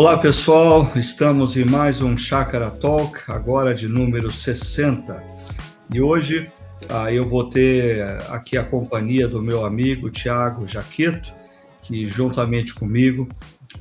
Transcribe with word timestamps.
Olá 0.00 0.16
pessoal, 0.16 0.90
estamos 0.96 1.58
em 1.58 1.66
mais 1.66 2.00
um 2.00 2.16
Chakra 2.16 2.70
Talk, 2.70 3.20
agora 3.28 3.74
de 3.74 3.86
número 3.86 4.32
60. 4.32 5.22
E 5.92 6.00
hoje 6.00 6.50
ah, 6.88 7.12
eu 7.12 7.28
vou 7.28 7.50
ter 7.50 8.00
aqui 8.30 8.56
a 8.56 8.64
companhia 8.64 9.28
do 9.28 9.42
meu 9.42 9.62
amigo 9.62 10.08
Tiago 10.08 10.66
Jaqueto, 10.66 11.34
que 11.82 12.08
juntamente 12.08 12.72
comigo 12.72 13.28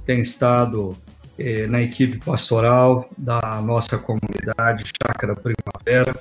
tem 0.05 0.20
estado 0.20 0.93
eh, 1.38 1.68
na 1.68 1.82
equipe 1.82 2.18
pastoral 2.18 3.10
da 3.18 3.61
nossa 3.61 3.97
comunidade 3.97 4.92
Chácara 5.01 5.38
Primavera, 5.38 6.14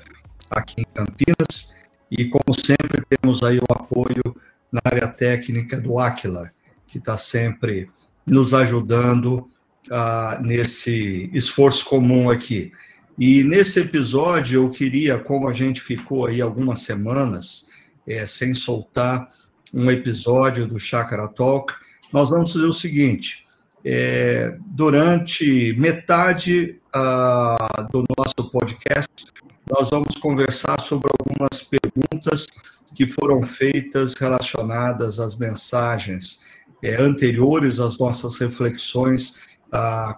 aqui 0.48 0.82
em 0.82 0.86
Campinas. 0.94 1.74
E 2.08 2.26
como 2.26 2.54
sempre, 2.54 3.02
temos 3.08 3.42
aí 3.42 3.58
o 3.58 3.66
apoio 3.68 4.22
na 4.70 4.80
área 4.84 5.08
técnica 5.08 5.80
do 5.80 5.98
Aquila, 5.98 6.52
que 6.86 6.98
está 6.98 7.16
sempre 7.16 7.90
nos 8.24 8.54
ajudando 8.54 9.50
ah, 9.90 10.38
nesse 10.42 11.30
esforço 11.32 11.84
comum 11.84 12.30
aqui. 12.30 12.72
E 13.18 13.42
nesse 13.42 13.80
episódio 13.80 14.62
eu 14.62 14.70
queria, 14.70 15.18
como 15.18 15.48
a 15.48 15.52
gente 15.52 15.80
ficou 15.80 16.26
aí 16.26 16.40
algumas 16.40 16.82
semanas 16.82 17.66
é, 18.06 18.24
sem 18.26 18.54
soltar 18.54 19.30
um 19.74 19.90
episódio 19.90 20.66
do 20.66 20.78
Chakra 20.78 21.28
Talk, 21.28 21.74
nós 22.12 22.30
vamos 22.30 22.52
fazer 22.52 22.66
o 22.66 22.72
seguinte: 22.72 23.44
é, 23.84 24.56
durante 24.66 25.74
metade 25.78 26.78
ah, 26.92 27.88
do 27.92 28.04
nosso 28.16 28.50
podcast, 28.50 29.26
nós 29.70 29.90
vamos 29.90 30.14
conversar 30.16 30.80
sobre 30.80 31.10
algumas 31.18 31.62
perguntas 31.62 32.46
que 32.94 33.06
foram 33.06 33.44
feitas 33.44 34.14
relacionadas 34.14 35.20
às 35.20 35.36
mensagens 35.36 36.40
é, 36.82 37.00
anteriores 37.00 37.80
às 37.80 37.98
nossas 37.98 38.38
reflexões 38.38 39.34
a 39.70 40.16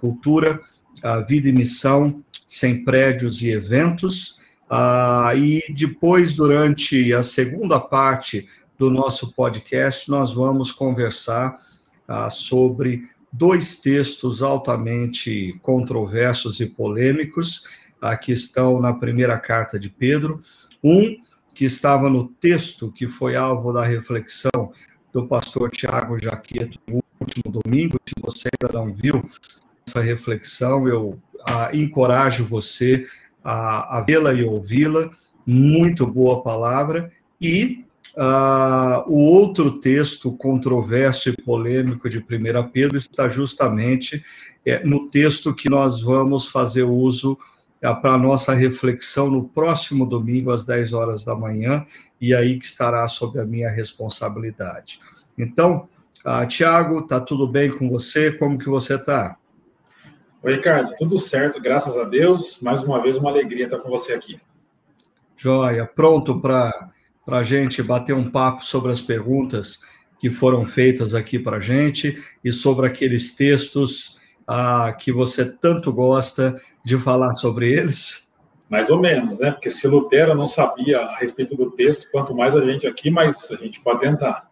cultura, 0.00 0.60
a 1.02 1.20
vida 1.20 1.48
e 1.48 1.52
missão, 1.52 2.22
sem 2.46 2.84
prédios 2.84 3.42
e 3.42 3.50
eventos. 3.50 4.38
Ah, 4.68 5.32
e 5.34 5.62
depois, 5.72 6.34
durante 6.34 7.12
a 7.12 7.22
segunda 7.22 7.80
parte 7.80 8.46
do 8.78 8.90
nosso 8.90 9.32
podcast, 9.32 10.08
nós 10.10 10.34
vamos 10.34 10.72
conversar 10.72 11.58
ah, 12.06 12.30
sobre 12.30 13.08
dois 13.32 13.78
textos 13.78 14.42
altamente 14.42 15.58
controversos 15.62 16.60
e 16.60 16.66
polêmicos, 16.66 17.62
ah, 18.00 18.16
que 18.16 18.32
estão 18.32 18.80
na 18.80 18.92
primeira 18.92 19.38
carta 19.38 19.78
de 19.78 19.88
Pedro. 19.88 20.42
Um 20.82 21.16
que 21.54 21.64
estava 21.64 22.08
no 22.08 22.28
texto 22.28 22.90
que 22.90 23.06
foi 23.06 23.36
alvo 23.36 23.72
da 23.72 23.84
reflexão 23.84 24.72
do 25.12 25.26
pastor 25.26 25.70
Tiago 25.70 26.20
Jaqueto 26.20 26.78
no 26.86 27.02
último 27.20 27.60
domingo. 27.62 27.98
Se 28.06 28.14
você 28.20 28.48
ainda 28.60 28.78
não 28.78 28.92
viu 28.92 29.28
essa 29.86 30.00
reflexão, 30.00 30.86
eu 30.88 31.18
ah, 31.46 31.70
encorajo 31.72 32.44
você 32.44 33.06
a, 33.42 33.98
a 33.98 34.00
vê-la 34.02 34.32
e 34.32 34.44
ouvi-la. 34.44 35.10
Muito 35.46 36.06
boa 36.06 36.42
palavra. 36.42 37.10
E 37.40 37.84
ah, 38.16 39.04
o 39.06 39.18
outro 39.18 39.80
texto 39.80 40.32
controverso 40.32 41.28
e 41.28 41.36
polêmico 41.42 42.08
de 42.08 42.18
1 42.18 42.68
Pedro 42.72 42.96
está 42.96 43.28
justamente 43.28 44.22
é, 44.64 44.84
no 44.84 45.08
texto 45.08 45.54
que 45.54 45.70
nós 45.70 46.00
vamos 46.00 46.46
fazer 46.46 46.82
uso 46.82 47.38
para 47.80 48.14
a 48.14 48.18
nossa 48.18 48.54
reflexão 48.54 49.30
no 49.30 49.48
próximo 49.48 50.04
domingo, 50.04 50.50
às 50.50 50.66
10 50.66 50.92
horas 50.92 51.24
da 51.24 51.34
manhã, 51.34 51.84
e 52.20 52.34
aí 52.34 52.58
que 52.58 52.66
estará 52.66 53.06
sob 53.08 53.40
a 53.40 53.44
minha 53.44 53.70
responsabilidade. 53.70 55.00
Então, 55.38 55.88
ah, 56.24 56.44
Tiago, 56.44 57.06
tá 57.06 57.18
tudo 57.18 57.48
bem 57.48 57.70
com 57.70 57.88
você? 57.88 58.30
Como 58.30 58.58
que 58.58 58.68
você 58.68 58.96
está? 58.96 59.36
Oi, 60.42 60.54
Ricardo, 60.56 60.94
tudo 60.98 61.18
certo, 61.18 61.60
graças 61.60 61.96
a 61.96 62.04
Deus. 62.04 62.60
Mais 62.60 62.82
uma 62.82 63.02
vez, 63.02 63.16
uma 63.16 63.30
alegria 63.30 63.64
estar 63.64 63.78
com 63.78 63.88
você 63.88 64.12
aqui. 64.12 64.38
Joia, 65.34 65.86
pronto 65.86 66.38
para 66.38 66.90
a 67.26 67.42
gente 67.42 67.82
bater 67.82 68.14
um 68.14 68.30
papo 68.30 68.62
sobre 68.62 68.92
as 68.92 69.00
perguntas 69.00 69.80
que 70.18 70.28
foram 70.28 70.66
feitas 70.66 71.14
aqui 71.14 71.38
para 71.38 71.56
a 71.56 71.60
gente 71.60 72.22
e 72.44 72.52
sobre 72.52 72.86
aqueles 72.86 73.34
textos 73.34 74.19
ah, 74.52 74.92
que 74.92 75.12
você 75.12 75.44
tanto 75.44 75.92
gosta 75.92 76.60
de 76.84 76.98
falar 76.98 77.34
sobre 77.34 77.72
eles? 77.72 78.28
Mais 78.68 78.90
ou 78.90 78.98
menos, 78.98 79.38
né? 79.38 79.52
Porque 79.52 79.70
se 79.70 79.86
Lutero 79.86 80.34
não 80.34 80.48
sabia 80.48 80.98
a 80.98 81.18
respeito 81.18 81.54
do 81.54 81.70
texto, 81.70 82.08
quanto 82.10 82.34
mais 82.34 82.56
a 82.56 82.64
gente 82.64 82.84
aqui, 82.84 83.10
mais 83.10 83.48
a 83.52 83.54
gente 83.54 83.80
pode 83.80 84.00
tentar. 84.00 84.50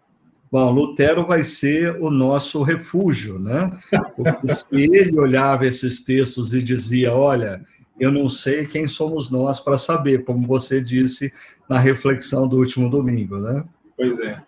Bom, 0.52 0.70
Lutero 0.70 1.26
vai 1.26 1.42
ser 1.42 2.00
o 2.00 2.10
nosso 2.10 2.62
refúgio, 2.62 3.40
né? 3.40 3.72
Porque 4.14 4.48
se 4.48 4.66
ele 4.70 5.18
olhava 5.18 5.66
esses 5.66 6.04
textos 6.04 6.54
e 6.54 6.62
dizia: 6.62 7.12
Olha, 7.12 7.60
eu 7.98 8.12
não 8.12 8.28
sei 8.28 8.66
quem 8.66 8.86
somos 8.86 9.30
nós 9.30 9.58
para 9.58 9.76
saber, 9.76 10.24
como 10.24 10.46
você 10.46 10.80
disse 10.80 11.32
na 11.68 11.80
reflexão 11.80 12.46
do 12.46 12.58
último 12.58 12.88
domingo, 12.88 13.38
né? 13.38 13.64
Pois 13.96 14.16
é. 14.20 14.40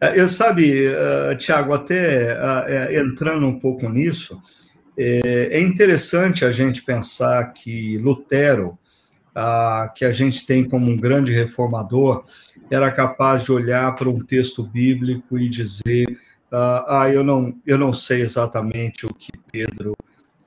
É 0.00 0.20
eu 0.20 0.28
sabe, 0.28 0.86
uh, 0.88 1.36
Tiago, 1.36 1.74
até 1.74 2.34
uh, 2.34 2.92
entrando 3.06 3.46
um 3.46 3.58
pouco 3.58 3.88
nisso, 3.88 4.40
é, 4.96 5.50
é 5.52 5.60
interessante 5.60 6.44
a 6.44 6.52
gente 6.52 6.82
pensar 6.82 7.52
que 7.52 7.96
Lutero, 7.98 8.78
que 9.94 10.04
a 10.04 10.12
gente 10.12 10.44
tem 10.44 10.68
como 10.68 10.90
um 10.90 10.96
grande 10.96 11.32
reformador, 11.32 12.24
era 12.70 12.90
capaz 12.90 13.44
de 13.44 13.52
olhar 13.52 13.94
para 13.96 14.08
um 14.08 14.24
texto 14.24 14.62
bíblico 14.62 15.38
e 15.38 15.48
dizer: 15.48 16.18
ah, 16.50 17.02
ah 17.02 17.10
eu, 17.10 17.24
não, 17.24 17.54
eu 17.66 17.76
não 17.76 17.92
sei 17.92 18.22
exatamente 18.22 19.06
o 19.06 19.14
que 19.14 19.32
Pedro 19.52 19.96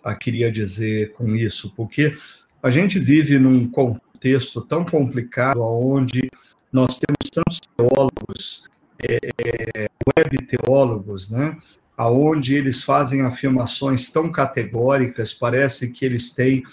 ah, 0.04 0.16
queria 0.16 0.52
dizer 0.52 1.14
com 1.14 1.36
isso, 1.36 1.74
porque 1.76 2.16
a 2.62 2.70
gente 2.70 3.00
vive 3.00 3.38
num 3.40 3.70
contexto 3.70 4.62
tão 4.62 4.86
complicado, 4.86 5.62
onde 5.62 6.30
nós 6.72 6.98
temos 6.98 7.30
tantos 7.30 7.60
teólogos, 7.76 8.64
é, 9.04 9.88
web 10.18 10.38
teólogos, 10.46 11.30
né? 11.30 11.58
aonde 11.98 12.56
eles 12.56 12.84
fazem 12.84 13.22
afirmações 13.22 14.12
tão 14.12 14.32
categóricas, 14.32 15.34
parece 15.34 15.92
que 15.92 16.06
eles 16.06 16.32
têm 16.32 16.64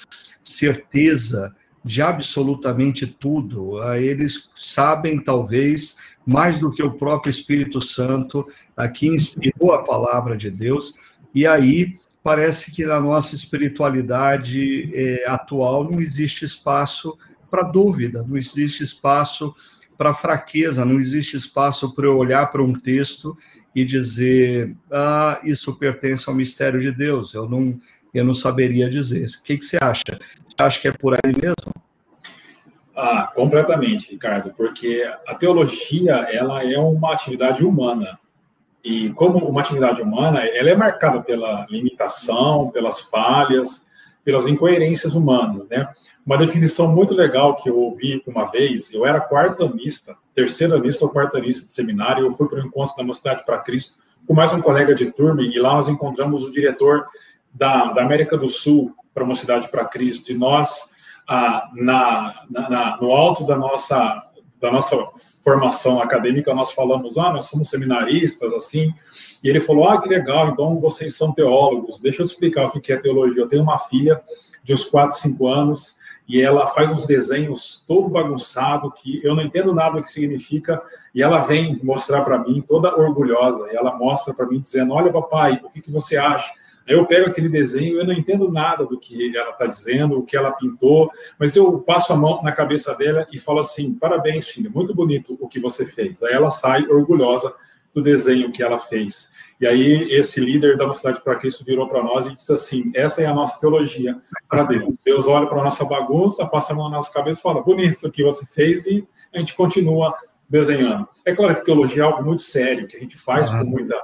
certeza 0.43 1.55
de 1.85 2.03
absolutamente 2.03 3.07
tudo. 3.07 3.81
Ah, 3.83 3.99
eles 3.99 4.51
sabem, 4.57 5.23
talvez, 5.23 5.97
mais 6.27 6.59
do 6.59 6.73
que 6.73 6.83
o 6.83 6.93
próprio 6.93 7.31
Espírito 7.31 7.81
Santo, 7.81 8.47
que 8.95 9.09
inspirou 9.09 9.73
a 9.73 9.83
palavra 9.83 10.37
de 10.37 10.51
Deus, 10.51 10.95
e 11.35 11.47
aí 11.47 11.99
parece 12.23 12.71
que 12.71 12.85
na 12.85 12.99
nossa 12.99 13.35
espiritualidade 13.35 14.91
é, 14.95 15.29
atual 15.29 15.91
não 15.91 16.01
existe 16.01 16.45
espaço 16.45 17.17
para 17.51 17.63
dúvida, 17.63 18.25
não 18.27 18.37
existe 18.37 18.83
espaço 18.83 19.55
para 20.01 20.15
fraqueza, 20.15 20.83
não 20.83 20.95
existe 20.95 21.37
espaço 21.37 21.95
para 21.95 22.07
eu 22.07 22.17
olhar 22.17 22.51
para 22.51 22.63
um 22.63 22.73
texto 22.73 23.37
e 23.77 23.85
dizer, 23.85 24.75
ah, 24.91 25.39
isso 25.45 25.77
pertence 25.77 26.27
ao 26.27 26.35
mistério 26.35 26.81
de 26.81 26.91
Deus. 26.91 27.35
Eu 27.35 27.47
não, 27.47 27.79
eu 28.15 28.25
não 28.25 28.33
saberia 28.33 28.89
dizer. 28.89 29.27
O 29.27 29.43
que, 29.45 29.59
que 29.59 29.65
você 29.67 29.77
acha? 29.79 30.19
Você 30.47 30.57
acha 30.59 30.81
que 30.81 30.89
é 30.89 30.93
por 30.93 31.13
aí 31.13 31.35
mesmo? 31.39 31.75
Ah, 32.97 33.31
completamente, 33.35 34.11
Ricardo, 34.11 34.55
porque 34.57 35.07
a 35.27 35.35
teologia 35.35 36.15
ela 36.33 36.65
é 36.65 36.79
uma 36.79 37.13
atividade 37.13 37.63
humana 37.63 38.19
e 38.83 39.11
como 39.11 39.47
uma 39.47 39.61
atividade 39.61 40.01
humana, 40.01 40.47
ela 40.47 40.71
é 40.71 40.75
marcada 40.75 41.21
pela 41.21 41.67
limitação, 41.69 42.71
pelas 42.71 43.01
falhas, 43.01 43.87
pelas 44.25 44.47
incoerências 44.47 45.15
humanas, 45.15 45.69
né? 45.69 45.87
Uma 46.25 46.37
definição 46.39 46.87
muito 46.87 47.15
legal 47.15 47.57
que 47.57 47.69
eu 47.69 47.79
ouvi 47.79 48.23
uma 48.27 48.45
vez, 48.51 48.93
eu 48.93 49.07
era 49.07 49.21
quartanista, 49.21 50.17
terceira 50.35 50.77
anista 50.77 51.05
ou 51.05 51.13
quartanista 51.13 51.67
de 51.67 51.73
seminário, 51.73 52.27
eu 52.27 52.35
fui 52.35 52.47
para 52.47 52.59
o 52.59 52.67
encontro 52.67 52.97
da 52.97 53.03
Mocidade 53.03 53.45
para 53.45 53.59
Cristo 53.59 53.99
com 54.27 54.35
mais 54.35 54.53
um 54.53 54.61
colega 54.61 54.95
de 54.95 55.11
turma, 55.11 55.43
e 55.43 55.59
lá 55.59 55.75
nós 55.75 55.89
encontramos 55.89 56.45
o 56.45 56.51
diretor 56.51 57.07
da, 57.53 57.87
da 57.93 58.03
América 58.03 58.37
do 58.37 58.49
Sul 58.49 58.95
para 59.13 59.25
Mocidade 59.25 59.69
para 59.69 59.85
Cristo, 59.87 60.31
e 60.31 60.39
nós, 60.39 60.89
ah, 61.29 61.69
na, 61.75 62.45
na, 62.49 62.99
no 63.01 63.11
alto 63.11 63.45
da 63.45 63.57
nossa, 63.57 64.23
da 64.61 64.71
nossa 64.71 64.97
formação 65.43 66.01
acadêmica, 66.01 66.55
nós 66.55 66.71
falamos, 66.71 67.19
ah, 67.19 67.33
nós 67.33 67.47
somos 67.47 67.69
seminaristas, 67.69 68.53
assim, 68.53 68.95
e 69.43 69.49
ele 69.49 69.59
falou, 69.59 69.89
ah, 69.89 70.01
que 70.01 70.09
legal, 70.09 70.51
então 70.51 70.79
vocês 70.79 71.17
são 71.17 71.33
teólogos, 71.33 71.99
deixa 71.99 72.23
eu 72.23 72.27
te 72.27 72.31
explicar 72.31 72.67
o 72.67 72.81
que 72.81 72.93
é 72.93 72.97
teologia. 72.97 73.43
Eu 73.43 73.49
tenho 73.49 73.63
uma 73.63 73.79
filha 73.79 74.23
de 74.63 74.75
uns 74.75 74.85
4, 74.85 75.17
5 75.17 75.49
anos, 75.49 75.97
e 76.31 76.41
ela 76.41 76.69
faz 76.69 76.89
uns 76.89 77.05
desenhos 77.05 77.83
todo 77.87 78.09
bagunçado 78.09 78.93
que 78.93 79.21
eu 79.25 79.35
não 79.35 79.43
entendo 79.43 79.75
nada 79.75 79.99
o 79.99 80.03
que 80.03 80.11
significa 80.11 80.81
e 81.13 81.23
ela 81.23 81.41
vem 81.41 81.81
mostrar 81.83 82.23
para 82.23 82.39
mim 82.39 82.63
toda 82.65 82.97
orgulhosa 82.97 83.67
e 83.73 83.77
ela 83.77 83.97
mostra 83.97 84.33
para 84.33 84.47
mim 84.47 84.61
dizendo 84.61 84.95
olha 84.95 85.13
papai 85.13 85.61
o 85.65 85.69
que, 85.69 85.81
que 85.81 85.91
você 85.91 86.17
acha 86.17 86.53
Aí 86.89 86.97
eu 86.97 87.07
pego 87.07 87.29
aquele 87.29 87.49
desenho, 87.49 87.99
eu 87.99 88.05
não 88.05 88.13
entendo 88.13 88.51
nada 88.51 88.85
do 88.85 88.99
que 88.99 89.37
ela 89.37 89.51
está 89.51 89.65
dizendo, 89.65 90.19
o 90.19 90.25
que 90.25 90.37
ela 90.37 90.51
pintou, 90.51 91.09
mas 91.39 91.55
eu 91.55 91.79
passo 91.79 92.13
a 92.13 92.17
mão 92.17 92.43
na 92.43 92.51
cabeça 92.51 92.93
dela 92.97 93.29
e 93.33 93.39
falo 93.39 93.61
assim: 93.61 93.95
parabéns, 93.95 94.49
filha, 94.49 94.69
muito 94.69 94.93
bonito 94.93 95.39
o 95.41 95.47
que 95.47 95.61
você 95.61 95.87
fez. 95.87 96.21
Aí 96.23 96.33
ela 96.33 96.51
sai 96.51 96.85
orgulhosa 96.89 97.55
do 97.95 98.03
desenho 98.03 98.51
que 98.51 98.61
ela 98.61 98.79
fez. 98.79 99.31
E 99.61 99.67
aí 99.67 100.09
esse 100.11 100.41
líder 100.41 100.77
da 100.79 100.87
Mocidade 100.87 101.21
para 101.23 101.37
Cristo 101.37 101.65
virou 101.65 101.87
para 101.87 102.03
nós 102.03 102.27
e 102.27 102.35
disse 102.35 102.53
assim: 102.53 102.91
essa 102.95 103.23
é 103.23 103.27
a 103.27 103.35
nossa 103.35 103.59
teologia 103.61 104.17
para 104.49 104.65
Deus. 104.65 104.97
Deus 105.05 105.27
olha 105.27 105.47
para 105.47 105.61
a 105.61 105.65
nossa 105.65 105.85
bagunça, 105.85 106.47
passa 106.47 106.73
a 106.73 106.77
mão 106.77 106.89
na 106.89 106.97
nossa 106.97 107.13
cabeça 107.13 107.41
e 107.41 107.43
fala: 107.43 107.63
bonito 107.63 108.07
o 108.07 108.11
que 108.11 108.25
você 108.25 108.47
fez 108.47 108.87
e 108.87 109.07
a 109.35 109.39
gente 109.39 109.55
continua 109.55 110.15
desenhando. 110.49 111.07
É 111.25 111.35
claro 111.35 111.55
que 111.55 111.65
teologia 111.65 112.03
é 112.03 112.07
algo 112.07 112.25
muito 112.25 112.43
sério, 112.43 112.89
que 112.89 112.97
a 112.97 113.01
gente 113.01 113.19
faz 113.19 113.51
com 113.51 113.65
muita 113.65 113.95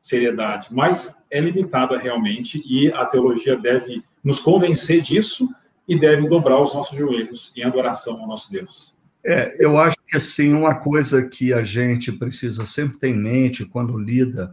seriedade, 0.00 0.68
mas 0.70 1.14
é 1.30 1.40
limitada 1.40 1.98
realmente 1.98 2.62
e 2.66 2.92
a 2.92 3.04
teologia 3.04 3.56
deve 3.56 4.02
nos 4.22 4.40
convencer 4.40 5.00
disso 5.00 5.48
e 5.86 5.98
deve 5.98 6.28
dobrar 6.28 6.60
os 6.60 6.74
nossos 6.74 6.96
joelhos 6.96 7.52
em 7.56 7.62
adoração 7.62 8.20
ao 8.20 8.26
nosso 8.26 8.50
Deus. 8.50 8.94
É, 9.24 9.56
eu 9.60 9.78
acho 9.78 9.96
que 10.06 10.16
assim 10.16 10.52
uma 10.52 10.74
coisa 10.74 11.28
que 11.28 11.52
a 11.52 11.62
gente 11.62 12.10
precisa 12.10 12.66
sempre 12.66 12.98
ter 12.98 13.08
em 13.08 13.18
mente 13.18 13.64
quando 13.64 13.96
lida 13.96 14.52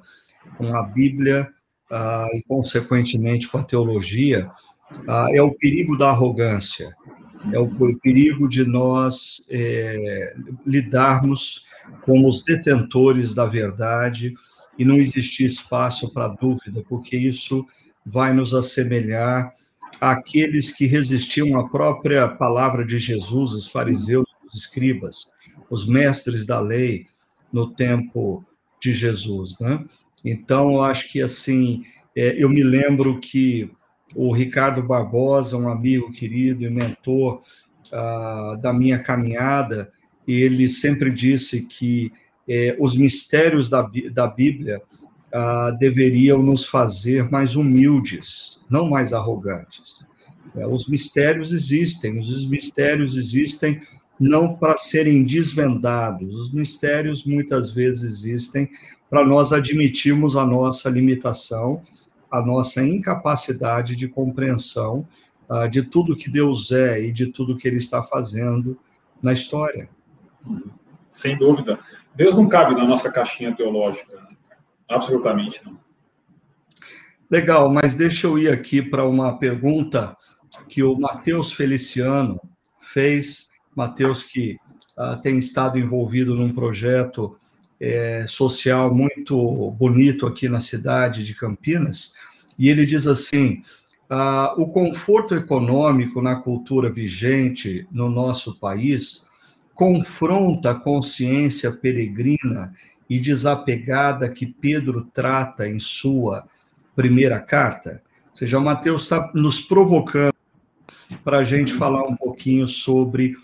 com 0.59 0.75
a 0.75 0.83
Bíblia 0.83 1.50
ah, 1.89 2.27
e 2.33 2.44
consequentemente 2.44 3.47
com 3.47 3.57
a 3.57 3.63
teologia 3.63 4.51
ah, 5.07 5.27
é 5.31 5.41
o 5.41 5.53
perigo 5.53 5.97
da 5.97 6.09
arrogância, 6.09 6.94
é 7.53 7.57
o 7.57 7.69
perigo 8.00 8.50
de 8.50 8.65
nós 8.65 9.41
é, 9.50 10.33
lidarmos 10.65 11.65
como 12.01 12.27
os 12.27 12.44
detentores 12.44 13.33
da 13.33 13.45
verdade 13.45 14.33
e 14.77 14.83
não 14.83 14.95
existir 14.95 15.45
espaço 15.45 16.13
para 16.13 16.27
dúvida, 16.27 16.83
porque 16.89 17.15
isso 17.15 17.65
vai 18.06 18.33
nos 18.33 18.53
assemelhar 18.53 19.53
àqueles 20.01 20.71
que 20.71 20.85
resistiam 20.85 21.57
à 21.57 21.69
própria 21.69 22.27
palavra 22.27 22.85
de 22.85 23.00
Jesus, 23.00 23.53
os 23.53 23.71
fariseus, 23.71 24.25
os 24.45 24.59
escribas, 24.59 25.27
os 25.69 25.88
mestres 25.88 26.45
da 26.45 26.59
lei 26.59 27.06
no 27.53 27.71
tempo 27.71 28.44
de 28.81 28.94
Jesus, 28.94 29.57
né? 29.59 29.85
Então, 30.24 30.74
eu 30.74 30.83
acho 30.83 31.12
que 31.12 31.21
assim, 31.21 31.83
é, 32.16 32.42
eu 32.42 32.50
me 32.50 32.63
lembro 32.63 33.19
que 33.19 33.71
o 34.16 34.33
Ricardo 34.33 34.83
Barbosa, 34.83 35.57
um 35.57 35.69
amigo 35.69 36.12
querido 36.12 36.63
e 36.63 36.69
mentor 36.69 37.42
ah, 37.92 38.57
da 38.62 38.74
minha 38.74 39.00
caminhada, 39.00 39.92
ele 40.27 40.68
sempre 40.68 41.10
disse 41.12 41.66
que 41.66 42.12
é, 42.48 42.75
os 42.80 42.98
mistérios 42.98 43.69
da, 43.69 43.89
da 44.12 44.27
Bíblia 44.27 44.81
ah, 45.31 45.71
deveriam 45.80 46.42
nos 46.42 46.66
fazer 46.66 47.30
mais 47.30 47.56
humildes, 47.56 48.60
não 48.69 48.89
mais 48.89 49.13
arrogantes. 49.13 50.06
É, 50.56 50.66
os 50.66 50.88
mistérios 50.88 51.51
existem, 51.51 52.18
os 52.18 52.48
mistérios 52.48 53.16
existem 53.16 53.81
não 54.19 54.56
para 54.56 54.77
serem 54.77 55.24
desvendados, 55.24 56.36
os 56.36 56.51
mistérios 56.51 57.24
muitas 57.24 57.71
vezes 57.71 58.04
existem 58.04 58.69
para 59.09 59.25
nós 59.25 59.51
admitirmos 59.51 60.35
a 60.35 60.45
nossa 60.45 60.89
limitação, 60.89 61.81
a 62.29 62.41
nossa 62.41 62.83
incapacidade 62.83 63.95
de 63.95 64.07
compreensão 64.07 65.07
uh, 65.50 65.67
de 65.67 65.81
tudo 65.81 66.15
que 66.15 66.29
Deus 66.29 66.71
é 66.71 67.01
e 67.01 67.11
de 67.11 67.27
tudo 67.27 67.57
que 67.57 67.67
Ele 67.67 67.77
está 67.77 68.03
fazendo 68.03 68.77
na 69.21 69.33
história. 69.33 69.89
Sem 71.11 71.38
dúvida. 71.38 71.79
Deus 72.15 72.35
não 72.35 72.47
cabe 72.47 72.75
na 72.75 72.85
nossa 72.85 73.11
caixinha 73.11 73.56
teológica. 73.56 74.15
Né? 74.15 74.35
Absolutamente 74.88 75.61
não. 75.65 75.77
Legal, 77.29 77.69
mas 77.69 77.95
deixa 77.95 78.27
eu 78.27 78.38
ir 78.39 78.50
aqui 78.50 78.81
para 78.81 79.06
uma 79.06 79.38
pergunta 79.38 80.15
que 80.67 80.83
o 80.83 80.97
Matheus 81.00 81.53
Feliciano 81.53 82.39
fez. 82.79 83.47
Matheus, 83.75 84.23
que 84.23 84.57
uh, 84.97 85.19
tem 85.21 85.38
estado 85.38 85.77
envolvido 85.77 86.35
num 86.35 86.51
projeto 86.51 87.38
é, 87.79 88.25
social 88.27 88.93
muito 88.93 89.71
bonito 89.71 90.25
aqui 90.25 90.49
na 90.49 90.59
cidade 90.59 91.25
de 91.25 91.33
Campinas, 91.33 92.13
e 92.57 92.69
ele 92.69 92.85
diz 92.85 93.07
assim: 93.07 93.63
ah, 94.09 94.53
o 94.57 94.67
conforto 94.67 95.35
econômico 95.35 96.21
na 96.21 96.35
cultura 96.35 96.91
vigente 96.91 97.87
no 97.91 98.09
nosso 98.09 98.59
país 98.59 99.23
confronta 99.73 100.71
a 100.71 100.75
consciência 100.75 101.71
peregrina 101.71 102.73
e 103.09 103.19
desapegada 103.19 104.27
que 104.27 104.45
Pedro 104.45 105.07
trata 105.13 105.67
em 105.67 105.79
sua 105.79 106.45
primeira 106.95 107.39
carta? 107.39 108.03
Ou 108.31 108.35
seja, 108.35 108.59
Mateus 108.59 109.03
está 109.03 109.31
nos 109.33 109.61
provocando 109.61 110.33
para 111.23 111.39
a 111.39 111.43
gente 111.43 111.73
falar 111.73 112.03
um 112.03 112.15
pouquinho 112.15 112.67
sobre 112.67 113.35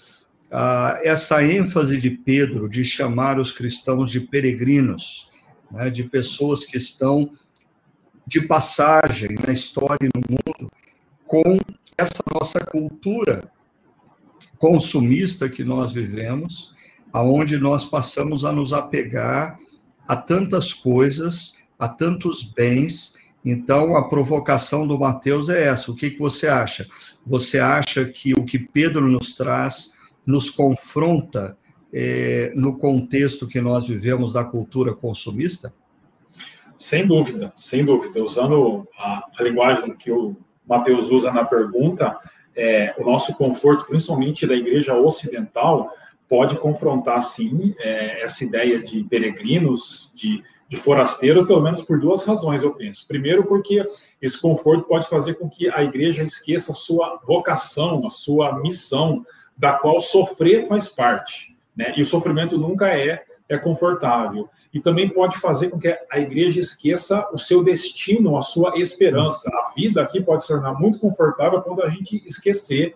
ah, 0.51 0.99
essa 1.03 1.43
ênfase 1.43 1.99
de 1.99 2.09
Pedro 2.09 2.69
de 2.69 2.83
chamar 2.85 3.39
os 3.39 3.51
cristãos 3.51 4.11
de 4.11 4.19
peregrinos, 4.19 5.27
né, 5.71 5.89
de 5.89 6.03
pessoas 6.03 6.63
que 6.63 6.77
estão 6.77 7.31
de 8.27 8.41
passagem 8.41 9.37
na 9.45 9.53
história 9.53 9.99
e 10.01 10.17
no 10.17 10.23
mundo, 10.29 10.71
com 11.27 11.59
essa 11.97 12.23
nossa 12.33 12.59
cultura 12.59 13.51
consumista 14.57 15.49
que 15.49 15.63
nós 15.63 15.93
vivemos, 15.93 16.73
aonde 17.13 17.57
nós 17.57 17.85
passamos 17.85 18.43
a 18.43 18.51
nos 18.51 18.73
apegar 18.73 19.59
a 20.07 20.15
tantas 20.15 20.73
coisas, 20.73 21.57
a 21.77 21.87
tantos 21.87 22.43
bens. 22.43 23.13
Então, 23.43 23.95
a 23.95 24.07
provocação 24.09 24.87
do 24.87 24.97
Mateus 24.97 25.49
é 25.49 25.65
essa. 25.67 25.91
O 25.91 25.95
que, 25.95 26.11
que 26.11 26.19
você 26.19 26.47
acha? 26.47 26.87
Você 27.25 27.59
acha 27.59 28.05
que 28.05 28.33
o 28.33 28.43
que 28.43 28.59
Pedro 28.59 29.07
nos 29.07 29.35
traz 29.35 29.94
nos 30.27 30.49
confronta 30.49 31.57
é, 31.93 32.51
no 32.55 32.77
contexto 32.77 33.47
que 33.47 33.61
nós 33.61 33.87
vivemos 33.87 34.33
da 34.33 34.43
cultura 34.43 34.93
consumista? 34.93 35.73
Sem 36.77 37.07
dúvida, 37.07 37.53
sem 37.55 37.85
dúvida. 37.85 38.21
Usando 38.21 38.87
a, 38.97 39.23
a 39.37 39.43
linguagem 39.43 39.95
que 39.95 40.11
o 40.11 40.35
Mateus 40.67 41.09
usa 41.09 41.31
na 41.31 41.45
pergunta, 41.45 42.17
é, 42.55 42.93
o 42.97 43.03
nosso 43.03 43.33
conforto, 43.33 43.85
principalmente 43.85 44.45
da 44.47 44.55
igreja 44.55 44.93
ocidental, 44.93 45.91
pode 46.27 46.57
confrontar, 46.57 47.21
sim, 47.21 47.75
é, 47.79 48.23
essa 48.23 48.43
ideia 48.43 48.81
de 48.81 49.03
peregrinos, 49.03 50.11
de, 50.15 50.43
de 50.67 50.75
forasteiro, 50.75 51.45
pelo 51.45 51.61
menos 51.61 51.83
por 51.83 51.99
duas 51.99 52.23
razões, 52.23 52.63
eu 52.63 52.73
penso. 52.73 53.07
Primeiro, 53.07 53.45
porque 53.45 53.85
esse 54.21 54.39
conforto 54.39 54.87
pode 54.87 55.07
fazer 55.07 55.35
com 55.35 55.47
que 55.47 55.69
a 55.69 55.83
igreja 55.83 56.23
esqueça 56.23 56.71
a 56.71 56.75
sua 56.75 57.21
vocação, 57.25 58.05
a 58.05 58.09
sua 58.09 58.59
missão, 58.59 59.25
da 59.57 59.73
qual 59.73 59.99
sofrer 60.01 60.67
faz 60.67 60.89
parte, 60.89 61.55
né? 61.75 61.93
E 61.95 62.01
o 62.01 62.05
sofrimento 62.05 62.57
nunca 62.57 62.89
é 62.89 63.23
é 63.47 63.57
confortável. 63.57 64.49
E 64.73 64.79
também 64.79 65.07
pode 65.07 65.37
fazer 65.37 65.69
com 65.69 65.79
que 65.79 65.87
a 66.11 66.19
igreja 66.19 66.59
esqueça 66.59 67.25
o 67.31 67.37
seu 67.37 67.63
destino, 67.63 68.37
a 68.37 68.41
sua 68.41 68.77
esperança. 68.77 69.49
A 69.49 69.73
vida 69.73 70.01
aqui 70.01 70.21
pode 70.21 70.43
se 70.43 70.49
tornar 70.49 70.73
muito 70.73 70.99
confortável 70.99 71.61
quando 71.61 71.81
a 71.81 71.89
gente 71.89 72.21
esquecer 72.25 72.95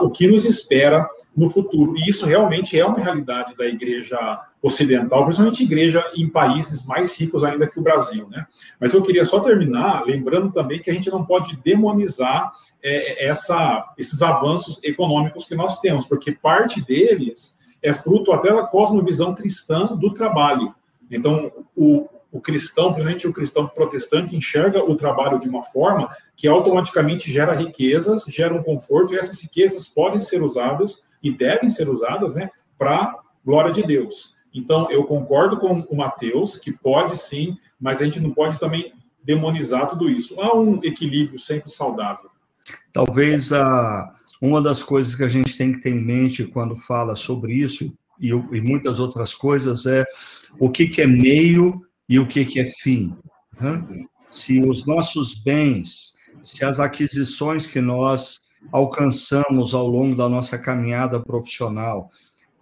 o 0.00 0.10
que 0.10 0.26
nos 0.26 0.44
espera 0.44 1.08
no 1.36 1.48
futuro. 1.48 1.94
E 1.96 2.08
isso 2.08 2.26
realmente 2.26 2.78
é 2.78 2.84
uma 2.84 2.98
realidade 2.98 3.56
da 3.56 3.66
igreja 3.66 4.18
ocidental, 4.62 5.24
principalmente 5.24 5.64
igreja 5.64 6.04
em 6.14 6.28
países 6.28 6.84
mais 6.84 7.12
ricos 7.12 7.42
ainda 7.42 7.66
que 7.66 7.80
o 7.80 7.82
Brasil, 7.82 8.28
né? 8.30 8.46
Mas 8.78 8.94
eu 8.94 9.02
queria 9.02 9.24
só 9.24 9.40
terminar 9.40 10.04
lembrando 10.06 10.52
também 10.52 10.80
que 10.80 10.88
a 10.88 10.94
gente 10.94 11.10
não 11.10 11.24
pode 11.24 11.56
demonizar 11.56 12.52
é, 12.80 13.26
essa, 13.26 13.92
esses 13.98 14.22
avanços 14.22 14.82
econômicos 14.84 15.44
que 15.44 15.56
nós 15.56 15.80
temos, 15.80 16.06
porque 16.06 16.30
parte 16.30 16.80
deles 16.80 17.58
é 17.82 17.92
fruto 17.92 18.32
até 18.32 18.54
da 18.54 18.62
cosmovisão 18.62 19.34
cristã 19.34 19.86
do 19.86 20.14
trabalho. 20.14 20.72
Então, 21.10 21.50
o, 21.76 22.08
o 22.30 22.40
cristão, 22.40 22.92
principalmente 22.92 23.26
o 23.26 23.32
cristão 23.32 23.66
protestante, 23.66 24.36
enxerga 24.36 24.78
o 24.84 24.94
trabalho 24.94 25.40
de 25.40 25.48
uma 25.48 25.64
forma 25.64 26.08
que 26.36 26.46
automaticamente 26.46 27.30
gera 27.30 27.52
riquezas, 27.52 28.24
gera 28.28 28.54
um 28.54 28.62
conforto, 28.62 29.12
e 29.12 29.18
essas 29.18 29.42
riquezas 29.42 29.88
podem 29.88 30.20
ser 30.20 30.40
usadas 30.40 31.02
e 31.20 31.32
devem 31.32 31.68
ser 31.68 31.88
usadas 31.88 32.32
né, 32.32 32.48
para 32.78 33.18
glória 33.44 33.72
de 33.72 33.82
Deus. 33.82 34.34
Então, 34.54 34.90
eu 34.90 35.04
concordo 35.04 35.58
com 35.58 35.80
o 35.80 35.96
Mateus, 35.96 36.56
que 36.56 36.72
pode 36.72 37.16
sim, 37.18 37.56
mas 37.80 38.00
a 38.00 38.04
gente 38.04 38.20
não 38.20 38.30
pode 38.30 38.58
também 38.58 38.92
demonizar 39.24 39.86
tudo 39.86 40.10
isso. 40.10 40.38
Há 40.40 40.56
um 40.56 40.80
equilíbrio 40.82 41.38
sempre 41.38 41.70
saudável. 41.70 42.30
Talvez 42.92 43.52
a, 43.52 44.14
uma 44.40 44.60
das 44.60 44.82
coisas 44.82 45.14
que 45.14 45.22
a 45.22 45.28
gente 45.28 45.56
tem 45.56 45.72
que 45.72 45.80
ter 45.80 45.90
em 45.90 46.02
mente 46.02 46.44
quando 46.44 46.76
fala 46.76 47.16
sobre 47.16 47.54
isso, 47.54 47.92
e, 48.20 48.28
e 48.28 48.60
muitas 48.60 49.00
outras 49.00 49.34
coisas, 49.34 49.86
é 49.86 50.04
o 50.58 50.70
que, 50.70 50.86
que 50.86 51.02
é 51.02 51.06
meio 51.06 51.80
e 52.08 52.18
o 52.18 52.26
que, 52.26 52.44
que 52.44 52.60
é 52.60 52.70
fim. 52.70 53.16
Né? 53.60 54.04
Se 54.26 54.60
os 54.60 54.84
nossos 54.84 55.34
bens, 55.34 56.12
se 56.42 56.64
as 56.64 56.78
aquisições 56.78 57.66
que 57.66 57.80
nós 57.80 58.40
alcançamos 58.70 59.74
ao 59.74 59.86
longo 59.86 60.14
da 60.14 60.28
nossa 60.28 60.58
caminhada 60.58 61.20
profissional 61.20 62.10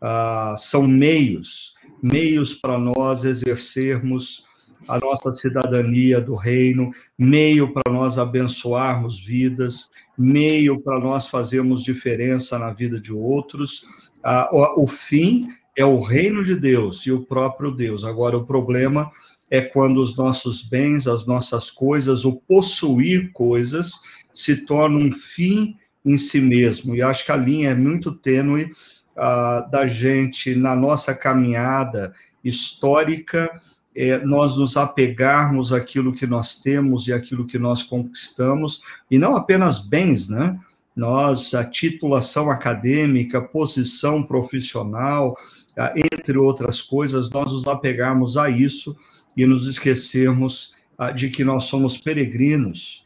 ah, 0.00 0.54
são 0.56 0.86
meios, 0.86 1.74
meios 2.02 2.54
para 2.54 2.78
nós 2.78 3.24
exercermos 3.24 4.44
a 4.88 4.98
nossa 4.98 5.32
cidadania 5.32 6.20
do 6.20 6.34
reino, 6.34 6.90
meio 7.18 7.72
para 7.72 7.92
nós 7.92 8.18
abençoarmos 8.18 9.24
vidas, 9.24 9.88
meio 10.16 10.80
para 10.80 10.98
nós 10.98 11.28
fazermos 11.28 11.82
diferença 11.82 12.58
na 12.58 12.72
vida 12.72 13.00
de 13.00 13.12
outros. 13.12 13.84
Ah, 14.22 14.48
o, 14.76 14.86
fim 14.86 15.48
é 15.76 15.84
o 15.84 16.00
reino 16.00 16.42
de 16.44 16.54
Deus 16.54 17.06
e 17.06 17.12
o 17.12 17.24
próprio 17.24 17.70
Deus. 17.70 18.04
Agora, 18.04 18.36
o 18.36 18.44
problema 18.44 19.10
é 19.50 19.60
quando 19.60 19.98
os 19.98 20.16
nossos 20.16 20.62
bens, 20.62 21.06
as 21.06 21.26
nossas 21.26 21.70
coisas, 21.70 22.24
o 22.24 22.34
possuir 22.34 23.32
coisas, 23.32 23.92
se 24.32 24.64
torna 24.64 24.98
um 24.98 25.12
fim 25.12 25.76
em 26.04 26.16
si 26.16 26.40
mesmo. 26.40 26.94
E 26.94 27.02
acho 27.02 27.24
que 27.24 27.32
a 27.32 27.36
linha 27.36 27.70
é 27.70 27.74
muito 27.74 28.12
tênue 28.12 28.72
uh, 29.16 29.70
da 29.70 29.86
gente, 29.86 30.54
na 30.54 30.74
nossa 30.74 31.14
caminhada 31.14 32.14
histórica, 32.42 33.60
é, 33.94 34.18
nós 34.18 34.56
nos 34.56 34.76
apegarmos 34.76 35.72
àquilo 35.72 36.12
que 36.12 36.26
nós 36.26 36.56
temos 36.56 37.08
e 37.08 37.12
àquilo 37.12 37.46
que 37.46 37.58
nós 37.58 37.82
conquistamos, 37.82 38.80
e 39.10 39.18
não 39.18 39.34
apenas 39.34 39.78
bens, 39.80 40.28
né? 40.28 40.58
Nós, 40.94 41.54
a 41.54 41.64
titulação 41.64 42.50
acadêmica, 42.50 43.40
posição 43.40 44.22
profissional, 44.22 45.36
uh, 45.76 46.08
entre 46.12 46.38
outras 46.38 46.80
coisas, 46.80 47.30
nós 47.30 47.52
nos 47.52 47.66
apegarmos 47.66 48.36
a 48.36 48.48
isso 48.48 48.96
e 49.36 49.46
nos 49.46 49.66
esquecermos 49.66 50.72
uh, 50.98 51.14
de 51.14 51.30
que 51.30 51.44
nós 51.44 51.64
somos 51.64 51.98
peregrinos 51.98 53.04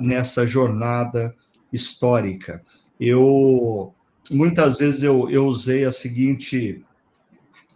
nessa 0.00 0.46
jornada 0.46 1.34
histórica. 1.70 2.62
Eu 2.98 3.94
muitas 4.30 4.78
vezes 4.78 5.02
eu, 5.02 5.28
eu 5.30 5.46
usei 5.46 5.84
a 5.84 5.92
seguinte 5.92 6.82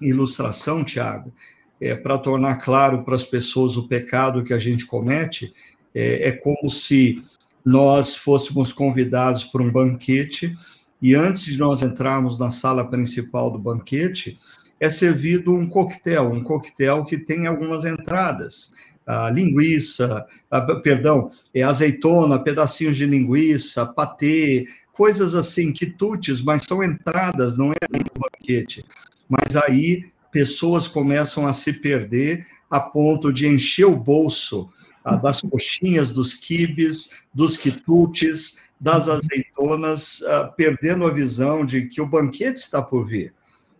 ilustração, 0.00 0.84
Tiago, 0.84 1.32
é, 1.80 1.94
para 1.94 2.18
tornar 2.18 2.56
claro 2.56 3.02
para 3.02 3.14
as 3.14 3.24
pessoas 3.24 3.76
o 3.76 3.88
pecado 3.88 4.44
que 4.44 4.52
a 4.52 4.58
gente 4.58 4.86
comete, 4.86 5.52
é, 5.94 6.28
é 6.28 6.32
como 6.32 6.68
se 6.68 7.22
nós 7.64 8.14
fôssemos 8.14 8.72
convidados 8.72 9.44
para 9.44 9.62
um 9.62 9.70
banquete 9.70 10.56
e 11.00 11.14
antes 11.14 11.44
de 11.44 11.58
nós 11.58 11.82
entrarmos 11.82 12.38
na 12.38 12.50
sala 12.50 12.88
principal 12.88 13.50
do 13.50 13.58
banquete, 13.58 14.38
é 14.78 14.88
servido 14.88 15.54
um 15.54 15.68
coquetel, 15.68 16.30
um 16.30 16.42
coquetel 16.42 17.04
que 17.04 17.18
tem 17.18 17.46
algumas 17.46 17.84
entradas. 17.84 18.72
A 19.06 19.30
linguiça, 19.30 20.26
a, 20.50 20.60
perdão, 20.60 21.30
é 21.54 21.62
azeitona, 21.62 22.38
pedacinhos 22.38 22.96
de 22.96 23.06
linguiça, 23.06 23.84
patê, 23.86 24.66
coisas 25.00 25.34
assim, 25.34 25.72
quitutes, 25.72 26.42
mas 26.42 26.64
são 26.64 26.84
entradas, 26.84 27.56
não 27.56 27.72
é 27.72 27.76
o 27.90 28.20
banquete. 28.20 28.84
Mas 29.26 29.56
aí 29.56 30.10
pessoas 30.30 30.86
começam 30.86 31.46
a 31.46 31.54
se 31.54 31.72
perder 31.72 32.46
a 32.68 32.78
ponto 32.78 33.32
de 33.32 33.46
encher 33.46 33.86
o 33.86 33.96
bolso 33.96 34.68
ah, 35.02 35.16
das 35.16 35.40
coxinhas, 35.40 36.12
dos 36.12 36.34
quibes, 36.34 37.08
dos 37.32 37.56
quitutes, 37.56 38.58
das 38.78 39.08
azeitonas, 39.08 40.22
ah, 40.26 40.52
perdendo 40.54 41.06
a 41.06 41.10
visão 41.10 41.64
de 41.64 41.86
que 41.86 42.02
o 42.02 42.06
banquete 42.06 42.60
está 42.60 42.82
por 42.82 43.06
vir. 43.06 43.32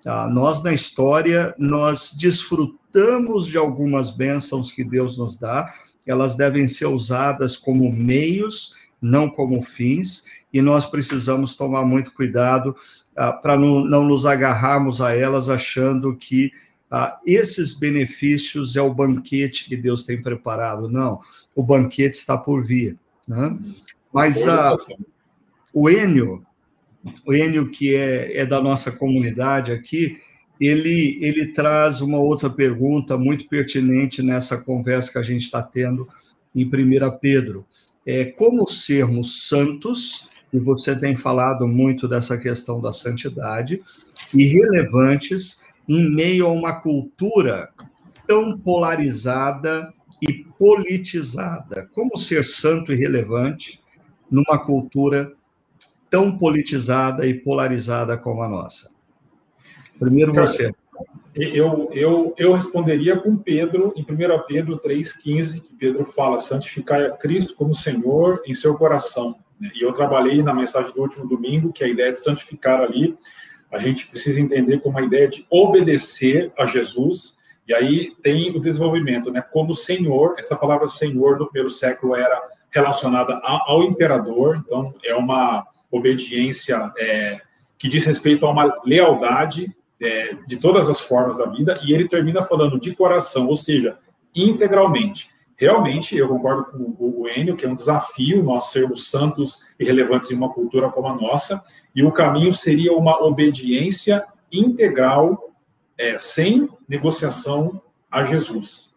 Ah, 0.07 0.27
nós, 0.27 0.63
na 0.63 0.73
história, 0.73 1.55
nós 1.59 2.15
desfrutamos 2.19 3.47
de 3.47 3.59
algumas 3.59 4.11
bênçãos 4.11 4.73
que 4.73 4.83
Deus 4.83 5.19
nos 5.19 5.37
dá, 5.37 5.71
elas 6.07 6.35
devem 6.35 6.67
ser 6.67 6.87
usadas 6.87 7.59
como 7.59 7.93
meios, 7.93 8.73
não 9.03 9.29
como 9.29 9.61
fins, 9.61 10.25
e 10.53 10.61
nós 10.61 10.85
precisamos 10.85 11.57
tomar 11.57 11.85
muito 11.85 12.13
cuidado 12.13 12.75
ah, 13.17 13.33
para 13.33 13.57
não, 13.57 13.85
não, 13.85 14.05
nos 14.05 14.27
agarrarmos 14.27 15.01
a 15.01 15.15
elas 15.15 15.49
achando 15.49 16.17
que 16.17 16.51
ah, 16.91 17.19
esses 17.25 17.73
benefícios 17.73 18.77
é 18.77 18.83
o 18.83 18.93
banquete 18.93 19.67
que 19.67 19.77
Deus 19.77 20.05
tem 20.05 20.21
preparado. 20.21 20.89
Não, 20.89 21.21
o 21.55 21.63
banquete 21.63 22.19
está 22.19 22.37
por 22.37 22.65
vir. 22.65 22.99
Né? 23.29 23.57
Mas 24.13 24.47
ah, 24.49 24.75
o 25.73 25.89
Enio, 25.89 26.45
o 27.25 27.33
Enio, 27.33 27.71
que 27.71 27.95
é, 27.95 28.39
é 28.39 28.47
da 28.47 28.61
nossa 28.61 28.91
comunidade 28.91 29.71
aqui, 29.71 30.21
ele, 30.61 31.19
ele 31.23 31.53
traz 31.53 32.01
uma 32.01 32.19
outra 32.19 32.51
pergunta 32.51 33.17
muito 33.17 33.49
pertinente 33.49 34.23
nessa 34.23 34.59
conversa 34.59 35.13
que 35.13 35.19
a 35.19 35.23
gente 35.23 35.45
está 35.45 35.63
tendo 35.63 36.07
em 36.55 36.67
1 36.67 36.71
Pedro. 37.19 37.65
É 38.05 38.27
como 38.27 38.69
sermos 38.69 39.49
santos, 39.49 40.29
e 40.53 40.59
você 40.59 40.97
tem 40.97 41.17
falado 41.17 41.67
muito 41.67 42.09
dessa 42.09 42.37
questão 42.37 42.81
da 42.81 42.93
santidade, 42.93 43.83
e 44.35 44.45
relevantes 44.47 45.63
em 45.89 46.09
meio 46.15 46.47
a 46.47 46.53
uma 46.53 46.81
cultura 46.81 47.71
tão 48.27 48.59
polarizada 48.59 49.93
e 50.23 50.45
politizada. 50.59 51.89
Como 51.93 52.17
ser 52.17 52.45
santo 52.45 52.93
e 52.93 52.97
relevante 52.97 53.81
numa 54.31 54.59
cultura 54.59 55.33
tão 56.09 56.37
politizada 56.37 57.27
e 57.27 57.35
polarizada 57.35 58.17
como 58.19 58.43
a 58.43 58.49
nossa? 58.49 58.91
Primeiro 59.99 60.33
você. 60.33 60.73
Eu, 61.35 61.89
eu, 61.93 62.35
eu 62.37 62.55
responderia 62.55 63.17
com 63.19 63.37
Pedro, 63.37 63.93
em 63.97 64.03
1 64.03 64.07
Pedro 64.49 64.81
3,15, 64.81 65.61
que 65.61 65.75
Pedro 65.75 66.05
fala: 66.05 66.41
santificai 66.41 67.07
a 67.07 67.13
Cristo 67.13 67.55
como 67.55 67.75
Senhor 67.75 68.43
em 68.47 68.55
seu 68.55 68.77
coração. 68.77 69.37
Né? 69.61 69.71
E 69.75 69.83
eu 69.83 69.93
trabalhei 69.93 70.43
na 70.43 70.55
mensagem 70.55 70.93
do 70.93 71.01
último 71.01 71.29
domingo, 71.29 71.73
que 71.73 71.85
é 71.85 71.87
a 71.87 71.91
ideia 71.91 72.13
de 72.13 72.23
santificar 72.23 72.81
ali, 72.81 73.17
a 73.71 73.79
gente 73.79 74.07
precisa 74.07 74.41
entender 74.41 74.81
como 74.81 74.99
a 74.99 75.03
ideia 75.03 75.29
de 75.29 75.47
obedecer 75.49 76.53
a 76.59 76.67
Jesus, 76.67 77.39
e 77.69 77.75
aí 77.75 78.13
tem 78.21 78.51
o 78.51 78.61
desenvolvimento, 78.61 79.31
né? 79.31 79.41
Como 79.41 79.73
Senhor, 79.75 80.35
essa 80.39 80.57
palavra 80.57 80.89
Senhor 80.89 81.39
no 81.39 81.47
primeiro 81.47 81.71
século 81.71 82.17
era 82.17 82.41
relacionada 82.71 83.41
ao 83.45 83.85
imperador, 83.85 84.57
então 84.57 84.95
é 85.05 85.15
uma 85.15 85.65
obediência 85.91 86.93
é, 86.99 87.41
que 87.79 87.89
diz 87.89 88.05
respeito 88.05 88.45
a 88.45 88.51
uma 88.51 88.81
lealdade 88.85 89.75
é, 90.01 90.35
de 90.47 90.57
todas 90.57 90.89
as 90.89 91.01
formas 91.01 91.37
da 91.37 91.47
vida, 91.47 91.79
e 91.85 91.93
ele 91.93 92.09
termina 92.09 92.43
falando 92.43 92.79
de 92.79 92.95
coração, 92.95 93.47
ou 93.47 93.57
seja, 93.57 93.99
integralmente. 94.35 95.31
Realmente, 95.61 96.17
eu 96.17 96.27
concordo 96.27 96.65
com 96.71 96.97
o 96.99 97.29
Enio, 97.29 97.55
que 97.55 97.67
é 97.67 97.69
um 97.69 97.75
desafio 97.75 98.43
nós 98.43 98.71
sermos 98.71 99.11
santos 99.11 99.59
e 99.79 99.85
relevantes 99.85 100.31
em 100.31 100.35
uma 100.35 100.51
cultura 100.51 100.89
como 100.89 101.07
a 101.09 101.15
nossa, 101.15 101.63
e 101.95 102.03
o 102.03 102.11
caminho 102.11 102.51
seria 102.51 102.95
uma 102.95 103.23
obediência 103.23 104.25
integral, 104.51 105.53
é, 105.99 106.17
sem 106.17 106.67
negociação 106.89 107.83
a 108.11 108.25
Jesus. 108.25 108.89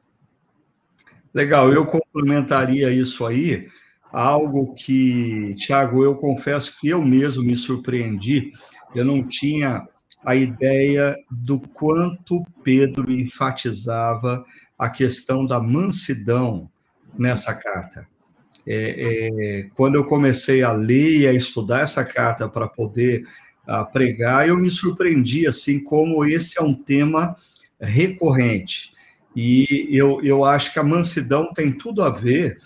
Legal, 1.34 1.70
eu 1.74 1.86
complementaria 1.86 2.90
isso 2.90 3.26
aí, 3.26 3.68
algo 4.10 4.74
que, 4.74 5.54
Tiago, 5.56 6.02
eu 6.02 6.16
confesso 6.16 6.80
que 6.80 6.88
eu 6.88 7.04
mesmo 7.04 7.44
me 7.44 7.58
surpreendi, 7.58 8.54
eu 8.96 9.04
não 9.04 9.22
tinha 9.22 9.86
a 10.24 10.34
ideia 10.34 11.14
do 11.30 11.60
quanto 11.60 12.42
Pedro 12.64 13.12
enfatizava 13.12 14.46
a 14.84 14.90
questão 14.90 15.46
da 15.46 15.62
mansidão 15.62 16.70
nessa 17.18 17.54
carta. 17.54 18.06
É, 18.68 18.96
é, 18.98 19.70
quando 19.76 19.96
eu 19.96 20.04
comecei 20.04 20.62
a 20.62 20.74
ler 20.74 21.22
e 21.22 21.28
a 21.28 21.32
estudar 21.32 21.80
essa 21.80 22.04
carta 22.04 22.50
para 22.50 22.68
poder 22.68 23.26
a, 23.66 23.80
ah, 23.80 23.86
pregar, 23.86 24.46
eu 24.46 24.58
me 24.58 24.70
surpreendi 24.70 25.48
assim 25.48 25.82
como 25.82 26.26
esse 26.26 26.60
é 26.60 26.62
um 26.62 26.74
tema 26.74 27.34
recorrente. 27.80 28.92
E 29.34 29.88
eu, 29.90 30.22
eu 30.22 30.44
acho 30.44 30.74
que 30.74 30.80
a 30.80 30.84
mansidão 30.84 31.54
tem 31.54 31.72
tudo 31.72 32.04
a 32.04 32.10
ver 32.10 32.58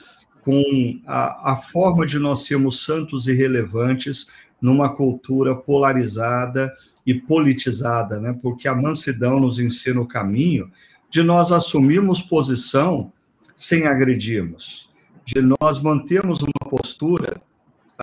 com 0.42 1.00
a, 1.06 1.52
a 1.52 1.56
forma 1.56 2.04
de 2.04 2.18
nós 2.18 2.48
sermos 2.48 2.84
santos 2.84 3.28
e 3.28 3.34
relevantes 3.34 4.26
numa 4.60 4.90
cultura 4.90 5.56
polarizada 5.56 6.74
e 7.06 7.14
politizada, 7.14 8.20
né? 8.20 8.36
Porque 8.42 8.68
a 8.68 8.74
mansidão 8.74 9.40
nos 9.40 9.60
ensina 9.60 10.02
o 10.02 10.08
caminho 10.08 10.72
de 11.10 11.24
nós 11.24 11.52
assumirmos 11.52 12.22
posição 12.22 13.12
sem 13.56 13.88
agredirmos, 13.88 14.90
de 15.26 15.42
nós 15.42 15.82
mantermos 15.82 16.42
uma 16.42 16.70
postura 16.70 17.42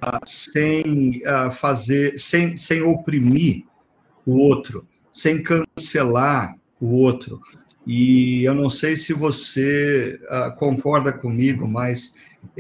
ah, 0.03 0.21
sem 0.25 1.23
ah, 1.25 1.51
fazer, 1.51 2.19
sem, 2.19 2.57
sem 2.57 2.83
oprimir 2.83 3.65
o 4.27 4.39
outro, 4.39 4.87
sem 5.13 5.43
cancelar 5.43 6.57
o 6.81 6.97
outro. 6.97 7.41
E 7.87 8.45
eu 8.45 8.55
não 8.55 8.71
sei 8.71 8.97
se 8.97 9.13
você 9.13 10.19
ah, 10.29 10.51
concorda 10.51 11.13
comigo, 11.13 11.69
mas 11.69 12.15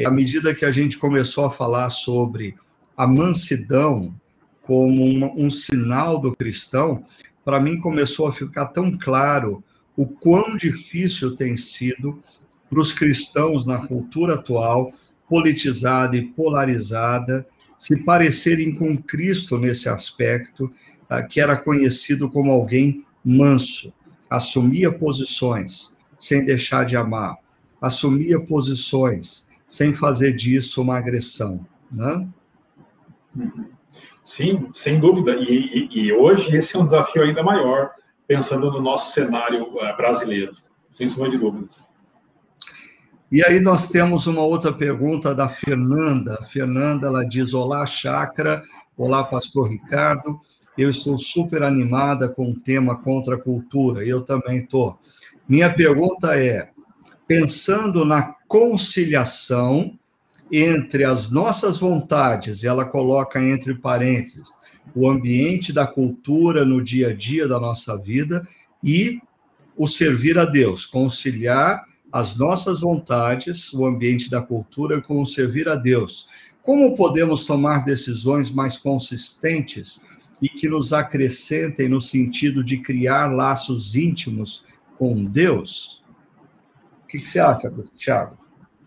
à 0.04 0.10
medida 0.10 0.54
que 0.54 0.64
a 0.64 0.70
gente 0.70 0.98
começou 0.98 1.46
a 1.46 1.50
falar 1.50 1.88
sobre 1.90 2.54
a 2.96 3.06
mansidão 3.06 4.14
como 4.62 5.04
uma, 5.04 5.32
um 5.32 5.50
sinal 5.50 6.18
do 6.20 6.34
cristão, 6.34 7.04
para 7.44 7.60
mim 7.60 7.80
começou 7.80 8.26
a 8.26 8.32
ficar 8.32 8.66
tão 8.66 8.96
claro 8.96 9.62
o 9.96 10.06
quão 10.06 10.56
difícil 10.56 11.36
tem 11.36 11.56
sido 11.56 12.22
para 12.68 12.80
os 12.80 12.92
cristãos 12.92 13.66
na 13.66 13.86
cultura 13.86 14.34
atual, 14.34 14.92
politizada 15.28 16.16
e 16.16 16.22
polarizada, 16.22 17.46
se 17.78 18.04
parecerem 18.04 18.74
com 18.74 18.96
Cristo 18.96 19.58
nesse 19.58 19.88
aspecto, 19.88 20.72
ah, 21.08 21.22
que 21.22 21.40
era 21.40 21.56
conhecido 21.56 22.30
como 22.30 22.50
alguém 22.50 23.04
manso, 23.24 23.92
assumia 24.28 24.92
posições 24.92 25.92
sem 26.18 26.44
deixar 26.44 26.84
de 26.84 26.96
amar, 26.96 27.36
assumia 27.80 28.40
posições 28.40 29.46
sem 29.66 29.92
fazer 29.92 30.32
disso 30.34 30.82
uma 30.82 30.98
agressão, 30.98 31.66
né? 31.92 32.26
Sim, 34.22 34.68
sem 34.72 34.98
dúvida. 34.98 35.32
E, 35.36 35.88
e, 35.92 36.06
e 36.06 36.12
hoje 36.12 36.56
esse 36.56 36.76
é 36.76 36.78
um 36.78 36.84
desafio 36.84 37.22
ainda 37.22 37.42
maior, 37.42 37.90
pensando 38.26 38.71
no 38.71 38.81
nosso 38.81 39.12
cenário 39.12 39.64
uh, 39.64 39.97
brasileiro, 39.97 40.52
sem 40.90 41.09
sombra 41.09 41.31
de 41.31 41.38
dúvidas. 41.38 41.83
E 43.31 43.45
aí 43.45 43.59
nós 43.59 43.88
temos 43.88 44.26
uma 44.26 44.43
outra 44.43 44.73
pergunta 44.73 45.35
da 45.35 45.49
Fernanda. 45.49 46.38
A 46.40 46.45
Fernanda, 46.45 47.09
ela 47.09 47.25
diz, 47.25 47.52
olá, 47.52 47.85
Chácara, 47.85 48.62
olá, 48.97 49.25
pastor 49.25 49.69
Ricardo, 49.69 50.40
eu 50.76 50.90
estou 50.90 51.19
super 51.19 51.62
animada 51.62 52.28
com 52.28 52.50
o 52.50 52.59
tema 52.59 52.97
contra 52.97 53.37
a 53.37 53.40
cultura, 53.40 54.04
eu 54.04 54.23
também 54.23 54.59
estou. 54.59 54.99
Minha 55.49 55.73
pergunta 55.73 56.38
é, 56.38 56.71
pensando 57.26 58.04
na 58.04 58.35
conciliação 58.47 59.99
entre 60.50 61.04
as 61.04 61.31
nossas 61.31 61.76
vontades, 61.76 62.64
ela 62.64 62.85
coloca 62.85 63.43
entre 63.43 63.75
parênteses, 63.75 64.52
o 64.94 65.08
ambiente 65.08 65.72
da 65.72 65.86
cultura 65.86 66.64
no 66.64 66.82
dia 66.82 67.08
a 67.08 67.14
dia 67.14 67.46
da 67.46 67.58
nossa 67.58 67.96
vida 67.96 68.46
e 68.82 69.20
o 69.76 69.86
servir 69.86 70.38
a 70.38 70.44
Deus, 70.44 70.86
conciliar 70.86 71.84
as 72.12 72.36
nossas 72.36 72.80
vontades, 72.80 73.72
o 73.72 73.84
ambiente 73.84 74.30
da 74.30 74.40
cultura 74.40 75.02
com 75.02 75.20
o 75.20 75.26
servir 75.26 75.68
a 75.68 75.74
Deus. 75.74 76.28
Como 76.62 76.94
podemos 76.94 77.44
tomar 77.44 77.84
decisões 77.84 78.50
mais 78.50 78.76
consistentes 78.76 80.06
e 80.40 80.48
que 80.48 80.68
nos 80.68 80.92
acrescentem 80.92 81.88
no 81.88 82.00
sentido 82.00 82.62
de 82.62 82.78
criar 82.78 83.26
laços 83.32 83.96
íntimos 83.96 84.64
com 84.96 85.24
Deus? 85.24 86.04
O 87.02 87.06
que, 87.08 87.18
você 87.18 87.40
acha, 87.40 87.72
Tiago? 87.96 88.43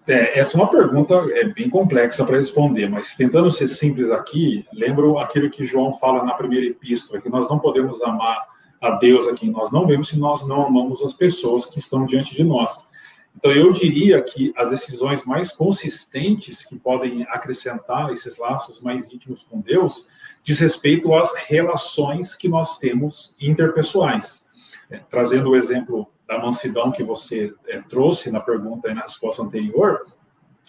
É, 0.08 0.40
essa 0.40 0.56
é 0.56 0.62
uma 0.62 0.70
pergunta 0.70 1.14
é, 1.32 1.44
bem 1.46 1.70
complexa 1.70 2.24
para 2.24 2.38
responder, 2.38 2.90
mas 2.90 3.16
tentando 3.16 3.52
ser 3.52 3.68
simples 3.68 4.10
aqui, 4.10 4.66
lembro 4.72 5.20
aquilo 5.20 5.50
que 5.50 5.66
João 5.66 5.94
fala 5.94 6.24
na 6.24 6.34
primeira 6.34 6.66
epístola, 6.66 7.20
que 7.20 7.30
nós 7.30 7.50
não 7.50 7.60
podemos 7.60 8.02
amar 8.02 8.48
a 8.82 8.92
Deus 8.92 9.28
a 9.28 9.34
quem 9.34 9.50
nós 9.50 9.72
não 9.72 9.86
vemos 9.86 10.08
se 10.08 10.18
nós 10.18 10.48
não 10.48 10.66
amamos 10.66 11.02
as 11.02 11.14
pessoas 11.14 11.66
que 11.66 11.80
estão 11.80 12.06
diante 12.06 12.34
de 12.34 12.44
nós. 12.44 12.88
Então, 13.36 13.52
eu 13.52 13.72
diria 13.72 14.20
que 14.22 14.52
as 14.58 14.72
decisões 14.72 15.24
mais 15.24 15.52
consistentes 15.52 16.66
que 16.66 16.76
podem 16.76 17.24
acrescentar 17.30 18.12
esses 18.12 18.36
laços 18.38 18.80
mais 18.82 19.12
íntimos 19.12 19.44
com 19.44 19.62
Deus 19.62 20.08
diz 20.44 20.58
respeito 20.60 21.14
às 21.14 21.36
relações 21.46 22.34
que 22.34 22.50
nós 22.50 22.80
temos 22.80 23.36
interpessoais. 23.40 24.44
É, 24.90 25.00
trazendo 25.10 25.50
o 25.50 25.56
exemplo 25.56 26.08
da 26.28 26.38
mansidão 26.38 26.92
que 26.92 27.04
você 27.04 27.54
é, 27.68 27.80
trouxe 27.82 28.30
na 28.30 28.40
pergunta 28.40 28.90
e 28.90 28.94
na 28.94 29.02
resposta 29.02 29.42
anterior, 29.42 30.06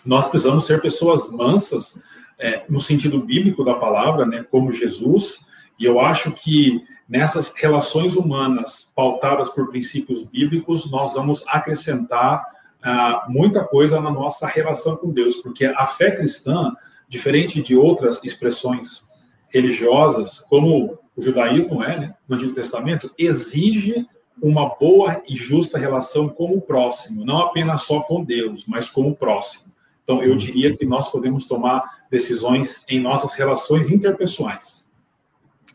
nós 0.05 0.29
precisamos 0.29 0.65
ser 0.65 0.81
pessoas 0.81 1.29
mansas 1.31 2.01
é, 2.39 2.65
no 2.69 2.81
sentido 2.81 3.21
bíblico 3.21 3.65
da 3.65 3.75
palavra, 3.75 4.25
né, 4.25 4.47
como 4.51 4.73
Jesus, 4.73 5.41
e 5.79 5.85
eu 5.85 6.01
acho 6.01 6.31
que 6.33 6.83
nessas 7.09 7.53
relações 7.57 8.17
humanas 8.17 8.93
pautadas 8.95 9.49
por 9.49 9.69
princípios 9.69 10.25
bíblicos, 10.25 10.91
nós 10.91 11.15
vamos 11.15 11.43
acrescentar 11.49 12.45
ah, 12.83 13.27
muita 13.29 13.65
coisa 13.65 14.01
na 14.01 14.11
nossa 14.11 14.47
relação 14.47 14.97
com 14.97 15.11
Deus, 15.11 15.37
porque 15.37 15.65
a 15.65 15.87
fé 15.87 16.11
cristã, 16.11 16.73
diferente 17.09 17.63
de 17.63 17.77
outras 17.77 18.23
expressões 18.23 19.03
religiosas, 19.49 20.41
como 20.41 20.99
o 21.17 21.23
judaísmo 21.23 21.83
é, 21.83 21.99
né, 21.99 22.15
no 22.29 22.37
Antigo 22.37 22.53
Testamento, 22.53 23.11
exige 23.17 24.07
uma 24.43 24.69
boa 24.77 25.23
e 25.29 25.37
justa 25.37 25.79
relação 25.79 26.29
com 26.29 26.55
o 26.55 26.61
próximo, 26.61 27.25
não 27.25 27.39
apenas 27.39 27.83
só 27.83 28.01
com 28.01 28.25
Deus, 28.25 28.65
mas 28.67 28.89
com 28.89 29.09
o 29.09 29.15
próximo. 29.15 29.65
Então, 30.05 30.23
eu 30.23 30.37
diria 30.37 30.75
que 30.75 30.87
nós 30.87 31.11
podemos 31.11 31.45
tomar 31.45 31.83
decisões 32.11 32.83
em 32.89 32.99
nossas 32.99 33.35
relações 33.35 33.91
interpessoais. 33.91 34.89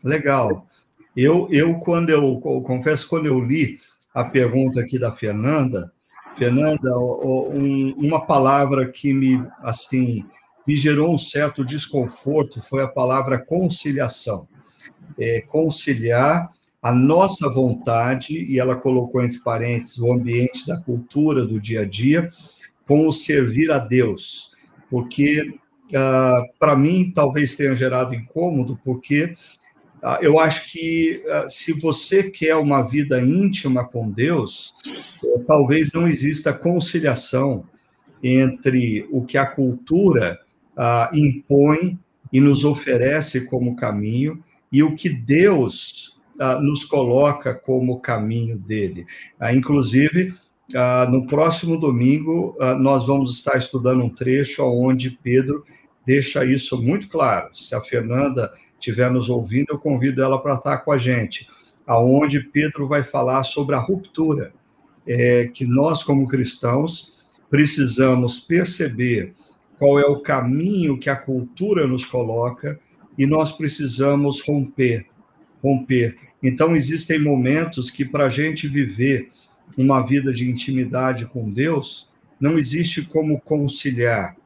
Legal. 0.02 0.66
Eu, 1.16 1.46
eu 1.50 1.78
quando 1.78 2.10
eu, 2.10 2.42
eu 2.44 2.62
confesso, 2.62 3.08
quando 3.08 3.26
eu 3.26 3.38
li 3.38 3.78
a 4.12 4.24
pergunta 4.24 4.80
aqui 4.80 4.98
da 4.98 5.12
Fernanda, 5.12 5.92
Fernanda, 6.36 6.98
um, 6.98 7.94
uma 7.96 8.26
palavra 8.26 8.90
que 8.90 9.14
me, 9.14 9.40
assim, 9.60 10.24
me 10.66 10.74
gerou 10.74 11.14
um 11.14 11.18
certo 11.18 11.64
desconforto 11.64 12.60
foi 12.60 12.82
a 12.82 12.88
palavra 12.88 13.38
conciliação. 13.38 14.48
É, 15.18 15.42
conciliar 15.42 16.50
a 16.84 16.92
nossa 16.92 17.48
vontade, 17.48 18.44
e 18.44 18.60
ela 18.60 18.76
colocou 18.76 19.22
entre 19.22 19.38
parênteses 19.38 19.98
o 19.98 20.12
ambiente 20.12 20.66
da 20.66 20.76
cultura 20.76 21.46
do 21.46 21.58
dia 21.58 21.80
a 21.80 21.84
dia, 21.86 22.30
com 22.86 23.06
o 23.06 23.12
servir 23.12 23.70
a 23.70 23.78
Deus. 23.78 24.50
Porque, 24.90 25.40
uh, 25.88 26.58
para 26.58 26.76
mim, 26.76 27.10
talvez 27.10 27.56
tenha 27.56 27.74
gerado 27.74 28.14
incômodo, 28.14 28.78
porque 28.84 29.34
uh, 30.02 30.18
eu 30.20 30.38
acho 30.38 30.70
que 30.70 31.22
uh, 31.24 31.48
se 31.48 31.72
você 31.72 32.24
quer 32.24 32.56
uma 32.56 32.82
vida 32.82 33.18
íntima 33.18 33.88
com 33.88 34.10
Deus, 34.10 34.74
eh, 34.86 35.40
talvez 35.46 35.90
não 35.90 36.06
exista 36.06 36.52
conciliação 36.52 37.64
entre 38.22 39.08
o 39.10 39.24
que 39.24 39.38
a 39.38 39.46
cultura 39.46 40.38
impõe 41.12 41.98
e 42.32 42.40
nos 42.40 42.64
oferece 42.64 43.42
como 43.46 43.76
caminho 43.76 44.42
e 44.72 44.82
o 44.82 44.94
que 44.94 45.08
Deus 45.08 46.13
ah, 46.40 46.58
nos 46.60 46.84
coloca 46.84 47.54
como 47.54 48.00
caminho 48.00 48.58
dele. 48.58 49.06
Ah, 49.38 49.54
inclusive, 49.54 50.34
ah, 50.74 51.06
no 51.10 51.26
próximo 51.26 51.76
domingo, 51.76 52.56
nós 52.80 53.06
vamos 53.06 53.36
estar 53.36 53.56
estudando 53.56 54.02
um 54.02 54.08
trecho 54.08 54.64
onde 54.64 55.10
Pedro 55.10 55.64
deixa 56.06 56.44
isso 56.44 56.80
muito 56.82 57.08
claro. 57.08 57.54
Se 57.54 57.74
a 57.74 57.80
Fernanda 57.80 58.50
estiver 58.78 59.10
nos 59.10 59.28
ouvindo, 59.28 59.66
eu 59.70 59.78
convido 59.78 60.22
ela 60.22 60.40
para 60.40 60.54
estar 60.54 60.78
com 60.78 60.92
a 60.92 60.98
gente, 60.98 61.48
aonde 61.86 62.40
Pedro 62.40 62.86
vai 62.88 63.02
falar 63.02 63.42
sobre 63.44 63.74
a 63.74 63.80
ruptura, 63.80 64.52
é, 65.06 65.48
que 65.52 65.66
nós, 65.66 66.02
como 66.02 66.28
cristãos, 66.28 67.14
precisamos 67.50 68.40
perceber 68.40 69.34
qual 69.78 69.98
é 69.98 70.06
o 70.06 70.20
caminho 70.20 70.98
que 70.98 71.10
a 71.10 71.16
cultura 71.16 71.86
nos 71.86 72.04
coloca 72.04 72.78
e 73.16 73.26
nós 73.26 73.52
precisamos 73.52 74.42
romper 74.42 75.06
romper. 75.64 76.14
Então, 76.46 76.76
existem 76.76 77.18
momentos 77.18 77.90
que, 77.90 78.04
para 78.04 78.26
a 78.26 78.28
gente 78.28 78.68
viver 78.68 79.30
uma 79.78 80.02
vida 80.02 80.30
de 80.30 80.48
intimidade 80.48 81.24
com 81.24 81.48
Deus, 81.48 82.06
não 82.38 82.58
existe 82.58 83.00
como 83.00 83.40
conciliar, 83.40 84.36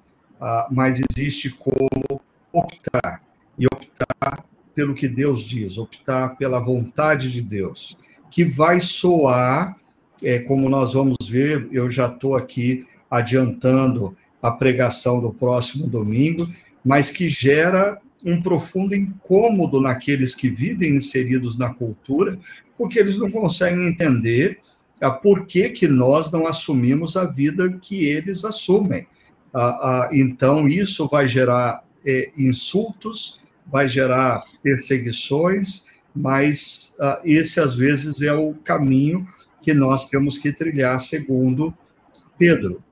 uh, 0.40 0.72
mas 0.72 1.00
existe 1.10 1.50
como 1.50 2.20
optar. 2.52 3.20
E 3.58 3.66
optar 3.66 4.44
pelo 4.76 4.94
que 4.94 5.08
Deus 5.08 5.42
diz, 5.42 5.76
optar 5.76 6.36
pela 6.36 6.60
vontade 6.60 7.32
de 7.32 7.42
Deus, 7.42 7.98
que 8.30 8.44
vai 8.44 8.80
soar, 8.80 9.76
é, 10.22 10.38
como 10.38 10.68
nós 10.68 10.92
vamos 10.92 11.16
ver, 11.28 11.66
eu 11.72 11.90
já 11.90 12.06
estou 12.06 12.36
aqui 12.36 12.86
adiantando 13.10 14.16
a 14.40 14.52
pregação 14.52 15.20
do 15.20 15.34
próximo 15.34 15.88
domingo, 15.88 16.46
mas 16.84 17.10
que 17.10 17.28
gera 17.28 18.00
um 18.24 18.42
profundo 18.42 18.94
incômodo 18.94 19.80
naqueles 19.80 20.34
que 20.34 20.48
vivem 20.48 20.96
inseridos 20.96 21.56
na 21.56 21.72
cultura, 21.72 22.38
porque 22.76 22.98
eles 22.98 23.18
não 23.18 23.30
conseguem 23.30 23.86
entender 23.86 24.60
a 25.00 25.10
por 25.10 25.46
que, 25.46 25.68
que 25.70 25.86
nós 25.86 26.32
não 26.32 26.46
assumimos 26.46 27.16
a 27.16 27.24
vida 27.24 27.70
que 27.80 28.04
eles 28.04 28.44
assumem. 28.44 29.06
então, 30.10 30.66
isso 30.66 31.08
vai 31.08 31.28
gerar 31.28 31.84
é, 32.04 32.30
insultos, 32.36 33.40
vai 33.66 33.88
gerar 33.88 34.42
perseguições, 34.62 35.84
mas 36.14 36.94
esse, 37.24 37.60
às 37.60 37.76
vezes, 37.76 38.22
é 38.22 38.32
o 38.32 38.54
caminho 38.54 39.22
que 39.62 39.72
nós 39.72 40.08
temos 40.08 40.38
que 40.38 40.52
trilhar, 40.52 40.98
segundo 40.98 41.74
Pedro. 42.36 42.82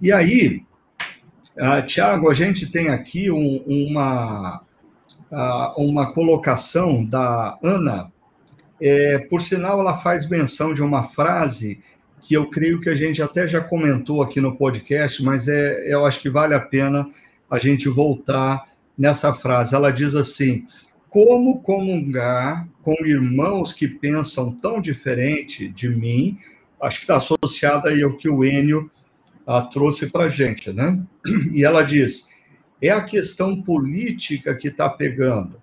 E 0.00 0.10
aí, 0.10 0.64
Uh, 1.56 1.86
Tiago, 1.86 2.28
a 2.28 2.34
gente 2.34 2.66
tem 2.66 2.88
aqui 2.88 3.30
um, 3.30 3.62
uma, 3.66 4.60
uh, 5.30 5.80
uma 5.80 6.12
colocação 6.12 7.04
da 7.04 7.56
Ana. 7.62 8.12
É, 8.80 9.18
por 9.30 9.40
sinal, 9.40 9.78
ela 9.78 9.96
faz 9.96 10.28
menção 10.28 10.74
de 10.74 10.82
uma 10.82 11.04
frase 11.04 11.80
que 12.20 12.34
eu 12.34 12.50
creio 12.50 12.80
que 12.80 12.88
a 12.88 12.96
gente 12.96 13.22
até 13.22 13.46
já 13.46 13.60
comentou 13.60 14.20
aqui 14.20 14.40
no 14.40 14.56
podcast, 14.56 15.22
mas 15.22 15.46
é, 15.46 15.92
eu 15.92 16.04
acho 16.04 16.20
que 16.20 16.28
vale 16.28 16.54
a 16.54 16.60
pena 16.60 17.06
a 17.48 17.58
gente 17.58 17.88
voltar 17.88 18.64
nessa 18.98 19.32
frase. 19.32 19.76
Ela 19.76 19.92
diz 19.92 20.14
assim: 20.16 20.66
Como 21.08 21.60
comungar 21.60 22.66
com 22.82 22.96
irmãos 23.04 23.72
que 23.72 23.86
pensam 23.86 24.50
tão 24.52 24.80
diferente 24.80 25.68
de 25.68 25.88
mim? 25.88 26.36
Acho 26.82 26.98
que 26.98 27.04
está 27.04 27.16
associada 27.16 27.90
aí 27.90 28.02
ao 28.02 28.16
que 28.16 28.28
o 28.28 28.44
Enio 28.44 28.90
ah, 28.90 29.03
trouxe 29.70 30.10
para 30.10 30.24
a 30.24 30.28
gente, 30.28 30.72
né? 30.72 31.02
E 31.52 31.64
ela 31.64 31.82
diz: 31.82 32.28
é 32.80 32.90
a 32.90 33.02
questão 33.02 33.62
política 33.62 34.54
que 34.54 34.68
está 34.68 34.88
pegando. 34.88 35.62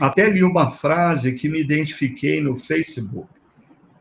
Até 0.00 0.28
li 0.28 0.42
uma 0.42 0.70
frase 0.70 1.32
que 1.32 1.48
me 1.48 1.60
identifiquei 1.60 2.40
no 2.40 2.58
Facebook. 2.58 3.28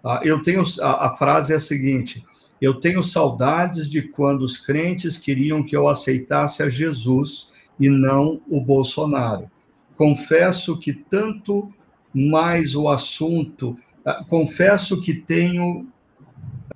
Ah, 0.03 0.21
eu 0.23 0.41
tenho 0.41 0.63
a, 0.81 1.15
frase 1.15 1.53
é 1.53 1.57
a 1.57 1.59
seguinte: 1.59 2.23
eu 2.61 2.75
tenho 2.75 3.03
saudades 3.03 3.89
de 3.89 4.01
quando 4.01 4.41
os 4.41 4.57
crentes 4.57 5.17
queriam 5.17 5.63
que 5.63 5.75
eu 5.75 5.87
aceitasse 5.87 6.63
a 6.63 6.69
Jesus 6.69 7.49
e 7.79 7.89
não 7.89 8.41
o 8.47 8.61
Bolsonaro. 8.61 9.49
Confesso 9.95 10.77
que 10.77 10.93
tanto 10.93 11.71
mais 12.13 12.75
o 12.75 12.89
assunto 12.89 13.77
uh, 14.05 14.25
confesso 14.25 14.99
que 14.99 15.13
tenho 15.13 15.87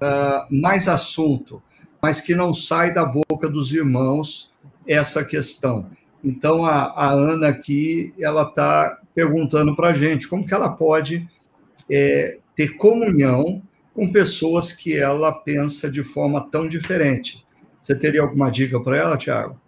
uh, 0.01 0.47
mais 0.49 0.87
assunto, 0.87 1.61
mas 2.05 2.21
que 2.21 2.35
não 2.35 2.53
sai 2.53 2.93
da 2.93 3.03
boca 3.03 3.49
dos 3.49 3.73
irmãos 3.73 4.53
essa 4.87 5.25
questão. 5.25 5.89
Então, 6.23 6.63
a, 6.63 6.83
a 6.95 7.09
Ana 7.09 7.47
aqui, 7.47 8.13
ela 8.19 8.43
está 8.43 8.99
perguntando 9.15 9.75
para 9.75 9.87
a 9.87 9.93
gente 9.93 10.27
como 10.27 10.45
que 10.45 10.53
ela 10.53 10.69
pode 10.69 11.27
é, 11.89 12.37
ter 12.55 12.77
comunhão 12.77 13.59
com 13.91 14.11
pessoas 14.11 14.71
que 14.71 14.95
ela 14.95 15.31
pensa 15.31 15.89
de 15.89 16.03
forma 16.03 16.47
tão 16.51 16.67
diferente. 16.67 17.43
Você 17.79 17.97
teria 17.97 18.21
alguma 18.21 18.51
dica 18.51 18.79
para 18.79 18.97
ela, 18.97 19.17
Tiago? 19.17 19.59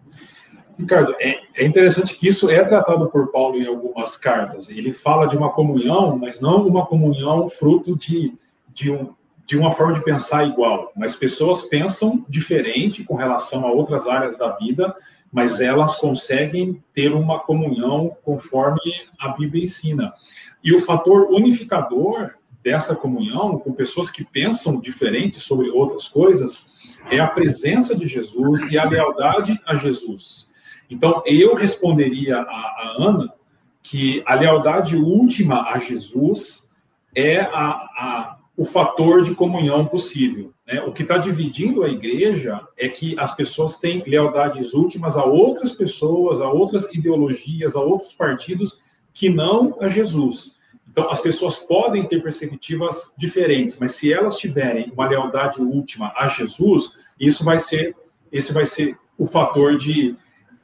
Ricardo, 0.78 1.16
é, 1.20 1.40
é, 1.56 1.66
interessante 1.66 2.14
que 2.14 2.28
isso 2.28 2.52
é 2.52 2.64
tratado 2.64 3.10
por 3.10 3.32
Paulo 3.32 3.58
em 3.58 3.66
algumas 3.66 4.16
cartas. 4.16 4.70
Ele 4.70 4.94
fala 4.94 5.26
de 5.26 5.36
uma 5.36 5.50
comunhão, 5.50 6.16
mas 6.20 6.40
não 6.40 6.68
uma 6.68 6.86
comunhão 6.86 7.50
fruto 7.50 7.98
de, 7.98 8.32
de, 8.72 8.92
um, 8.92 9.10
de 9.48 9.58
uma 9.58 9.72
forma 9.72 9.94
de 9.94 10.04
pensar 10.04 10.46
igual. 10.46 10.92
Mas 10.96 11.16
pessoas 11.16 11.64
pensam 11.64 12.24
diferente 12.28 13.04
com 13.04 13.16
relação 13.16 13.66
a 13.66 13.72
outras 13.72 14.06
áreas 14.06 14.38
da 14.38 14.52
vida, 14.58 14.94
mas 15.32 15.62
elas 15.62 15.96
conseguem 15.96 16.84
ter 16.94 17.14
uma 17.14 17.40
comunhão 17.40 18.16
conforme 18.24 18.80
a 19.18 19.30
Bíblia 19.30 19.64
ensina. 19.64 20.14
E 20.62 20.76
o 20.76 20.82
fator 20.82 21.32
unificador 21.32 22.32
dessa 22.62 22.94
comunhão 22.94 23.58
com 23.58 23.72
pessoas 23.72 24.12
que 24.12 24.26
pensam 24.26 24.82
diferente 24.82 25.40
sobre 25.40 25.70
outras 25.70 26.10
coisas 26.10 26.66
é 27.10 27.18
a 27.18 27.28
presença 27.28 27.96
de 27.96 28.06
Jesus 28.06 28.64
e 28.70 28.78
a 28.78 28.84
lealdade 28.84 29.58
a 29.66 29.78
Jesus. 29.78 30.52
Então, 30.90 31.24
eu 31.26 31.56
responderia 31.56 32.38
a, 32.38 32.42
a 32.42 32.96
Ana 33.00 33.34
que 33.82 34.22
a 34.26 34.36
lealdade 34.36 34.98
última 34.98 35.70
a 35.70 35.80
Jesus 35.80 36.68
é 37.16 37.40
a, 37.40 37.70
a, 37.70 38.37
o 38.58 38.66
fator 38.66 39.22
de 39.22 39.36
comunhão 39.36 39.86
possível. 39.86 40.52
Né? 40.66 40.82
O 40.82 40.92
que 40.92 41.04
está 41.04 41.20
dividindo 41.20 41.84
a 41.84 41.90
igreja 41.90 42.60
é 42.76 42.90
que 42.90 43.16
as 43.20 43.34
pessoas 43.34 43.78
têm 43.78 44.04
lealdades 44.08 44.74
últimas 44.74 45.16
a 45.16 45.24
outras 45.24 45.72
pessoas, 45.72 46.42
a 46.42 46.50
outras 46.50 46.92
ideologias, 46.92 47.76
a 47.76 47.80
outros 47.80 48.16
partidos 48.16 48.84
que 49.14 49.30
não 49.30 49.78
a 49.80 49.88
Jesus. 49.88 50.58
Então, 50.90 51.08
as 51.12 51.22
pessoas 51.22 51.58
podem 51.58 52.08
ter 52.08 52.24
perspectivas 52.24 53.14
diferentes, 53.16 53.78
mas 53.78 53.92
se 53.92 54.12
elas 54.12 54.36
tiverem 54.36 54.92
uma 54.92 55.08
lealdade 55.08 55.62
última 55.62 56.12
a 56.18 56.28
Jesus, 56.28 56.98
isso 57.20 57.44
vai 57.44 57.60
ser, 57.60 57.96
esse 58.32 58.52
vai 58.52 58.66
ser 58.66 58.98
o 59.16 59.28
fator 59.28 59.78
de, 59.78 60.16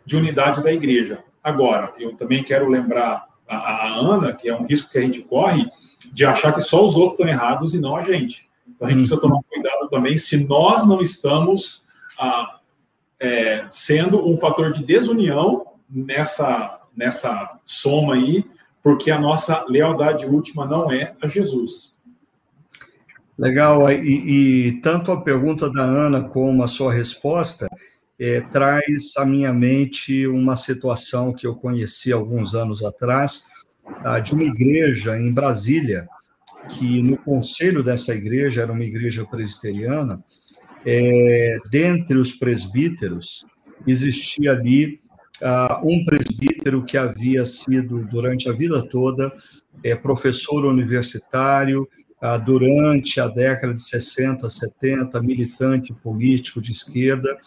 de 0.03 0.17
unidade 0.17 0.63
da 0.63 0.73
igreja. 0.73 1.23
Agora, 1.43 1.93
eu 1.99 2.15
também 2.15 2.43
quero 2.43 2.67
lembrar 2.67 3.27
a, 3.47 3.55
a 3.55 3.95
Ana, 3.95 4.33
que 4.33 4.49
é 4.49 4.55
um 4.55 4.65
risco 4.65 4.91
que 4.91 4.97
a 4.97 5.01
gente 5.01 5.21
corre, 5.21 5.69
de 6.11 6.25
achar 6.25 6.53
que 6.53 6.61
só 6.61 6.83
os 6.83 6.95
outros 6.95 7.19
estão 7.19 7.27
errados 7.27 7.73
e 7.73 7.79
não 7.79 7.95
a 7.95 8.01
gente. 8.01 8.47
Então, 8.67 8.87
a 8.87 8.91
gente 8.91 8.99
precisa 8.99 9.19
tomar 9.19 9.39
cuidado 9.49 9.89
também 9.89 10.17
se 10.17 10.37
nós 10.37 10.85
não 10.85 11.01
estamos 11.01 11.85
ah, 12.19 12.59
é, 13.19 13.65
sendo 13.71 14.27
um 14.27 14.37
fator 14.37 14.71
de 14.71 14.83
desunião 14.83 15.65
nessa, 15.89 16.81
nessa 16.95 17.59
soma 17.65 18.15
aí, 18.15 18.45
porque 18.81 19.11
a 19.11 19.19
nossa 19.19 19.65
lealdade 19.67 20.25
última 20.25 20.65
não 20.65 20.91
é 20.91 21.15
a 21.21 21.27
Jesus. 21.27 21.93
Legal, 23.37 23.91
e, 23.91 24.67
e 24.67 24.81
tanto 24.81 25.11
a 25.11 25.21
pergunta 25.21 25.71
da 25.71 25.81
Ana 25.81 26.23
como 26.23 26.63
a 26.63 26.67
sua 26.67 26.93
resposta 26.93 27.67
é, 28.19 28.41
traz 28.41 29.13
à 29.17 29.25
minha 29.25 29.53
mente 29.53 30.27
uma 30.27 30.55
situação 30.55 31.33
que 31.33 31.47
eu 31.47 31.55
conheci 31.55 32.11
alguns 32.11 32.53
anos 32.53 32.83
atrás, 32.83 33.45
ah, 34.03 34.19
de 34.19 34.33
uma 34.33 34.43
igreja 34.43 35.17
em 35.19 35.31
Brasília, 35.31 36.07
que 36.69 37.01
no 37.01 37.17
conselho 37.17 37.83
dessa 37.83 38.13
igreja, 38.13 38.61
era 38.61 38.71
uma 38.71 38.83
igreja 38.83 39.25
presbiteriana, 39.25 40.23
é, 40.85 41.57
dentre 41.69 42.17
os 42.17 42.31
presbíteros, 42.33 43.45
existia 43.87 44.51
ali 44.51 44.99
uh, 45.41 45.87
um 45.87 46.03
presbítero 46.05 46.83
que 46.83 46.97
havia 46.97 47.45
sido, 47.45 48.05
durante 48.05 48.49
a 48.49 48.53
vida 48.53 48.85
toda, 48.89 49.31
é, 49.83 49.95
professor 49.95 50.65
universitário, 50.65 51.87
uh, 52.21 52.43
durante 52.43 53.19
a 53.19 53.27
década 53.27 53.73
de 53.73 53.81
60, 53.81 54.49
70, 54.49 55.21
militante 55.21 55.93
político 55.93 56.61
de 56.61 56.71
esquerda. 56.71 57.37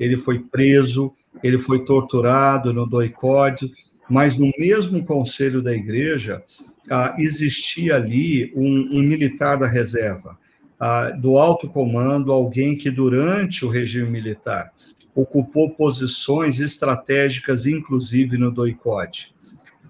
Ele 0.00 0.16
foi 0.16 0.40
preso, 0.40 1.12
ele 1.42 1.58
foi 1.58 1.84
torturado 1.84 2.72
no 2.72 2.86
doicode, 2.86 3.70
mas 4.08 4.36
no 4.36 4.50
mesmo 4.58 5.04
conselho 5.04 5.62
da 5.62 5.72
igreja, 5.72 6.42
ah, 6.90 7.14
existia 7.18 7.94
ali 7.94 8.52
um, 8.56 8.98
um, 8.98 9.02
militar 9.02 9.56
da 9.56 9.68
reserva, 9.68 10.36
ah, 10.80 11.10
do 11.10 11.38
alto 11.38 11.68
comando, 11.68 12.32
alguém 12.32 12.76
que 12.76 12.90
durante 12.90 13.64
o 13.64 13.68
regime 13.68 14.10
militar 14.10 14.72
ocupou 15.14 15.70
posições 15.70 16.60
estratégicas, 16.60 17.66
inclusive 17.66 18.38
no 18.38 18.50
doicode. 18.50 19.34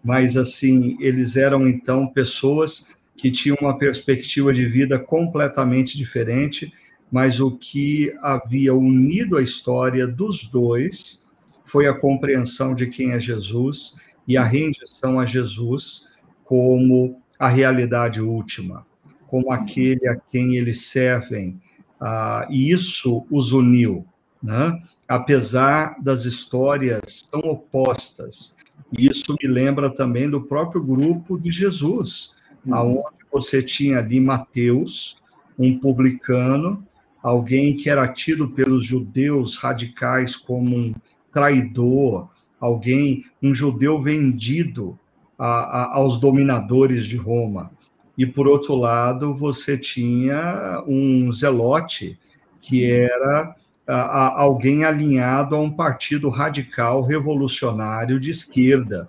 Mas, 0.02 0.36
assim, 0.36 0.96
eles 1.00 1.36
eram, 1.36 1.68
então, 1.68 2.06
pessoas 2.06 2.88
que 3.16 3.30
tinham 3.30 3.56
uma 3.60 3.76
perspectiva 3.76 4.52
de 4.52 4.66
vida 4.66 4.98
completamente 4.98 5.96
diferente, 5.96 6.72
mas 7.10 7.40
o 7.40 7.50
que 7.50 8.14
havia 8.22 8.74
unido 8.74 9.36
a 9.36 9.42
história 9.42 10.06
dos 10.06 10.46
dois 10.46 11.22
foi 11.64 11.86
a 11.86 11.94
compreensão 11.94 12.74
de 12.74 12.86
quem 12.86 13.12
é 13.12 13.20
Jesus 13.20 13.94
e 14.26 14.36
a 14.36 14.44
rendição 14.44 15.18
a 15.18 15.26
Jesus 15.26 16.06
como 16.44 17.20
a 17.38 17.48
realidade 17.48 18.20
última, 18.20 18.86
como 19.26 19.52
aquele 19.52 20.08
a 20.08 20.16
quem 20.16 20.56
eles 20.56 20.86
servem. 20.86 21.60
Ah, 22.00 22.46
e 22.50 22.70
isso 22.70 23.26
os 23.30 23.52
uniu, 23.52 24.06
né? 24.42 24.80
apesar 25.10 25.96
das 26.00 26.24
histórias 26.24 27.28
tão 27.28 27.40
opostas. 27.40 28.54
E 28.96 29.08
isso 29.08 29.34
me 29.42 29.48
lembra 29.48 29.90
também 29.90 30.30
do 30.30 30.42
próprio 30.42 30.80
grupo 30.80 31.36
de 31.36 31.50
Jesus, 31.50 32.32
uhum. 32.64 32.74
aonde 32.74 33.16
você 33.32 33.60
tinha 33.60 33.98
ali 33.98 34.20
Mateus, 34.20 35.16
um 35.58 35.76
publicano, 35.80 36.86
alguém 37.22 37.76
que 37.76 37.90
era 37.90 38.08
tido 38.08 38.48
pelos 38.50 38.84
judeus 38.84 39.56
radicais 39.58 40.36
como 40.36 40.76
um 40.76 40.94
traidor, 41.32 42.28
alguém, 42.58 43.24
um 43.42 43.54
judeu 43.54 44.00
vendido 44.00 44.98
a, 45.38 45.46
a, 45.46 45.96
aos 45.96 46.18
dominadores 46.18 47.06
de 47.06 47.16
Roma. 47.16 47.70
E, 48.16 48.26
por 48.26 48.46
outro 48.46 48.74
lado, 48.74 49.34
você 49.34 49.78
tinha 49.78 50.82
um 50.86 51.32
zelote, 51.32 52.18
que 52.60 52.90
era 52.90 53.54
a, 53.86 54.40
alguém 54.40 54.84
alinhado 54.84 55.54
a 55.54 55.60
um 55.60 55.70
partido 55.70 56.28
radical 56.28 57.02
revolucionário 57.02 58.20
de 58.20 58.30
esquerda, 58.30 59.08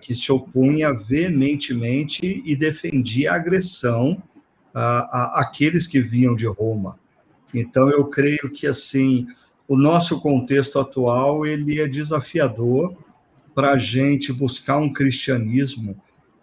que 0.00 0.14
se 0.14 0.32
opunha 0.32 0.94
veementemente 0.94 2.42
e 2.44 2.56
defendia 2.56 3.32
a 3.32 3.34
agressão 3.34 4.22
àqueles 4.72 5.86
que 5.86 6.00
vinham 6.00 6.34
de 6.34 6.46
Roma. 6.46 6.98
Então, 7.54 7.88
eu 7.90 8.04
creio 8.06 8.50
que, 8.50 8.66
assim, 8.66 9.26
o 9.66 9.76
nosso 9.76 10.20
contexto 10.20 10.78
atual, 10.78 11.46
ele 11.46 11.80
é 11.80 11.86
desafiador, 11.86 12.94
para 13.54 13.72
a 13.72 13.78
gente 13.78 14.32
buscar 14.32 14.78
um 14.78 14.92
cristianismo 14.92 15.92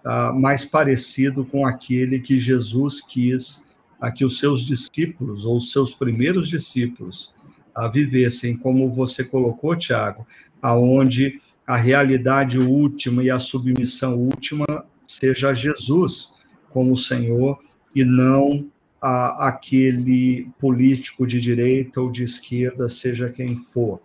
uh, 0.05 0.33
mais 0.33 0.63
parecido 0.63 1.43
com 1.43 1.65
aquele 1.65 2.19
que 2.19 2.39
Jesus 2.39 3.01
quis 3.01 3.65
uh, 4.01 4.11
que 4.13 4.23
os 4.23 4.39
seus 4.39 4.65
discípulos, 4.65 5.43
ou 5.43 5.57
os 5.57 5.71
seus 5.71 5.93
primeiros 5.93 6.47
discípulos, 6.47 7.35
uh, 7.77 7.91
vivessem, 7.91 8.55
como 8.55 8.89
você 8.89 9.23
colocou, 9.23 9.75
Tiago, 9.75 10.25
aonde 10.61 11.41
a 11.67 11.75
realidade 11.75 12.57
última 12.57 13.23
e 13.23 13.29
a 13.29 13.39
submissão 13.39 14.17
última 14.17 14.85
seja 15.05 15.53
Jesus 15.53 16.31
como 16.69 16.95
Senhor 16.95 17.59
e 17.93 18.05
não 18.05 18.65
a, 19.01 19.47
aquele 19.47 20.49
político 20.59 21.25
de 21.25 21.41
direita 21.41 21.99
ou 21.99 22.11
de 22.11 22.23
esquerda, 22.23 22.87
seja 22.87 23.29
quem 23.29 23.57
for. 23.57 23.99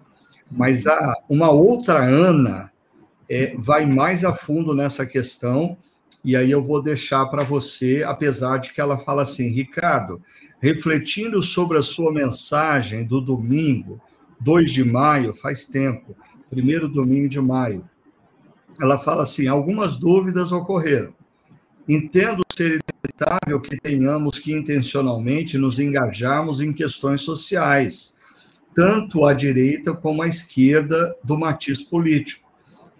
Mas 0.50 0.86
há 0.86 1.14
uma 1.28 1.50
outra 1.50 2.02
Ana 2.02 2.72
é, 3.28 3.54
vai 3.58 3.84
mais 3.84 4.24
a 4.24 4.32
fundo 4.32 4.74
nessa 4.74 5.04
questão, 5.04 5.76
e 6.24 6.34
aí 6.34 6.50
eu 6.50 6.62
vou 6.62 6.82
deixar 6.82 7.26
para 7.26 7.44
você, 7.44 8.02
apesar 8.06 8.58
de 8.58 8.72
que 8.72 8.80
ela 8.80 8.96
fala 8.96 9.22
assim, 9.22 9.48
Ricardo, 9.48 10.20
refletindo 10.60 11.42
sobre 11.42 11.78
a 11.78 11.82
sua 11.82 12.12
mensagem 12.12 13.04
do 13.04 13.20
domingo, 13.20 14.00
2 14.40 14.70
de 14.70 14.84
maio, 14.84 15.34
faz 15.34 15.66
tempo, 15.66 16.16
primeiro 16.48 16.88
domingo 16.88 17.28
de 17.28 17.40
maio, 17.40 17.88
ela 18.80 18.98
fala 18.98 19.22
assim: 19.22 19.46
algumas 19.48 19.96
dúvidas 19.96 20.52
ocorreram. 20.52 21.14
Entendo 21.88 22.45
inevitável 23.04 23.60
que 23.60 23.76
tenhamos 23.76 24.38
que 24.38 24.52
intencionalmente 24.52 25.58
nos 25.58 25.78
engajarmos 25.78 26.60
em 26.60 26.72
questões 26.72 27.22
sociais, 27.22 28.14
tanto 28.74 29.24
à 29.24 29.32
direita 29.32 29.94
como 29.94 30.22
à 30.22 30.28
esquerda 30.28 31.14
do 31.22 31.38
matiz 31.38 31.82
político 31.82 32.46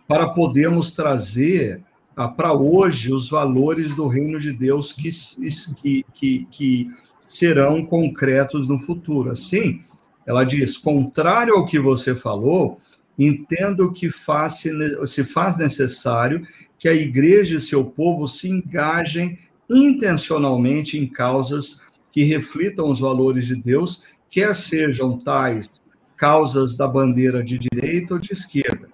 para 0.06 0.28
podermos 0.28 0.92
trazer 0.92 1.82
ah, 2.16 2.28
para 2.28 2.52
hoje 2.52 3.12
os 3.12 3.28
valores 3.28 3.94
do 3.94 4.06
reino 4.06 4.38
de 4.38 4.52
Deus 4.52 4.92
que, 4.92 5.11
que, 5.82 6.04
que, 6.12 6.46
que 6.50 6.90
serão 7.20 7.85
concretos 7.85 8.68
no 8.68 8.78
futuro. 8.78 9.30
Assim, 9.30 9.82
ela 10.24 10.44
diz: 10.44 10.78
contrário 10.78 11.54
ao 11.54 11.66
que 11.66 11.78
você 11.78 12.14
falou, 12.14 12.80
entendo 13.18 13.92
que 13.92 14.11
faz, 14.11 14.62
se 15.06 15.24
faz 15.24 15.59
necessário 15.59 16.46
que 16.78 16.88
a 16.88 16.94
igreja 16.94 17.56
e 17.56 17.61
seu 17.61 17.85
povo 17.85 18.28
se 18.28 18.48
engajem 18.48 19.38
intencionalmente 19.68 20.98
em 20.98 21.07
causas 21.07 21.81
que 22.12 22.24
reflitam 22.24 22.90
os 22.90 23.00
valores 23.00 23.46
de 23.46 23.57
Deus, 23.57 24.02
quer 24.31 24.55
sejam 24.55 25.18
tais 25.18 25.83
causas 26.16 26.76
da 26.76 26.88
bandeira 26.88 27.42
de 27.42 27.59
direita 27.59 28.14
ou 28.14 28.20
de 28.20 28.33
esquerda, 28.33 28.88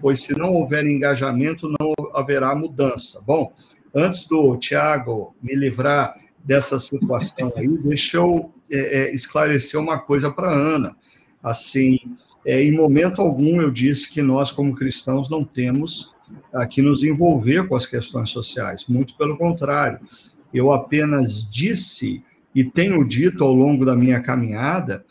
pois 0.00 0.20
se 0.20 0.38
não 0.38 0.52
houver 0.52 0.86
engajamento, 0.86 1.68
não 1.80 1.92
haverá 2.14 2.54
mudança. 2.54 3.20
Bom, 3.26 3.52
antes 3.94 4.26
do 4.26 4.56
Tiago 4.56 5.34
me 5.42 5.54
livrar 5.56 6.14
dessa 6.44 6.78
situação 6.78 7.52
aí, 7.56 7.76
deixa 7.82 8.18
eu 8.18 8.52
é, 8.70 8.78
é, 8.78 9.14
esclarecer 9.14 9.80
uma 9.80 9.98
coisa 9.98 10.30
para 10.30 10.50
Ana. 10.50 10.96
Assim, 11.42 11.98
é, 12.44 12.62
em 12.62 12.72
momento 12.72 13.20
algum 13.20 13.60
eu 13.60 13.70
disse 13.70 14.10
que 14.10 14.22
nós, 14.22 14.52
como 14.52 14.74
cristãos, 14.74 15.28
não 15.28 15.44
temos 15.44 16.14
a, 16.52 16.66
que 16.66 16.82
nos 16.82 17.02
envolver 17.02 17.66
com 17.68 17.76
as 17.76 17.86
questões 17.86 18.30
sociais. 18.30 18.84
Muito 18.88 19.16
pelo 19.16 19.36
contrário, 19.36 20.00
eu 20.52 20.72
apenas 20.72 21.48
disse 21.48 22.22
e 22.54 22.64
tenho 22.64 23.06
dito 23.06 23.44
ao 23.44 23.52
longo 23.52 23.84
da 23.84 23.94
minha 23.94 24.20
caminhada 24.20 25.04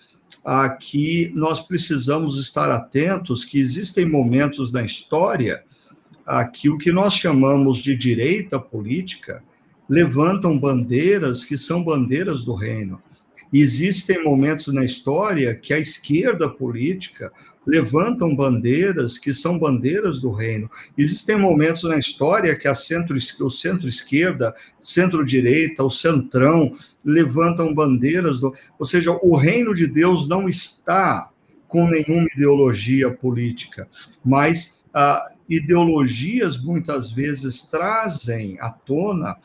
a, 0.44 0.70
que 0.70 1.32
nós 1.36 1.60
precisamos 1.60 2.38
estar 2.40 2.72
atentos 2.72 3.46
que 3.46 3.60
existem 3.60 4.08
momentos 4.08 4.72
na 4.72 4.84
história 4.84 5.64
a, 6.26 6.46
que 6.46 6.70
o 6.70 6.78
que 6.78 6.92
nós 6.92 7.14
chamamos 7.14 7.80
de 7.80 7.96
direita 7.96 8.60
política 8.60 9.44
levantam 9.90 10.60
bandeiras 10.60 11.44
que 11.46 11.58
são 11.58 11.84
bandeiras 11.84 12.44
do 12.44 12.54
reino. 12.54 13.02
Existem 13.52 14.24
momentos 14.24 14.74
na 14.74 14.84
história 14.84 15.56
que 15.56 15.74
a 15.74 15.80
esquerda 15.80 16.50
política 16.50 17.32
levantam 17.66 18.34
bandeiras 18.34 19.18
que 19.18 19.34
são 19.34 19.60
bandeiras 19.60 20.22
do 20.22 20.32
reino. 20.32 20.72
Existem 20.98 21.38
momentos 21.38 21.84
na 21.84 21.98
história 21.98 22.56
que 22.56 22.68
a 22.68 22.74
centro, 22.74 23.18
o 23.42 23.50
centro-esquerda, 23.50 24.54
centro-direita, 24.80 25.84
o 25.84 25.90
centrão 25.90 26.72
levantam 27.04 27.74
bandeiras, 27.74 28.40
do, 28.40 28.54
ou 28.80 28.86
seja, 28.86 29.12
o 29.22 29.36
reino 29.36 29.76
de 29.76 29.86
Deus 29.86 30.28
não 30.30 30.48
está 30.48 31.30
com 31.68 31.90
nenhuma 31.90 32.28
ideologia 32.34 33.12
política, 33.12 33.90
mas 34.24 34.82
ah, 34.94 35.30
ideologias 35.50 36.58
muitas 36.58 37.12
vezes 37.12 37.64
trazem 37.64 38.58
à 38.62 38.70
tona 38.70 39.36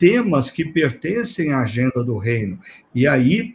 temas 0.00 0.50
que 0.50 0.64
pertencem 0.64 1.52
à 1.52 1.60
agenda 1.60 2.02
do 2.02 2.16
reino. 2.16 2.58
E 2.94 3.06
aí, 3.06 3.54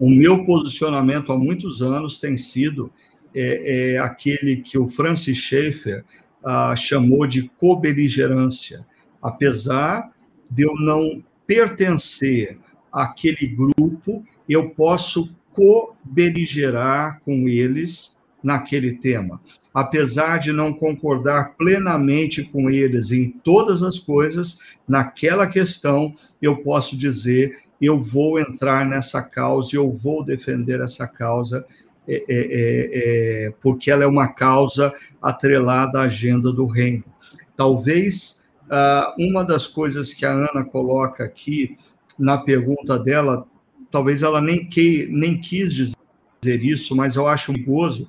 o 0.00 0.08
meu 0.08 0.44
posicionamento 0.46 1.30
há 1.30 1.38
muitos 1.38 1.82
anos 1.82 2.18
tem 2.18 2.36
sido 2.38 2.90
é, 3.34 3.92
é 3.92 3.98
aquele 3.98 4.56
que 4.56 4.78
o 4.78 4.88
Francis 4.88 5.36
Schaeffer 5.36 6.04
ah, 6.42 6.74
chamou 6.74 7.26
de 7.26 7.48
cobeligerância. 7.58 8.84
Apesar 9.22 10.10
de 10.50 10.64
eu 10.64 10.74
não 10.74 11.22
pertencer 11.46 12.58
àquele 12.90 13.46
grupo, 13.46 14.24
eu 14.48 14.70
posso 14.70 15.34
co-beligerar 15.52 17.20
com 17.24 17.46
eles 17.46 18.18
naquele 18.42 18.94
tema. 18.94 19.40
Apesar 19.74 20.38
de 20.38 20.52
não 20.52 20.72
concordar 20.72 21.54
plenamente 21.56 22.42
com 22.42 22.68
eles 22.68 23.10
em 23.10 23.30
todas 23.30 23.82
as 23.82 23.98
coisas, 23.98 24.58
naquela 24.86 25.46
questão, 25.46 26.14
eu 26.40 26.58
posso 26.58 26.96
dizer: 26.96 27.58
eu 27.80 28.02
vou 28.02 28.38
entrar 28.38 28.86
nessa 28.86 29.22
causa, 29.22 29.74
eu 29.74 29.90
vou 29.90 30.24
defender 30.24 30.80
essa 30.80 31.06
causa, 31.06 31.64
é, 32.06 32.14
é, 32.14 32.24
é, 32.28 33.46
é 33.46 33.50
porque 33.62 33.90
ela 33.90 34.04
é 34.04 34.06
uma 34.06 34.28
causa 34.28 34.92
atrelada 35.22 36.00
à 36.00 36.02
agenda 36.02 36.52
do 36.52 36.66
reino. 36.66 37.04
Talvez 37.56 38.42
uh, 38.64 39.14
uma 39.18 39.44
das 39.44 39.66
coisas 39.66 40.12
que 40.12 40.26
a 40.26 40.32
Ana 40.32 40.64
coloca 40.64 41.24
aqui 41.24 41.76
na 42.18 42.38
pergunta 42.38 42.98
dela, 42.98 43.46
talvez 43.90 44.22
ela 44.22 44.40
nem, 44.40 44.66
que, 44.66 45.08
nem 45.10 45.38
quis 45.38 45.74
dizer 45.74 46.62
isso, 46.62 46.94
mas 46.94 47.16
eu 47.16 47.26
acho 47.26 47.52
perigoso 47.52 48.06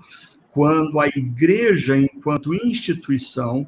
quando 0.53 0.99
a 0.99 1.07
igreja, 1.07 1.97
enquanto 1.97 2.53
instituição, 2.53 3.67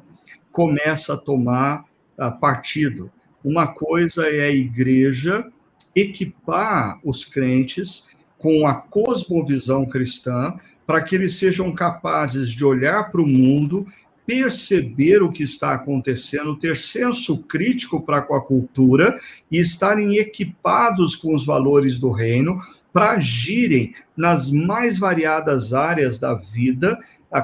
começa 0.52 1.14
a 1.14 1.16
tomar 1.16 1.84
uh, 2.16 2.38
partido. 2.38 3.10
Uma 3.44 3.66
coisa 3.66 4.26
é 4.28 4.46
a 4.46 4.52
igreja 4.52 5.50
equipar 5.94 7.00
os 7.02 7.24
crentes 7.24 8.06
com 8.38 8.66
a 8.66 8.74
cosmovisão 8.74 9.84
cristã, 9.84 10.54
para 10.86 11.02
que 11.02 11.16
eles 11.16 11.36
sejam 11.36 11.74
capazes 11.74 12.50
de 12.50 12.64
olhar 12.64 13.10
para 13.10 13.20
o 13.20 13.26
mundo, 13.26 13.84
perceber 14.24 15.22
o 15.22 15.32
que 15.32 15.42
está 15.42 15.74
acontecendo, 15.74 16.56
ter 16.56 16.76
senso 16.76 17.38
crítico 17.38 18.00
para 18.00 18.22
com 18.22 18.34
a 18.34 18.44
cultura 18.44 19.18
e 19.50 19.58
estarem 19.58 20.18
equipados 20.18 21.16
com 21.16 21.34
os 21.34 21.44
valores 21.44 21.98
do 21.98 22.12
reino 22.12 22.60
para 22.96 23.10
agirem 23.10 23.94
nas 24.16 24.50
mais 24.50 24.96
variadas 24.96 25.74
áreas 25.74 26.18
da 26.18 26.32
vida 26.32 26.98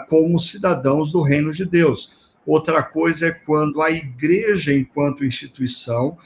como 0.08 0.38
cidadãos 0.38 1.12
do 1.12 1.20
reino 1.20 1.52
de 1.52 1.66
Deus. 1.66 2.10
Outra 2.46 2.82
coisa 2.82 3.26
é 3.26 3.32
quando 3.32 3.82
a 3.82 3.90
igreja, 3.90 4.72
enquanto 4.72 5.26
instituição, 5.26 6.16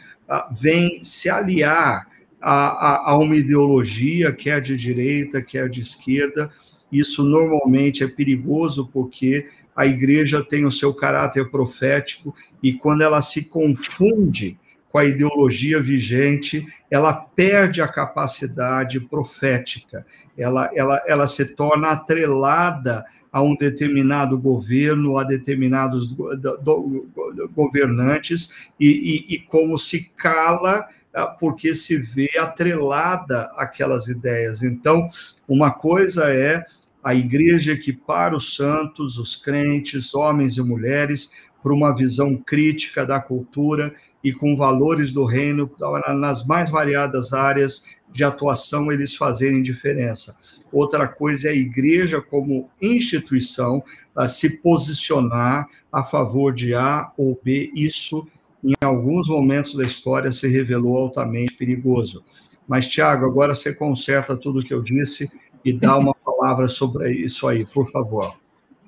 vem 0.52 1.02
se 1.02 1.28
aliar 1.28 2.06
a, 2.40 2.52
a, 2.52 3.10
a 3.10 3.18
uma 3.18 3.34
ideologia, 3.34 4.32
quer 4.32 4.60
de 4.60 4.76
direita, 4.76 5.42
quer 5.42 5.68
de 5.68 5.80
esquerda. 5.80 6.48
Isso 6.92 7.24
normalmente 7.24 8.04
é 8.04 8.06
perigoso 8.06 8.88
porque 8.92 9.48
a 9.74 9.88
igreja 9.88 10.40
tem 10.40 10.64
o 10.64 10.70
seu 10.70 10.94
caráter 10.94 11.50
profético 11.50 12.32
e 12.62 12.74
quando 12.74 13.02
ela 13.02 13.20
se 13.20 13.42
confunde 13.46 14.56
com 14.96 15.00
a 15.00 15.04
ideologia 15.04 15.78
vigente, 15.78 16.64
ela 16.90 17.12
perde 17.12 17.82
a 17.82 17.86
capacidade 17.86 18.98
profética, 18.98 20.06
ela, 20.38 20.70
ela, 20.74 21.02
ela 21.06 21.26
se 21.26 21.44
torna 21.44 21.90
atrelada 21.90 23.04
a 23.30 23.42
um 23.42 23.54
determinado 23.54 24.38
governo, 24.38 25.18
a 25.18 25.24
determinados 25.24 26.08
do, 26.14 26.34
do, 26.34 27.06
governantes, 27.54 28.70
e, 28.80 29.26
e, 29.28 29.34
e 29.34 29.38
como 29.38 29.76
se 29.76 30.10
cala 30.16 30.86
ah, 31.12 31.26
porque 31.26 31.74
se 31.74 31.98
vê 31.98 32.30
atrelada 32.38 33.50
àquelas 33.54 34.08
ideias. 34.08 34.62
Então, 34.62 35.10
uma 35.46 35.72
coisa 35.72 36.32
é 36.32 36.64
a 37.04 37.14
igreja 37.14 37.72
equipar 37.72 38.34
os 38.34 38.56
santos, 38.56 39.18
os 39.18 39.36
crentes, 39.36 40.14
homens 40.14 40.56
e 40.56 40.62
mulheres, 40.62 41.30
para 41.66 41.74
uma 41.74 41.92
visão 41.92 42.36
crítica 42.36 43.04
da 43.04 43.18
cultura 43.18 43.92
e 44.22 44.32
com 44.32 44.54
valores 44.54 45.12
do 45.12 45.24
reino 45.24 45.68
nas 46.16 46.46
mais 46.46 46.70
variadas 46.70 47.32
áreas 47.32 47.84
de 48.12 48.22
atuação 48.22 48.92
eles 48.92 49.16
fazerem 49.16 49.60
diferença. 49.60 50.36
Outra 50.70 51.08
coisa 51.08 51.48
é 51.48 51.50
a 51.50 51.56
igreja 51.56 52.22
como 52.22 52.70
instituição 52.80 53.82
se 54.28 54.62
posicionar 54.62 55.66
a 55.90 56.04
favor 56.04 56.54
de 56.54 56.72
A 56.72 57.10
ou 57.18 57.36
B. 57.42 57.72
Isso, 57.74 58.24
em 58.62 58.76
alguns 58.80 59.28
momentos 59.28 59.74
da 59.74 59.84
história, 59.84 60.30
se 60.30 60.46
revelou 60.46 60.96
altamente 60.96 61.54
perigoso. 61.54 62.22
Mas, 62.68 62.86
Tiago, 62.86 63.26
agora 63.26 63.56
você 63.56 63.74
conserta 63.74 64.36
tudo 64.36 64.60
o 64.60 64.64
que 64.64 64.72
eu 64.72 64.82
disse 64.82 65.28
e 65.64 65.72
dá 65.72 65.98
uma 65.98 66.14
palavra 66.14 66.68
sobre 66.68 67.10
isso 67.10 67.48
aí, 67.48 67.66
por 67.66 67.90
favor. 67.90 68.36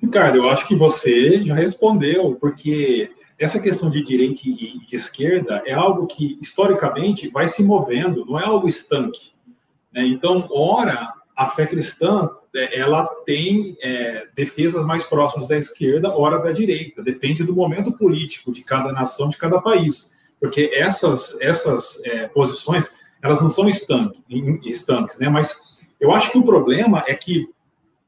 Ricardo, 0.01 0.37
eu 0.37 0.49
acho 0.49 0.67
que 0.67 0.75
você 0.75 1.43
já 1.43 1.53
respondeu, 1.53 2.35
porque 2.39 3.11
essa 3.37 3.59
questão 3.59 3.89
de 3.89 4.03
direita 4.03 4.41
e 4.45 4.79
de 4.79 4.95
esquerda 4.95 5.61
é 5.65 5.73
algo 5.73 6.07
que, 6.07 6.37
historicamente, 6.41 7.29
vai 7.29 7.47
se 7.47 7.63
movendo, 7.63 8.25
não 8.25 8.39
é 8.39 8.45
algo 8.45 8.67
estanque. 8.67 9.31
Né? 9.93 10.05
Então, 10.07 10.47
ora, 10.51 11.13
a 11.35 11.47
fé 11.49 11.65
cristã, 11.65 12.29
é, 12.53 12.79
ela 12.79 13.05
tem 13.25 13.77
é, 13.81 14.27
defesas 14.35 14.85
mais 14.85 15.03
próximas 15.03 15.47
da 15.47 15.57
esquerda, 15.57 16.15
ora 16.15 16.37
da 16.39 16.51
direita. 16.51 17.01
Depende 17.01 17.43
do 17.43 17.55
momento 17.55 17.91
político 17.91 18.51
de 18.51 18.63
cada 18.63 18.91
nação, 18.91 19.29
de 19.29 19.37
cada 19.37 19.61
país. 19.61 20.13
Porque 20.39 20.71
essas, 20.73 21.39
essas 21.39 22.01
é, 22.03 22.27
posições, 22.27 22.91
elas 23.21 23.41
não 23.41 23.49
são 23.49 23.69
estanque, 23.69 24.21
estanques, 24.65 25.17
né? 25.17 25.29
Mas 25.29 25.55
eu 25.99 26.13
acho 26.13 26.31
que 26.31 26.37
o 26.37 26.43
problema 26.43 27.03
é 27.07 27.13
que 27.13 27.47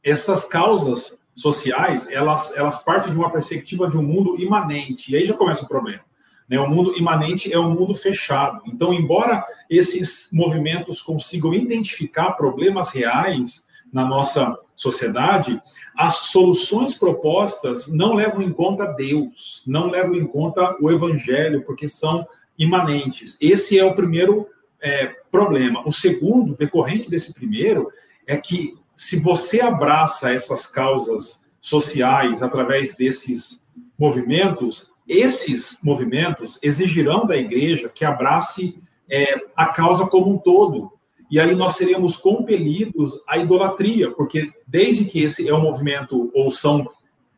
essas 0.03 0.43
causas 0.45 1.20
sociais, 1.41 2.07
elas, 2.09 2.55
elas 2.55 2.83
partem 2.83 3.11
de 3.11 3.17
uma 3.17 3.29
perspectiva 3.29 3.89
de 3.89 3.97
um 3.97 4.03
mundo 4.03 4.39
imanente, 4.39 5.11
e 5.11 5.15
aí 5.15 5.25
já 5.25 5.33
começa 5.33 5.63
o 5.63 5.67
problema. 5.67 6.01
Né? 6.47 6.59
O 6.59 6.69
mundo 6.69 6.97
imanente 6.97 7.51
é 7.51 7.57
um 7.57 7.71
mundo 7.71 7.95
fechado. 7.95 8.61
Então, 8.65 8.93
embora 8.93 9.43
esses 9.69 10.27
movimentos 10.31 11.01
consigam 11.01 11.53
identificar 11.53 12.33
problemas 12.33 12.89
reais 12.89 13.65
na 13.91 14.05
nossa 14.05 14.57
sociedade, 14.75 15.61
as 15.95 16.15
soluções 16.15 16.93
propostas 16.93 17.87
não 17.87 18.13
levam 18.13 18.41
em 18.41 18.51
conta 18.51 18.85
Deus, 18.85 19.63
não 19.65 19.89
levam 19.89 20.15
em 20.15 20.25
conta 20.25 20.75
o 20.81 20.89
Evangelho, 20.91 21.63
porque 21.63 21.87
são 21.87 22.25
imanentes. 22.57 23.37
Esse 23.39 23.77
é 23.77 23.85
o 23.85 23.95
primeiro 23.95 24.47
é, 24.81 25.07
problema. 25.31 25.87
O 25.87 25.91
segundo, 25.91 26.55
decorrente 26.55 27.09
desse 27.09 27.33
primeiro, 27.33 27.91
é 28.27 28.35
que 28.37 28.75
se 29.01 29.17
você 29.17 29.59
abraça 29.59 30.31
essas 30.31 30.67
causas 30.67 31.41
sociais 31.59 32.43
através 32.43 32.95
desses 32.95 33.59
movimentos, 33.97 34.91
esses 35.07 35.79
movimentos 35.81 36.59
exigirão 36.61 37.25
da 37.25 37.35
igreja 37.35 37.89
que 37.89 38.05
abrace 38.05 38.75
é, 39.09 39.41
a 39.55 39.65
causa 39.65 40.05
como 40.05 40.31
um 40.31 40.37
todo. 40.37 40.91
E 41.31 41.39
aí 41.39 41.55
nós 41.55 41.77
seremos 41.77 42.15
compelidos 42.15 43.19
à 43.27 43.39
idolatria, 43.39 44.11
porque 44.11 44.51
desde 44.67 45.03
que 45.05 45.23
esse 45.23 45.49
é 45.49 45.53
um 45.53 45.61
movimento, 45.61 46.29
ou 46.35 46.51
são 46.51 46.87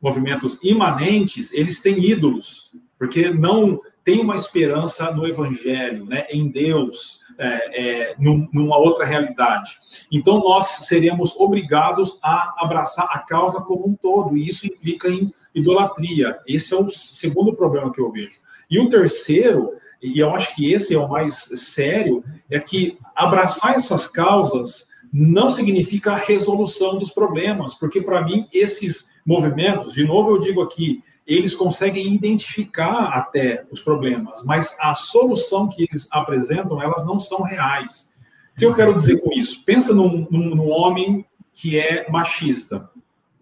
movimentos 0.01 0.59
imanentes, 0.61 1.49
eles 1.53 1.81
têm 1.81 1.97
ídolos, 1.97 2.73
porque 2.99 3.29
não 3.29 3.79
tem 4.03 4.19
uma 4.19 4.35
esperança 4.35 5.09
no 5.11 5.25
Evangelho, 5.25 6.03
né, 6.03 6.25
em 6.29 6.49
Deus, 6.49 7.21
é, 7.37 7.81
é, 7.81 8.15
num, 8.19 8.47
numa 8.51 8.77
outra 8.77 9.05
realidade. 9.05 9.79
Então, 10.11 10.39
nós 10.39 10.67
seremos 10.67 11.35
obrigados 11.35 12.19
a 12.21 12.53
abraçar 12.57 13.07
a 13.09 13.19
causa 13.19 13.59
como 13.61 13.87
um 13.87 13.95
todo, 13.95 14.37
e 14.37 14.47
isso 14.47 14.65
implica 14.65 15.07
em 15.09 15.33
idolatria. 15.53 16.39
Esse 16.47 16.73
é 16.73 16.77
o 16.77 16.89
segundo 16.89 17.53
problema 17.53 17.91
que 17.91 18.01
eu 18.01 18.11
vejo. 18.11 18.39
E 18.69 18.79
o 18.79 18.89
terceiro, 18.89 19.73
e 20.01 20.19
eu 20.19 20.33
acho 20.35 20.55
que 20.55 20.73
esse 20.73 20.93
é 20.93 20.97
o 20.97 21.09
mais 21.09 21.35
sério, 21.55 22.23
é 22.49 22.59
que 22.59 22.97
abraçar 23.15 23.75
essas 23.75 24.07
causas 24.07 24.87
não 25.11 25.49
significa 25.49 26.13
a 26.13 26.17
resolução 26.17 26.97
dos 26.97 27.11
problemas, 27.11 27.75
porque 27.75 28.01
para 28.01 28.23
mim 28.23 28.47
esses 28.51 29.07
movimentos, 29.23 29.93
de 29.93 30.03
novo 30.03 30.31
eu 30.31 30.39
digo 30.39 30.61
aqui, 30.61 31.03
eles 31.25 31.55
conseguem 31.55 32.13
identificar 32.13 33.09
até 33.13 33.65
os 33.71 33.81
problemas, 33.81 34.43
mas 34.43 34.75
a 34.79 34.93
solução 34.93 35.69
que 35.69 35.83
eles 35.83 36.07
apresentam, 36.11 36.81
elas 36.81 37.05
não 37.05 37.17
são 37.17 37.41
reais. 37.41 38.11
O 38.55 38.59
que 38.59 38.65
eu 38.65 38.75
quero 38.75 38.93
dizer 38.93 39.21
com 39.21 39.31
isso? 39.31 39.63
Pensa 39.63 39.93
num, 39.93 40.27
num, 40.29 40.55
num 40.55 40.69
homem 40.69 41.25
que 41.53 41.77
é 41.77 42.09
machista, 42.09 42.89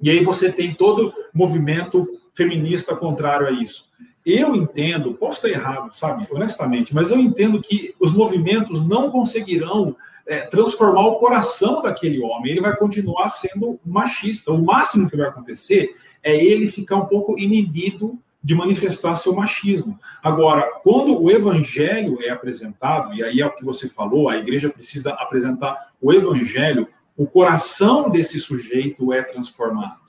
e 0.02 0.10
aí 0.10 0.24
você 0.24 0.52
tem 0.52 0.74
todo 0.74 1.14
movimento 1.34 2.08
feminista 2.34 2.96
contrário 2.96 3.48
a 3.48 3.52
isso. 3.52 3.90
Eu 4.26 4.56
entendo, 4.56 5.14
posso 5.14 5.46
estar 5.46 5.50
errado, 5.50 5.94
sabe, 5.94 6.28
honestamente, 6.32 6.94
mas 6.94 7.12
eu 7.12 7.20
entendo 7.20 7.62
que 7.62 7.94
os 8.00 8.12
movimentos 8.12 8.86
não 8.88 9.12
conseguirão 9.12 9.96
é, 10.28 10.42
transformar 10.42 11.08
o 11.08 11.16
coração 11.16 11.82
daquele 11.82 12.22
homem. 12.22 12.52
Ele 12.52 12.62
vai 12.62 12.76
continuar 12.76 13.30
sendo 13.30 13.80
machista. 13.86 14.52
O 14.52 14.64
máximo 14.64 15.10
que 15.10 15.18
vai 15.18 15.28
acontecer 15.28 15.90
é 16.24 16.36
ele 16.36 16.68
ficar 16.68 16.98
um 16.98 17.06
pouco 17.06 17.38
inibido 17.38 18.20
de 18.44 18.56
manifestar 18.56 19.16
seu 19.16 19.36
machismo. 19.36 20.00
Agora, 20.24 20.64
quando 20.84 21.22
o 21.22 21.30
evangelho 21.30 22.18
é 22.22 22.30
apresentado, 22.30 23.14
e 23.14 23.24
aí 23.24 23.40
é 23.40 23.46
o 23.46 23.54
que 23.54 23.64
você 23.64 23.88
falou, 23.88 24.30
a 24.30 24.38
igreja 24.38 24.70
precisa 24.70 25.12
apresentar 25.12 25.92
o 26.02 26.12
evangelho, 26.12 26.88
o 27.16 27.28
coração 27.28 28.10
desse 28.10 28.40
sujeito 28.40 29.14
é 29.14 29.22
transformado. 29.22 30.02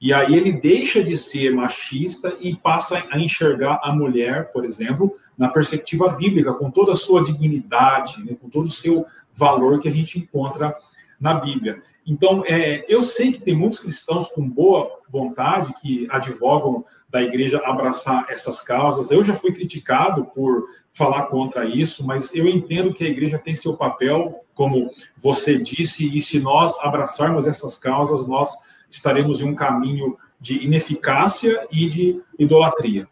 E 0.00 0.12
aí 0.12 0.34
ele 0.34 0.52
deixa 0.52 1.02
de 1.02 1.16
ser 1.16 1.52
machista 1.52 2.36
e 2.40 2.54
passa 2.54 3.04
a 3.10 3.18
enxergar 3.18 3.80
a 3.82 3.92
mulher, 3.92 4.52
por 4.52 4.64
exemplo, 4.64 5.16
na 5.36 5.48
perspectiva 5.48 6.08
bíblica, 6.10 6.52
com 6.52 6.70
toda 6.70 6.92
a 6.92 6.96
sua 6.96 7.22
dignidade, 7.22 8.24
né, 8.24 8.36
com 8.40 8.48
todo 8.48 8.66
o 8.66 8.70
seu 8.70 9.04
valor 9.38 9.78
que 9.80 9.88
a 9.88 9.92
gente 9.92 10.18
encontra 10.18 10.76
na 11.20 11.34
Bíblia. 11.34 11.82
Então, 12.06 12.42
é, 12.46 12.84
eu 12.88 13.02
sei 13.02 13.32
que 13.32 13.40
tem 13.40 13.54
muitos 13.54 13.78
cristãos 13.78 14.28
com 14.28 14.48
boa 14.48 14.90
vontade 15.08 15.72
que 15.80 16.06
advogam 16.10 16.84
da 17.08 17.22
igreja 17.22 17.60
abraçar 17.64 18.26
essas 18.28 18.60
causas. 18.60 19.10
Eu 19.10 19.22
já 19.22 19.34
fui 19.34 19.52
criticado 19.52 20.24
por 20.26 20.68
falar 20.92 21.24
contra 21.24 21.66
isso, 21.66 22.04
mas 22.04 22.34
eu 22.34 22.46
entendo 22.46 22.92
que 22.92 23.04
a 23.04 23.08
igreja 23.08 23.38
tem 23.38 23.54
seu 23.54 23.74
papel, 23.74 24.44
como 24.54 24.90
você 25.16 25.56
disse, 25.56 26.16
e 26.16 26.20
se 26.20 26.40
nós 26.40 26.76
abraçarmos 26.80 27.46
essas 27.46 27.76
causas, 27.76 28.26
nós 28.26 28.56
estaremos 28.90 29.40
em 29.40 29.44
um 29.44 29.54
caminho 29.54 30.18
de 30.40 30.64
ineficácia 30.64 31.66
e 31.70 31.88
de 31.88 32.20
idolatria. 32.38 33.08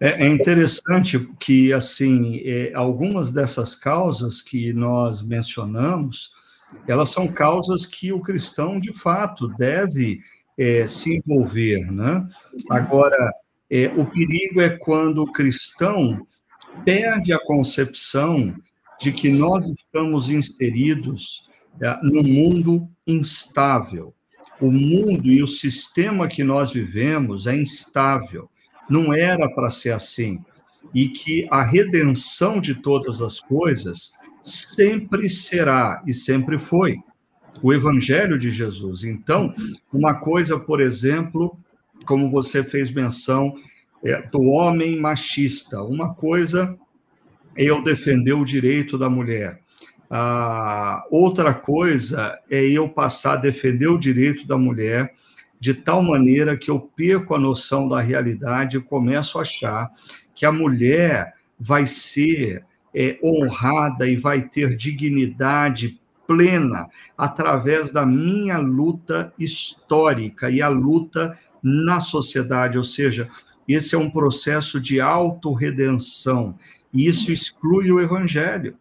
É, 0.00 0.26
é 0.26 0.28
interessante 0.28 1.18
que, 1.40 1.72
assim, 1.72 2.40
é, 2.44 2.72
algumas 2.74 3.32
dessas 3.32 3.74
causas 3.74 4.40
que 4.40 4.72
nós 4.72 5.22
mencionamos, 5.22 6.32
elas 6.86 7.10
são 7.10 7.26
causas 7.26 7.84
que 7.84 8.12
o 8.12 8.20
cristão, 8.20 8.78
de 8.78 8.92
fato, 8.92 9.48
deve 9.56 10.20
é, 10.56 10.86
se 10.86 11.16
envolver, 11.16 11.90
né? 11.90 12.26
Agora, 12.70 13.32
é, 13.70 13.88
o 13.88 14.06
perigo 14.06 14.60
é 14.60 14.70
quando 14.70 15.22
o 15.22 15.32
cristão 15.32 16.24
perde 16.84 17.32
a 17.32 17.38
concepção 17.38 18.54
de 19.00 19.12
que 19.12 19.30
nós 19.30 19.68
estamos 19.68 20.30
inseridos 20.30 21.42
é, 21.80 21.98
num 22.02 22.22
mundo 22.22 22.88
instável. 23.06 24.14
O 24.60 24.70
mundo 24.70 25.28
e 25.28 25.42
o 25.42 25.46
sistema 25.46 26.28
que 26.28 26.44
nós 26.44 26.72
vivemos 26.72 27.46
é 27.46 27.56
instável 27.56 28.48
não 28.88 29.12
era 29.12 29.48
para 29.50 29.70
ser 29.70 29.90
assim. 29.90 30.42
E 30.94 31.08
que 31.08 31.46
a 31.50 31.62
redenção 31.62 32.60
de 32.60 32.74
todas 32.74 33.20
as 33.20 33.40
coisas 33.40 34.12
sempre 34.42 35.28
será 35.28 36.02
e 36.06 36.14
sempre 36.14 36.58
foi 36.58 36.96
o 37.62 37.72
evangelho 37.72 38.38
de 38.38 38.50
Jesus. 38.50 39.04
Então, 39.04 39.52
uma 39.92 40.14
coisa, 40.14 40.58
por 40.58 40.80
exemplo, 40.80 41.58
como 42.06 42.30
você 42.30 42.62
fez 42.62 42.90
menção 42.90 43.54
é, 44.04 44.22
do 44.22 44.42
homem 44.42 44.98
machista, 44.98 45.82
uma 45.82 46.14
coisa 46.14 46.78
é 47.56 47.64
eu 47.64 47.82
defender 47.82 48.34
o 48.34 48.44
direito 48.44 48.96
da 48.96 49.10
mulher. 49.10 49.60
A 50.10 51.04
outra 51.10 51.52
coisa 51.52 52.38
é 52.48 52.64
eu 52.64 52.88
passar 52.88 53.34
a 53.34 53.36
defender 53.36 53.88
o 53.88 53.98
direito 53.98 54.46
da 54.46 54.56
mulher 54.56 55.12
de 55.60 55.74
tal 55.74 56.02
maneira 56.02 56.56
que 56.56 56.70
eu 56.70 56.80
perco 56.80 57.34
a 57.34 57.38
noção 57.38 57.88
da 57.88 58.00
realidade 58.00 58.76
e 58.76 58.80
começo 58.80 59.38
a 59.38 59.42
achar 59.42 59.90
que 60.34 60.46
a 60.46 60.52
mulher 60.52 61.34
vai 61.58 61.86
ser 61.86 62.64
é, 62.94 63.18
honrada 63.22 64.06
e 64.06 64.16
vai 64.16 64.42
ter 64.42 64.76
dignidade 64.76 66.00
plena 66.26 66.88
através 67.16 67.90
da 67.90 68.04
minha 68.04 68.58
luta 68.58 69.32
histórica 69.38 70.50
e 70.50 70.60
a 70.60 70.68
luta 70.68 71.36
na 71.62 72.00
sociedade, 72.00 72.78
ou 72.78 72.84
seja, 72.84 73.28
esse 73.66 73.94
é 73.94 73.98
um 73.98 74.10
processo 74.10 74.80
de 74.80 75.00
autorredenção, 75.00 76.56
e 76.92 77.06
isso 77.06 77.32
exclui 77.32 77.90
o 77.90 78.00
evangelho. 78.00 78.76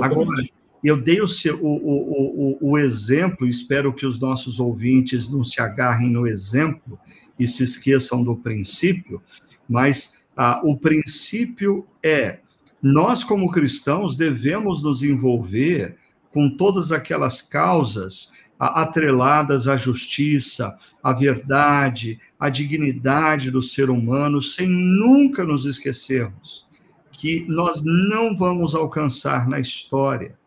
Agora, 0.00 0.42
eu 0.86 0.96
dei 0.96 1.20
o, 1.20 1.26
seu, 1.26 1.58
o, 1.60 1.66
o, 1.66 2.58
o, 2.62 2.70
o 2.70 2.78
exemplo, 2.78 3.46
espero 3.46 3.92
que 3.92 4.06
os 4.06 4.20
nossos 4.20 4.60
ouvintes 4.60 5.28
não 5.28 5.42
se 5.42 5.60
agarrem 5.60 6.10
no 6.10 6.28
exemplo 6.28 6.96
e 7.38 7.44
se 7.44 7.64
esqueçam 7.64 8.22
do 8.22 8.36
princípio, 8.36 9.20
mas 9.68 10.14
ah, 10.36 10.60
o 10.62 10.76
princípio 10.76 11.84
é: 12.02 12.38
nós, 12.80 13.24
como 13.24 13.50
cristãos, 13.50 14.16
devemos 14.16 14.80
nos 14.80 15.02
envolver 15.02 15.96
com 16.30 16.48
todas 16.56 16.92
aquelas 16.92 17.42
causas 17.42 18.30
atreladas 18.58 19.66
à 19.66 19.76
justiça, 19.76 20.78
à 21.02 21.12
verdade, 21.12 22.20
à 22.38 22.48
dignidade 22.48 23.50
do 23.50 23.62
ser 23.62 23.90
humano, 23.90 24.40
sem 24.40 24.68
nunca 24.68 25.42
nos 25.42 25.66
esquecermos 25.66 26.64
que 27.10 27.44
nós 27.48 27.82
não 27.84 28.36
vamos 28.36 28.74
alcançar 28.74 29.48
na 29.48 29.58
história 29.58 30.38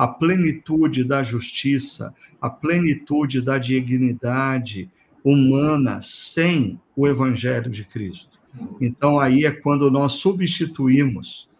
a 0.00 0.08
plenitude 0.08 1.04
da 1.04 1.22
justiça, 1.22 2.14
a 2.40 2.48
plenitude 2.48 3.42
da 3.42 3.58
dignidade 3.58 4.90
humana 5.22 6.00
sem 6.00 6.80
o 6.96 7.06
Evangelho 7.06 7.70
de 7.70 7.84
Cristo. 7.84 8.40
Então, 8.80 9.20
aí 9.20 9.44
é 9.44 9.50
quando 9.50 9.90
nós 9.90 10.12
substituímos 10.12 11.50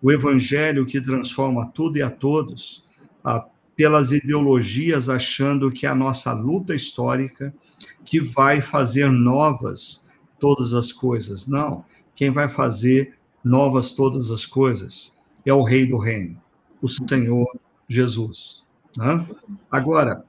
o 0.00 0.12
Evangelho 0.12 0.86
que 0.86 1.00
transforma 1.00 1.72
tudo 1.74 1.98
e 1.98 2.02
a 2.02 2.08
todos 2.08 2.84
a, 3.24 3.44
pelas 3.74 4.12
ideologias, 4.12 5.08
achando 5.08 5.68
que 5.68 5.84
é 5.84 5.88
a 5.88 5.94
nossa 5.94 6.32
luta 6.32 6.76
histórica 6.76 7.52
que 8.04 8.20
vai 8.20 8.60
fazer 8.60 9.10
novas 9.10 10.04
todas 10.38 10.72
as 10.72 10.92
coisas. 10.92 11.48
Não. 11.48 11.84
Quem 12.14 12.30
vai 12.30 12.48
fazer 12.48 13.18
novas 13.42 13.92
todas 13.92 14.30
as 14.30 14.46
coisas 14.46 15.12
é 15.44 15.52
o 15.52 15.64
Rei 15.64 15.84
do 15.84 15.98
Reino, 15.98 16.40
o 16.80 16.86
Senhor 16.86 17.58
Jesus. 17.88 18.66
Né? 18.96 19.26
Agora, 19.70 20.24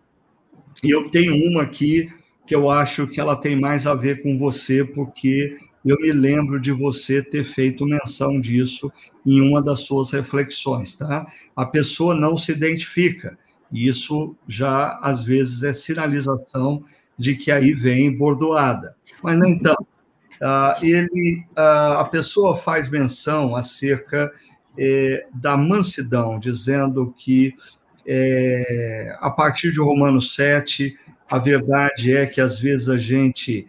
eu 0.83 1.09
tenho 1.09 1.35
uma 1.49 1.63
aqui 1.63 2.09
que 2.45 2.55
eu 2.55 2.69
acho 2.69 3.05
que 3.05 3.19
ela 3.19 3.35
tem 3.35 3.55
mais 3.55 3.85
a 3.85 3.93
ver 3.93 4.23
com 4.23 4.37
você, 4.37 4.83
porque 4.83 5.57
eu 5.85 5.95
me 5.99 6.11
lembro 6.11 6.59
de 6.59 6.71
você 6.71 7.21
ter 7.21 7.43
feito 7.43 7.85
menção 7.85 8.39
disso 8.39 8.91
em 9.25 9.41
uma 9.41 9.61
das 9.61 9.81
suas 9.81 10.11
reflexões, 10.11 10.95
tá? 10.95 11.25
A 11.55 11.65
pessoa 11.65 12.15
não 12.15 12.35
se 12.35 12.51
identifica, 12.51 13.37
E 13.71 13.87
isso 13.87 14.35
já, 14.47 14.97
às 14.99 15.23
vezes, 15.23 15.61
é 15.61 15.73
sinalização 15.73 16.83
de 17.15 17.35
que 17.35 17.51
aí 17.51 17.71
vem 17.71 18.17
bordoada. 18.17 18.95
Mas, 19.21 19.37
no 19.37 19.45
entanto, 19.45 19.85
uh, 20.41 20.83
ele, 20.83 21.45
uh, 21.51 21.99
a 21.99 22.05
pessoa 22.05 22.55
faz 22.55 22.89
menção 22.89 23.55
acerca 23.55 24.31
eh, 24.81 25.25
da 25.33 25.57
mansidão, 25.57 26.39
dizendo 26.39 27.13
que, 27.17 27.53
eh, 28.07 29.13
a 29.19 29.29
partir 29.29 29.73
de 29.73 29.79
Romanos 29.81 30.33
7, 30.35 30.95
a 31.29 31.37
verdade 31.37 32.15
é 32.15 32.25
que, 32.25 32.39
às 32.39 32.57
vezes, 32.57 32.87
a 32.87 32.97
gente 32.97 33.67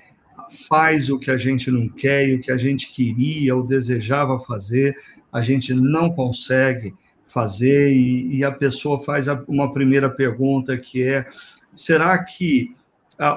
faz 0.68 1.10
o 1.10 1.18
que 1.18 1.32
a 1.32 1.36
gente 1.36 1.68
não 1.68 1.88
quer 1.88 2.28
e 2.28 2.36
o 2.36 2.40
que 2.40 2.52
a 2.52 2.56
gente 2.56 2.92
queria 2.92 3.56
ou 3.56 3.66
desejava 3.66 4.38
fazer, 4.38 4.94
a 5.32 5.42
gente 5.42 5.74
não 5.74 6.10
consegue 6.10 6.94
fazer, 7.26 7.92
e, 7.92 8.36
e 8.36 8.44
a 8.44 8.52
pessoa 8.52 9.02
faz 9.02 9.26
uma 9.48 9.72
primeira 9.72 10.08
pergunta 10.08 10.78
que 10.78 11.02
é: 11.02 11.24
será 11.72 12.22
que 12.22 12.72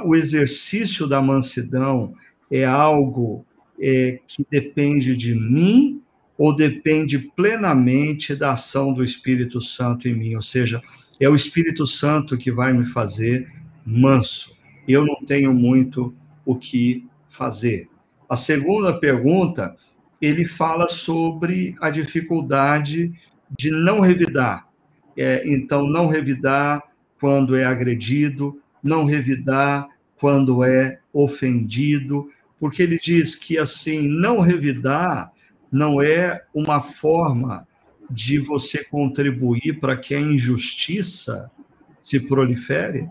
o 0.06 0.16
exercício 0.16 1.08
da 1.08 1.22
mansidão 1.24 2.14
é 2.52 2.66
algo 2.66 3.44
é, 3.82 4.20
que 4.28 4.46
depende 4.50 5.18
de 5.18 5.34
mim 5.34 6.03
ou 6.38 6.56
depende 6.56 7.20
plenamente 7.20 8.36
da 8.36 8.54
ação 8.54 8.94
do 8.94 9.04
Espírito 9.04 9.62
Santo 9.62 10.08
em 10.08 10.16
mim? 10.16 10.36
Ou 10.36 10.42
seja, 10.42 10.82
é 11.20 11.30
o 11.30 11.36
Espírito 11.36 11.86
Santo 11.86 12.38
que 12.38 12.52
vai 12.52 12.74
me 12.74 12.86
fazer 12.86 13.52
manso. 13.86 14.56
Eu 14.88 15.06
não 15.06 15.24
tenho 15.26 15.54
muito 15.54 16.14
o 16.46 16.56
que 16.56 17.06
fazer. 17.30 17.88
A 18.30 18.36
segunda 18.36 18.98
pergunta, 19.00 19.76
ele 20.22 20.46
fala 20.46 20.88
sobre 20.88 21.76
a 21.80 21.90
dificuldade 21.90 23.12
de 23.58 23.72
não 23.72 24.00
revidar. 24.00 24.68
É, 25.16 25.44
então, 25.46 25.88
não 25.88 26.08
revidar 26.08 26.82
quando 27.20 27.56
é 27.56 27.64
agredido, 27.64 28.60
não 28.82 29.06
revidar 29.06 29.88
quando 30.18 30.64
é 30.64 31.00
ofendido, 31.14 32.26
porque 32.60 32.82
ele 32.82 32.98
diz 32.98 33.36
que, 33.36 33.58
assim, 33.58 34.08
não 34.08 34.40
revidar 34.40 35.33
não 35.74 36.00
é 36.00 36.44
uma 36.54 36.80
forma 36.80 37.68
de 38.08 38.38
você 38.38 38.84
contribuir 38.84 39.80
para 39.80 39.98
que 39.98 40.14
a 40.14 40.20
injustiça 40.22 41.52
se 42.00 42.28
prolifere? 42.28 43.10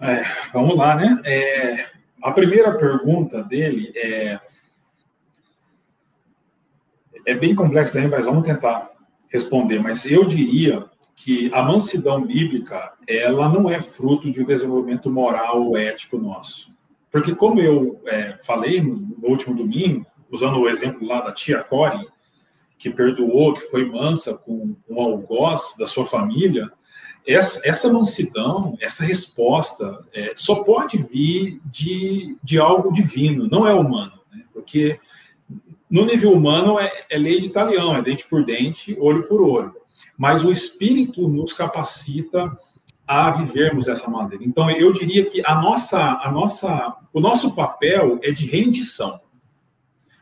É, 0.00 0.24
vamos 0.52 0.76
lá, 0.76 0.96
né? 0.96 1.22
É, 1.24 1.86
a 2.20 2.32
primeira 2.32 2.76
pergunta 2.76 3.44
dele 3.44 3.92
é 3.94 4.40
é 7.24 7.34
bem 7.34 7.54
complexo 7.54 7.92
também, 7.92 8.10
mas 8.10 8.26
vamos 8.26 8.42
tentar 8.42 8.90
responder. 9.28 9.78
Mas 9.78 10.04
eu 10.04 10.24
diria 10.24 10.84
que 11.14 11.48
a 11.54 11.62
mansidão 11.62 12.26
bíblica, 12.26 12.94
ela 13.06 13.48
não 13.48 13.70
é 13.70 13.80
fruto 13.80 14.32
de 14.32 14.42
um 14.42 14.44
desenvolvimento 14.44 15.08
moral 15.08 15.62
ou 15.62 15.76
ético 15.76 16.18
nosso. 16.18 16.71
Porque 17.12 17.34
como 17.34 17.60
eu 17.60 18.00
é, 18.06 18.38
falei 18.44 18.80
no, 18.80 18.96
no, 18.96 19.28
último 19.28 19.54
domingo, 19.54 20.06
usando 20.30 20.58
o 20.58 20.68
exemplo 20.68 21.06
lá 21.06 21.20
da 21.20 21.30
tia 21.30 21.62
Cori, 21.62 22.08
que 22.78 22.88
perdoou, 22.88 23.52
que 23.52 23.60
foi 23.60 23.84
mansa 23.84 24.34
com 24.34 24.74
um 24.88 25.00
algoz 25.00 25.76
da 25.78 25.86
sua 25.86 26.06
família, 26.06 26.72
essa, 27.24 27.60
essa 27.64 27.92
mansidão, 27.92 28.76
essa 28.80 29.04
resposta, 29.04 30.04
é, 30.12 30.32
só 30.34 30.64
pode 30.64 30.96
vir 30.98 31.60
de, 31.66 32.36
de 32.42 32.58
algo 32.58 32.92
divino, 32.92 33.46
não 33.46 33.66
é 33.66 33.74
humano. 33.74 34.18
Né? 34.32 34.42
Porque 34.52 34.98
no 35.88 36.06
nível 36.06 36.32
humano, 36.32 36.80
é, 36.80 36.90
é 37.10 37.18
lei 37.18 37.38
de 37.38 37.50
talião, 37.50 37.94
é 37.94 38.00
dente 38.00 38.26
por 38.26 38.42
dente, 38.42 38.96
olho 38.98 39.28
por 39.28 39.42
olho. 39.42 39.74
Mas 40.16 40.42
o 40.42 40.50
Espírito 40.50 41.28
nos 41.28 41.52
capacita 41.52 42.50
a 43.12 43.30
vivermos 43.30 43.86
dessa 43.86 44.10
maneira. 44.10 44.42
Então, 44.42 44.70
eu 44.70 44.90
diria 44.92 45.24
que 45.24 45.42
a 45.44 45.54
nossa, 45.54 45.98
a 46.22 46.30
nossa, 46.30 46.96
o 47.12 47.20
nosso 47.20 47.54
papel 47.54 48.18
é 48.22 48.30
de 48.30 48.46
rendição. 48.46 49.20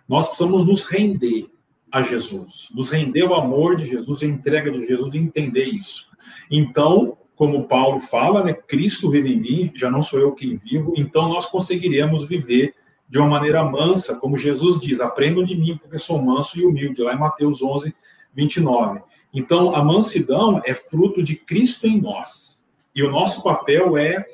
Nós 0.08 0.26
precisamos 0.26 0.66
nos 0.66 0.82
render 0.82 1.48
a 1.92 2.02
Jesus, 2.02 2.68
nos 2.74 2.90
render 2.90 3.22
ao 3.22 3.34
amor 3.34 3.76
de 3.76 3.86
Jesus, 3.86 4.22
a 4.22 4.26
entrega 4.26 4.72
de 4.72 4.86
Jesus 4.86 5.14
entender 5.14 5.66
isso. 5.66 6.06
Então, 6.50 7.16
como 7.36 7.68
Paulo 7.68 8.00
fala, 8.00 8.42
né, 8.42 8.52
Cristo 8.52 9.08
vive 9.08 9.32
em 9.32 9.40
mim, 9.40 9.72
já 9.74 9.88
não 9.88 10.02
sou 10.02 10.18
eu 10.18 10.32
quem 10.32 10.56
vivo, 10.56 10.92
então 10.96 11.28
nós 11.28 11.46
conseguiremos 11.46 12.26
viver 12.26 12.74
de 13.08 13.18
uma 13.18 13.28
maneira 13.28 13.64
mansa, 13.64 14.16
como 14.16 14.36
Jesus 14.36 14.80
diz: 14.80 15.00
aprendam 15.00 15.44
de 15.44 15.56
mim, 15.56 15.76
porque 15.76 15.98
sou 15.98 16.20
manso 16.20 16.58
e 16.58 16.64
humilde, 16.64 17.02
lá 17.02 17.14
em 17.14 17.18
Mateus 17.18 17.62
11, 17.62 17.94
29. 18.34 19.00
Então, 19.32 19.74
a 19.74 19.82
mansidão 19.82 20.60
é 20.64 20.74
fruto 20.74 21.22
de 21.22 21.36
Cristo 21.36 21.86
em 21.86 22.00
nós. 22.00 22.59
E 22.94 23.02
o 23.02 23.10
nosso 23.10 23.42
papel 23.42 23.96
é, 23.96 24.26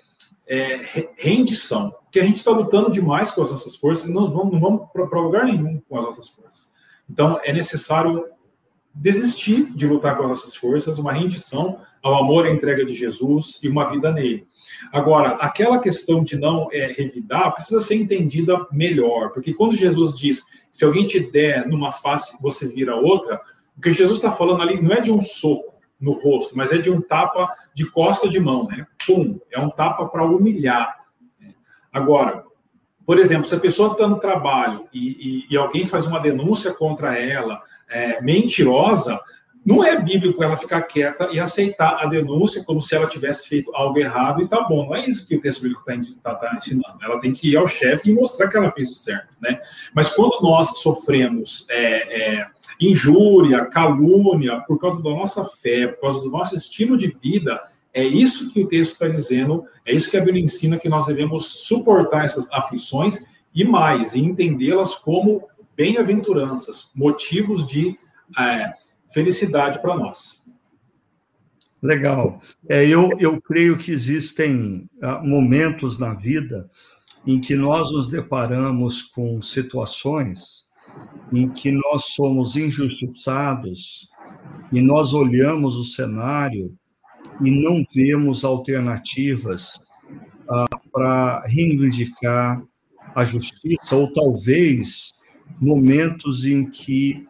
é 0.46 1.12
rendição, 1.16 1.90
porque 2.04 2.20
a 2.20 2.24
gente 2.24 2.36
está 2.36 2.50
lutando 2.50 2.90
demais 2.90 3.30
com 3.30 3.42
as 3.42 3.50
nossas 3.50 3.76
forças 3.76 4.08
e 4.08 4.12
não 4.12 4.30
vamos, 4.30 4.52
não 4.52 4.60
vamos 4.60 4.88
para 4.92 5.20
lugar 5.20 5.44
nenhum 5.44 5.80
com 5.88 5.98
as 5.98 6.04
nossas 6.04 6.28
forças. 6.28 6.70
Então, 7.08 7.38
é 7.44 7.52
necessário 7.52 8.24
desistir 8.94 9.72
de 9.74 9.86
lutar 9.86 10.16
com 10.16 10.22
as 10.24 10.28
nossas 10.30 10.56
forças, 10.56 10.98
uma 10.98 11.12
rendição 11.12 11.78
ao 12.02 12.14
amor 12.14 12.46
e 12.46 12.50
entrega 12.50 12.84
de 12.84 12.94
Jesus 12.94 13.58
e 13.62 13.68
uma 13.68 13.90
vida 13.90 14.10
nele. 14.10 14.46
Agora, 14.92 15.36
aquela 15.36 15.78
questão 15.78 16.24
de 16.24 16.36
não 16.38 16.68
é, 16.72 16.86
revidar 16.86 17.52
precisa 17.52 17.80
ser 17.80 17.96
entendida 17.96 18.66
melhor, 18.72 19.30
porque 19.32 19.52
quando 19.52 19.74
Jesus 19.74 20.14
diz, 20.14 20.44
se 20.70 20.84
alguém 20.84 21.06
te 21.06 21.20
der 21.20 21.68
numa 21.68 21.92
face, 21.92 22.36
você 22.40 22.68
vira 22.68 22.96
outra, 22.96 23.40
o 23.76 23.80
que 23.80 23.92
Jesus 23.92 24.18
está 24.18 24.32
falando 24.32 24.62
ali 24.62 24.80
não 24.80 24.92
é 24.92 25.00
de 25.00 25.12
um 25.12 25.20
soco 25.20 25.75
no 26.00 26.12
rosto, 26.12 26.56
mas 26.56 26.72
é 26.72 26.78
de 26.78 26.90
um 26.90 27.00
tapa 27.00 27.50
de 27.74 27.90
costa 27.90 28.28
de 28.28 28.38
mão, 28.38 28.66
né? 28.66 28.86
Pum, 29.06 29.38
é 29.50 29.58
um 29.58 29.70
tapa 29.70 30.06
para 30.06 30.24
humilhar. 30.24 31.04
Né? 31.40 31.54
Agora, 31.92 32.44
por 33.06 33.18
exemplo, 33.18 33.46
se 33.46 33.54
a 33.54 33.60
pessoa 33.60 33.92
está 33.92 34.06
no 34.06 34.18
trabalho 34.18 34.86
e, 34.92 35.44
e, 35.48 35.54
e 35.54 35.56
alguém 35.56 35.86
faz 35.86 36.06
uma 36.06 36.18
denúncia 36.18 36.72
contra 36.72 37.18
ela, 37.18 37.62
é, 37.88 38.20
mentirosa, 38.20 39.20
não 39.66 39.82
é 39.82 40.00
bíblico 40.00 40.44
ela 40.44 40.56
ficar 40.56 40.80
quieta 40.82 41.28
e 41.32 41.40
aceitar 41.40 41.98
a 42.00 42.06
denúncia 42.06 42.62
como 42.62 42.80
se 42.80 42.94
ela 42.94 43.08
tivesse 43.08 43.48
feito 43.48 43.74
algo 43.74 43.98
errado 43.98 44.40
e 44.40 44.46
tá 44.46 44.62
bom. 44.62 44.86
Não 44.86 44.94
é 44.94 45.08
isso 45.08 45.26
que 45.26 45.34
o 45.34 45.40
texto 45.40 45.62
bíblico 45.62 45.82
está 45.90 46.34
tá, 46.34 46.34
tá 46.36 46.56
ensinando. 46.56 46.98
Ela 47.02 47.18
tem 47.18 47.32
que 47.32 47.50
ir 47.50 47.56
ao 47.56 47.66
chefe 47.66 48.08
e 48.08 48.14
mostrar 48.14 48.46
que 48.46 48.56
ela 48.56 48.70
fez 48.70 48.88
o 48.88 48.94
certo, 48.94 49.34
né? 49.40 49.58
Mas 49.92 50.08
quando 50.08 50.40
nós 50.40 50.68
sofremos 50.78 51.66
é, 51.68 52.36
é, 52.38 52.46
injúria, 52.80 53.64
calúnia, 53.64 54.60
por 54.68 54.78
causa 54.78 55.02
da 55.02 55.10
nossa 55.10 55.44
fé, 55.44 55.88
por 55.88 56.00
causa 56.02 56.20
do 56.20 56.30
nosso 56.30 56.54
estilo 56.54 56.96
de 56.96 57.08
vida, 57.20 57.60
é 57.92 58.04
isso 58.04 58.48
que 58.52 58.62
o 58.62 58.68
texto 58.68 58.92
está 58.92 59.08
dizendo, 59.08 59.64
é 59.84 59.92
isso 59.92 60.08
que 60.08 60.16
a 60.16 60.20
Bíblia 60.20 60.44
ensina 60.44 60.78
que 60.78 60.88
nós 60.88 61.06
devemos 61.06 61.66
suportar 61.66 62.24
essas 62.24 62.48
aflições 62.52 63.26
e 63.52 63.64
mais, 63.64 64.14
e 64.14 64.20
entendê-las 64.20 64.94
como 64.94 65.42
bem-aventuranças, 65.74 66.88
motivos 66.94 67.66
de 67.66 67.98
é, 68.38 68.72
felicidade 69.12 69.80
para 69.80 69.96
nós. 69.96 70.42
Legal. 71.82 72.40
É, 72.68 72.86
eu, 72.86 73.10
eu 73.18 73.40
creio 73.40 73.76
que 73.76 73.92
existem 73.92 74.88
uh, 75.02 75.26
momentos 75.26 75.98
na 75.98 76.14
vida 76.14 76.68
em 77.26 77.40
que 77.40 77.54
nós 77.54 77.92
nos 77.92 78.08
deparamos 78.08 79.02
com 79.02 79.42
situações 79.42 80.66
em 81.32 81.48
que 81.48 81.70
nós 81.72 82.06
somos 82.14 82.56
injustiçados 82.56 84.08
e 84.72 84.80
nós 84.80 85.12
olhamos 85.12 85.76
o 85.76 85.84
cenário 85.84 86.74
e 87.44 87.50
não 87.50 87.82
vemos 87.94 88.44
alternativas 88.44 89.74
uh, 90.48 90.90
para 90.90 91.42
reivindicar 91.46 92.62
a 93.14 93.24
justiça, 93.24 93.96
ou 93.96 94.12
talvez 94.12 95.12
momentos 95.60 96.44
em 96.44 96.68
que 96.68 97.26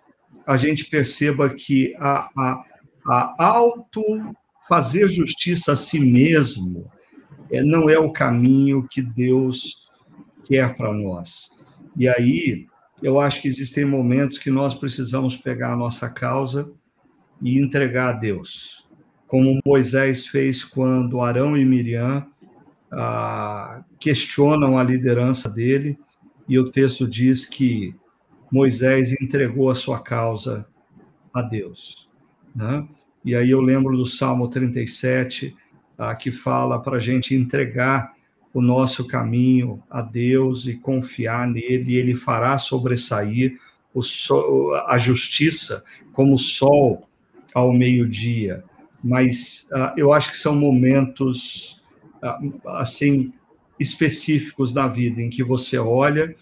a 0.47 0.57
gente 0.57 0.85
perceba 0.85 1.49
que 1.51 1.95
a, 1.99 2.31
a, 2.37 2.65
a 3.07 3.35
auto 3.45 4.03
fazer 4.69 5.09
justiça 5.09 5.73
a 5.73 5.77
si 5.77 5.99
mesmo 5.99 6.91
é, 7.51 7.63
não 7.63 7.91
é 7.91 7.99
o 7.99 8.13
caminho 8.13 8.87
que 8.89 9.03
Deus 9.03 9.89
quer 10.45 10.77
para 10.77 10.93
nós. 10.93 11.51
E 11.97 12.09
aí, 12.09 12.67
eu 13.03 13.19
acho 13.21 13.43
que 13.43 13.49
existem 13.49 13.85
momentos 13.85 14.39
que 14.39 14.51
nós 14.51 14.75
precisamos 14.75 15.37
pegar 15.37 15.73
a 15.73 15.77
nossa 15.77 16.09
causa 16.09 16.71
e 17.43 17.59
entregar 17.59 18.15
a 18.15 18.19
Deus, 18.19 18.89
como 19.27 19.61
Moisés 19.65 20.27
fez 20.27 20.65
quando 20.65 21.21
Arão 21.21 21.57
e 21.57 21.65
Miriam 21.65 22.27
ah, 22.91 23.85
questionam 23.99 24.79
a 24.79 24.83
liderança 24.83 25.49
dele, 25.49 25.99
e 26.49 26.59
o 26.59 26.71
texto 26.71 27.07
diz 27.07 27.45
que 27.45 27.95
Moisés 28.51 29.13
entregou 29.21 29.71
a 29.71 29.75
sua 29.75 30.01
causa 30.01 30.67
a 31.33 31.43
Deus. 31.43 32.09
Né? 32.55 32.87
E 33.25 33.35
aí 33.35 33.51
eu 33.51 33.61
lembro 33.61 33.97
do 33.97 34.07
Salmo 34.07 34.49
37, 34.49 35.55
ah, 35.99 36.15
que 36.15 36.31
fala 36.31 36.81
para 36.81 36.97
a 36.97 37.01
gente 37.01 37.35
entregar 37.35 38.15
o 38.55 38.63
nosso 38.63 39.07
caminho 39.07 39.83
a 39.91 40.01
Deus 40.01 40.67
e 40.67 40.75
confiar 40.75 41.47
nele, 41.47 41.93
e 41.93 41.97
ele 41.97 42.15
fará 42.15 42.57
sobressair 42.57 43.59
sol, 44.03 44.75
a 44.87 44.97
justiça 44.99 45.85
como 46.13 46.35
o 46.35 46.39
sol 46.39 47.09
ao 47.55 47.73
meio-dia. 47.73 48.65
mas 49.03 49.67
uh, 49.73 49.93
eu 49.97 50.13
acho 50.13 50.31
que 50.31 50.39
são 50.39 50.55
momentos, 50.57 51.83
uh, 52.23 52.69
assim, 52.71 53.33
específicos 53.79 54.73
da 54.73 54.89
vida, 54.89 55.21
em 55.21 55.31
que 55.31 55.45
você 55.45 55.79
olha 55.79 56.35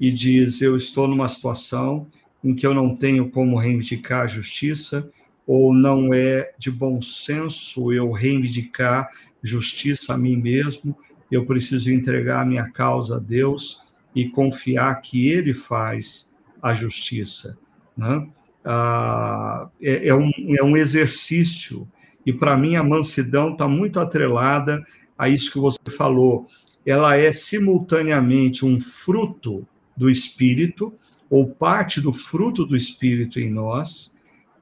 e 0.00 0.10
diz: 0.12 0.60
Eu 0.60 0.76
estou 0.76 1.08
numa 1.08 1.28
situação 1.28 2.06
em 2.42 2.54
que 2.54 2.66
eu 2.66 2.74
não 2.74 2.94
tenho 2.94 3.30
como 3.30 3.58
reivindicar 3.58 4.22
a 4.22 4.26
justiça, 4.26 5.10
ou 5.46 5.72
não 5.72 6.12
é 6.12 6.52
de 6.58 6.70
bom 6.70 7.00
senso 7.00 7.92
eu 7.92 8.12
reivindicar 8.12 9.08
justiça 9.42 10.14
a 10.14 10.18
mim 10.18 10.36
mesmo, 10.36 10.96
eu 11.30 11.46
preciso 11.46 11.90
entregar 11.90 12.42
a 12.42 12.44
minha 12.44 12.70
causa 12.70 13.16
a 13.16 13.18
Deus 13.18 13.80
e 14.14 14.28
confiar 14.28 14.94
que 15.00 15.28
Ele 15.28 15.54
faz 15.54 16.30
a 16.62 16.74
justiça. 16.74 17.58
Né? 17.96 18.28
Ah, 18.64 19.68
é, 19.80 20.08
é, 20.08 20.14
um, 20.14 20.30
é 20.58 20.62
um 20.62 20.76
exercício, 20.76 21.88
e 22.24 22.32
para 22.32 22.56
mim 22.56 22.76
a 22.76 22.84
mansidão 22.84 23.52
está 23.52 23.66
muito 23.66 23.98
atrelada 24.00 24.84
a 25.16 25.28
isso 25.28 25.52
que 25.52 25.58
você 25.58 25.78
falou. 25.96 26.46
Ela 26.84 27.16
é 27.16 27.30
simultaneamente 27.32 28.64
um 28.64 28.80
fruto 28.80 29.66
do 29.98 30.08
Espírito, 30.08 30.94
ou 31.28 31.48
parte 31.48 32.00
do 32.00 32.12
fruto 32.12 32.64
do 32.64 32.76
Espírito 32.76 33.40
em 33.40 33.50
nós, 33.50 34.12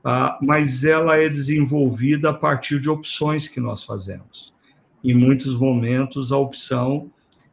ah, 0.03 0.39
mas 0.41 0.83
ela 0.83 1.17
é 1.17 1.29
desenvolvida 1.29 2.31
a 2.31 2.35
partir 2.35 2.81
de 2.81 2.89
opções 2.89 3.47
que 3.47 3.61
nós 3.61 3.85
fazemos. 3.85 4.55
Em 5.05 5.15
muitos 5.15 5.57
momentos, 5.57 6.33
a 6.33 6.39
opção 6.39 7.11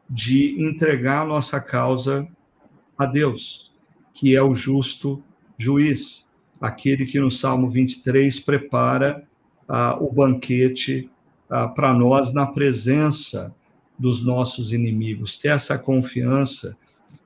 de 0.08 0.60
entregar 0.64 1.22
a 1.22 1.26
nossa 1.26 1.60
causa 1.60 2.26
a 2.96 3.06
Deus, 3.06 3.72
que 4.14 4.34
é 4.34 4.42
o 4.42 4.54
justo 4.54 5.22
juiz, 5.58 6.26
aquele 6.60 7.04
que 7.04 7.20
no 7.20 7.30
Salmo 7.30 7.68
23 7.68 8.40
prepara 8.40 9.26
ah, 9.68 9.98
o 10.00 10.10
banquete 10.12 11.10
ah, 11.50 11.68
para 11.68 11.92
nós 11.92 12.32
na 12.32 12.46
presença 12.46 13.54
dos 13.98 14.24
nossos 14.24 14.72
inimigos. 14.72 15.38
Ter 15.38 15.48
essa 15.48 15.78
confiança 15.78 16.76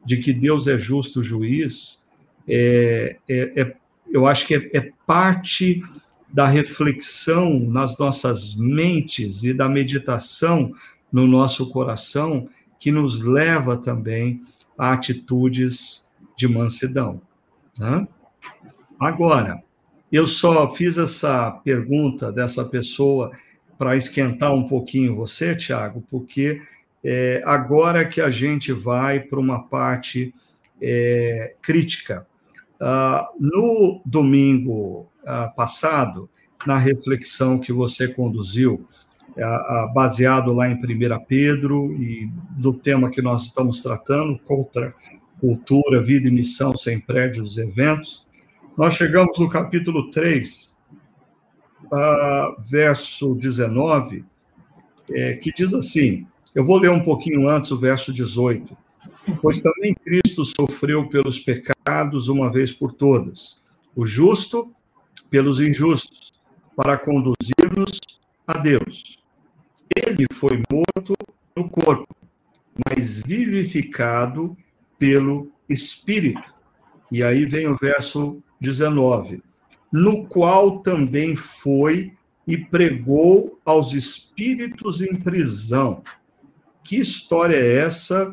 de 0.09 0.17
que 0.17 0.33
Deus 0.33 0.67
é 0.67 0.79
justo 0.79 1.23
juiz, 1.23 2.01
é, 2.49 3.19
é, 3.29 3.61
é 3.61 3.77
eu 4.11 4.27
acho 4.27 4.47
que 4.47 4.55
é, 4.55 4.71
é 4.73 4.91
parte 5.07 5.83
da 6.33 6.47
reflexão 6.47 7.61
nas 7.61 7.99
nossas 7.99 8.55
mentes 8.55 9.45
e 9.45 9.53
da 9.53 9.69
meditação 9.69 10.73
no 11.13 11.27
nosso 11.27 11.69
coração 11.69 12.49
que 12.79 12.91
nos 12.91 13.21
leva 13.21 13.77
também 13.77 14.43
a 14.79 14.95
atitudes 14.95 16.03
de 16.35 16.49
mansidão. 16.49 17.21
Né? 17.79 18.09
Agora, 18.99 19.63
eu 20.11 20.27
só 20.27 20.73
fiz 20.73 20.97
essa 20.97 21.51
pergunta 21.51 22.33
dessa 22.33 22.65
pessoa 22.65 23.31
para 23.77 23.95
esquentar 23.95 24.55
um 24.55 24.67
pouquinho 24.67 25.17
você, 25.17 25.55
Tiago, 25.55 26.03
porque 26.11 26.63
é, 27.03 27.43
agora 27.45 28.07
que 28.07 28.21
a 28.21 28.31
gente 28.31 28.73
vai 28.73 29.21
para 29.21 29.39
uma 29.39 29.63
parte 29.63 30.35
é, 30.81 31.55
crítica. 31.63 32.27
Ah, 32.81 33.29
no 33.39 34.01
domingo 34.07 35.11
ah, 35.27 35.49
passado, 35.49 36.31
na 36.67 36.79
reflexão 36.79 37.59
que 37.59 37.73
você 37.73 38.07
conduziu, 38.07 38.87
ah, 39.37 39.91
baseado 39.93 40.53
lá 40.53 40.69
em 40.69 40.75
1 40.75 41.25
Pedro 41.27 41.93
e 41.93 42.31
do 42.51 42.73
tema 42.73 43.11
que 43.11 43.23
nós 43.23 43.45
estamos 43.45 43.83
tratando, 43.83 44.39
contra 44.41 44.95
cultura, 45.41 46.03
vida 46.03 46.29
e 46.29 46.33
missão 46.33 46.77
sem 46.77 47.01
prédios 47.01 47.59
e 47.59 47.63
eventos, 47.63 48.27
nós 48.77 48.95
chegamos 48.95 49.39
no 49.39 49.49
capítulo 49.49 50.11
3, 50.11 50.75
verso 52.69 53.35
19, 53.35 54.25
é, 55.11 55.35
que 55.35 55.53
diz 55.53 55.73
assim: 55.75 56.27
eu 56.59 56.65
vou 56.65 56.77
ler 56.77 56.91
um 56.91 56.99
pouquinho 57.01 57.47
antes 57.47 57.71
o 57.71 57.79
verso 57.79 58.13
18. 58.13 58.77
Pois 59.41 59.61
também 59.61 59.95
Cristo 59.95 60.45
sofreu 60.45 61.09
pelos 61.09 61.39
pecados 61.39 62.27
uma 62.27 62.51
vez 62.51 62.73
por 62.73 62.93
todas, 62.93 63.63
o 63.95 64.05
justo 64.05 64.75
pelos 65.31 65.61
injustos, 65.61 66.33
para 66.75 66.99
conduzir-nos 66.99 68.01
a 68.45 68.59
Deus. 68.59 69.23
Ele 69.97 70.27
foi 70.33 70.61
morto 70.69 71.15
no 71.57 71.69
corpo, 71.71 72.13
mas 72.89 73.19
vivificado 73.19 74.57
pelo 74.99 75.53
Espírito. 75.69 76.53
E 77.13 77.23
aí 77.23 77.47
vem 77.47 77.69
o 77.69 77.77
verso 77.77 78.43
19. 78.61 79.41
No 79.93 80.27
qual 80.27 80.81
também 80.81 81.37
foi 81.37 82.15
e 82.49 82.59
pregou 82.59 83.61
aos 83.65 83.95
espíritos 83.95 85.01
em 85.01 85.15
prisão 85.15 86.03
que 86.89 86.97
história 86.97 87.55
é 87.55 87.81
essa 87.81 88.33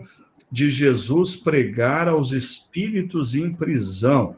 de 0.50 0.70
Jesus 0.70 1.36
pregar 1.36 2.08
aos 2.08 2.32
espíritos 2.32 3.36
em 3.36 3.54
prisão? 3.54 4.38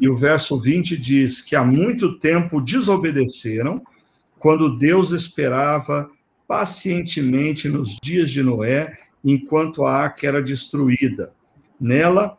E 0.00 0.08
o 0.08 0.16
verso 0.16 0.58
20 0.58 0.96
diz 0.96 1.42
que 1.42 1.54
há 1.54 1.62
muito 1.62 2.18
tempo 2.18 2.62
desobedeceram, 2.62 3.82
quando 4.38 4.78
Deus 4.78 5.10
esperava 5.10 6.08
pacientemente 6.48 7.68
nos 7.68 7.98
dias 8.02 8.30
de 8.30 8.42
Noé, 8.42 8.96
enquanto 9.22 9.84
a 9.84 9.92
arca 9.92 10.26
era 10.26 10.40
destruída. 10.40 11.34
Nela, 11.78 12.38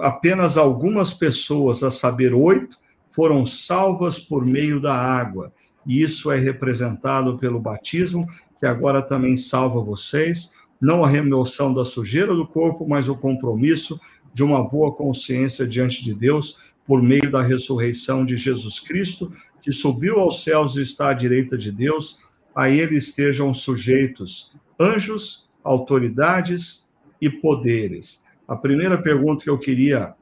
apenas 0.00 0.56
algumas 0.56 1.14
pessoas, 1.14 1.84
a 1.84 1.90
saber, 1.92 2.34
oito, 2.34 2.76
foram 3.12 3.46
salvas 3.46 4.18
por 4.18 4.44
meio 4.44 4.80
da 4.80 4.92
água. 4.92 5.52
E 5.86 6.02
isso 6.02 6.30
é 6.30 6.38
representado 6.38 7.36
pelo 7.38 7.60
batismo 7.60 8.26
que 8.58 8.66
agora 8.66 9.02
também 9.02 9.36
salva 9.36 9.80
vocês, 9.80 10.52
não 10.80 11.02
a 11.02 11.08
remoção 11.08 11.74
da 11.74 11.84
sujeira 11.84 12.32
do 12.32 12.46
corpo, 12.46 12.86
mas 12.88 13.08
o 13.08 13.16
compromisso 13.16 13.98
de 14.32 14.44
uma 14.44 14.62
boa 14.62 14.94
consciência 14.94 15.66
diante 15.66 16.04
de 16.04 16.14
Deus 16.14 16.58
por 16.86 17.02
meio 17.02 17.30
da 17.30 17.42
ressurreição 17.42 18.24
de 18.24 18.36
Jesus 18.36 18.78
Cristo, 18.78 19.32
que 19.60 19.72
subiu 19.72 20.18
aos 20.18 20.44
céus 20.44 20.76
e 20.76 20.82
está 20.82 21.10
à 21.10 21.12
direita 21.12 21.58
de 21.58 21.72
Deus, 21.72 22.20
a 22.54 22.68
ele 22.68 22.96
estejam 22.96 23.52
sujeitos 23.52 24.52
anjos, 24.78 25.48
autoridades 25.64 26.88
e 27.20 27.30
poderes. 27.30 28.22
A 28.46 28.56
primeira 28.56 29.00
pergunta 29.00 29.44
que 29.44 29.50
eu 29.50 29.58
queria 29.58 30.14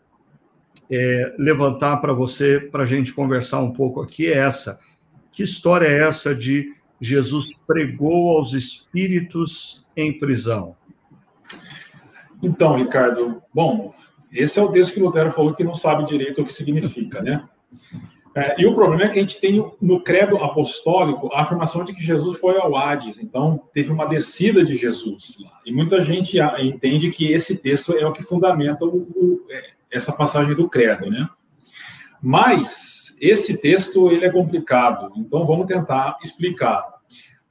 é, 0.91 1.35
levantar 1.39 1.99
para 1.99 2.13
você, 2.13 2.61
para 2.61 2.85
a 2.85 2.87
gente 2.87 3.13
conversar 3.13 3.61
um 3.61 3.73
pouco 3.73 4.01
aqui, 4.01 4.27
é 4.27 4.39
essa: 4.39 4.79
que 5.33 5.43
história 5.43 5.87
é 5.87 6.03
essa 6.03 6.35
de 6.35 6.75
Jesus 7.01 7.57
pregou 7.67 8.37
aos 8.37 8.53
espíritos 8.53 9.85
em 9.97 10.19
prisão? 10.19 10.77
Então, 12.43 12.77
Ricardo, 12.77 13.43
bom, 13.53 13.95
esse 14.33 14.59
é 14.59 14.63
o 14.63 14.71
texto 14.71 14.95
que 14.95 15.01
Lutero 15.01 15.33
falou 15.33 15.55
que 15.55 15.65
não 15.65 15.75
sabe 15.75 16.07
direito 16.07 16.41
o 16.41 16.45
que 16.45 16.53
significa, 16.53 17.23
né? 17.23 17.45
É, 18.35 18.61
e 18.63 18.67
o 18.67 18.75
problema 18.75 19.05
é 19.05 19.09
que 19.09 19.19
a 19.19 19.23
gente 19.23 19.41
tem 19.41 19.73
no 19.81 20.01
credo 20.01 20.37
apostólico 20.37 21.29
a 21.33 21.43
afirmação 21.43 21.85
de 21.85 21.93
que 21.93 22.03
Jesus 22.03 22.39
foi 22.39 22.57
ao 22.59 22.77
Hades, 22.77 23.19
então 23.19 23.61
teve 23.75 23.91
uma 23.91 24.07
descida 24.07 24.65
de 24.65 24.77
Jesus 24.77 25.37
lá. 25.41 25.59
E 25.67 25.73
muita 25.73 26.01
gente 26.01 26.39
entende 26.61 27.11
que 27.11 27.33
esse 27.33 27.57
texto 27.57 27.93
é 27.93 28.07
o 28.07 28.13
que 28.13 28.23
fundamenta 28.23 28.85
o, 28.85 28.99
o, 28.99 29.47
é, 29.51 29.71
essa 29.91 30.13
passagem 30.13 30.55
do 30.55 30.69
credo, 30.69 31.11
né? 31.11 31.29
Mas 32.23 33.00
esse 33.21 33.59
texto 33.59 34.11
ele 34.11 34.25
é 34.25 34.31
complicado, 34.31 35.13
então 35.15 35.47
vamos 35.47 35.67
tentar 35.67 36.17
explicar. 36.25 36.83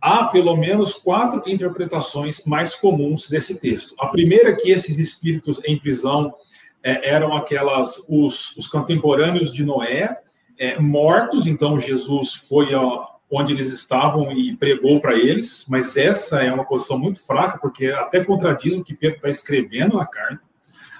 Há 0.01 0.25
pelo 0.25 0.55
menos 0.55 0.93
quatro 0.93 1.43
interpretações 1.45 2.43
mais 2.45 2.73
comuns 2.73 3.29
desse 3.29 3.55
texto. 3.55 3.93
A 3.99 4.07
primeira 4.07 4.49
é 4.49 4.55
que 4.55 4.71
esses 4.71 4.97
espíritos 4.97 5.61
em 5.65 5.77
prisão 5.77 6.33
é, 6.81 7.09
eram 7.09 7.35
aquelas 7.35 8.01
os, 8.07 8.55
os, 8.57 8.65
contemporâneos 8.65 9.51
de 9.51 9.63
Noé 9.63 10.17
é, 10.57 10.79
mortos. 10.79 11.45
Então 11.45 11.77
Jesus 11.77 12.33
foi 12.33 12.73
ó, 12.73 13.05
onde 13.29 13.53
eles 13.53 13.67
estavam 13.71 14.31
e 14.31 14.55
pregou 14.55 15.01
para 15.01 15.15
eles. 15.15 15.65
Mas 15.67 15.97
essa 15.97 16.41
é 16.41 16.51
uma 16.51 16.65
posição 16.65 16.97
muito 16.97 17.19
fraca 17.19 17.59
porque 17.59 17.87
até 17.87 18.23
contradiz 18.23 18.73
o 18.73 18.83
que 18.83 18.95
Pedro 18.95 19.17
está 19.17 19.29
escrevendo 19.29 19.97
na 19.97 20.05
carta. 20.05 20.41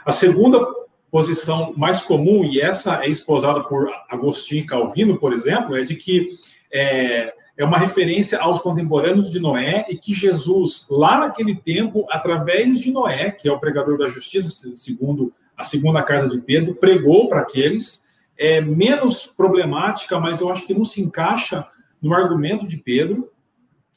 A 0.06 0.12
segunda 0.12 0.60
posição 1.12 1.74
mais 1.76 2.02
comum, 2.02 2.44
e 2.44 2.60
essa 2.60 3.04
é 3.04 3.10
esposada 3.10 3.64
por 3.64 3.90
Agostinho 4.10 4.66
Calvino, 4.66 5.18
por 5.18 5.34
exemplo, 5.34 5.76
é 5.76 5.84
de 5.84 5.96
que 5.96 6.38
é, 6.72 7.34
é 7.58 7.66
uma 7.66 7.78
referência 7.78 8.40
aos 8.40 8.60
contemporâneos 8.60 9.30
de 9.30 9.40
Noé 9.40 9.86
e 9.90 9.98
que 9.98 10.14
Jesus, 10.14 10.86
lá 10.90 11.20
naquele 11.20 11.56
tempo, 11.56 12.06
através 12.10 12.80
de 12.80 12.92
Noé, 12.92 13.32
que 13.32 13.50
é 13.50 13.52
o 13.52 13.60
pregador 13.60 13.98
da 13.98 14.08
justiça, 14.08 14.76
segundo 14.76 15.34
a 15.58 15.64
segunda 15.64 16.02
carta 16.02 16.30
de 16.30 16.42
Pedro, 16.42 16.76
pregou 16.76 17.28
para 17.28 17.42
aqueles. 17.42 18.08
É 18.38 18.62
menos 18.62 19.26
problemática, 19.26 20.18
mas 20.18 20.40
eu 20.40 20.50
acho 20.50 20.66
que 20.66 20.74
não 20.74 20.86
se 20.86 21.02
encaixa 21.02 21.68
no 22.02 22.14
argumento 22.14 22.66
de 22.66 22.78
Pedro. 22.78 23.30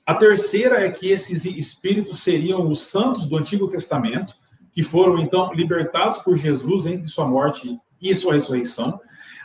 A 0.05 0.15
terceira 0.15 0.85
é 0.85 0.91
que 0.91 1.11
esses 1.11 1.45
espíritos 1.45 2.21
seriam 2.21 2.69
os 2.69 2.89
santos 2.89 3.27
do 3.27 3.37
Antigo 3.37 3.69
Testamento, 3.69 4.35
que 4.73 4.83
foram 4.83 5.19
então 5.19 5.53
libertados 5.53 6.19
por 6.19 6.37
Jesus 6.37 6.87
entre 6.87 7.09
sua 7.09 7.27
morte 7.27 7.79
e 8.01 8.15
sua 8.15 8.35
ressurreição. 8.35 9.01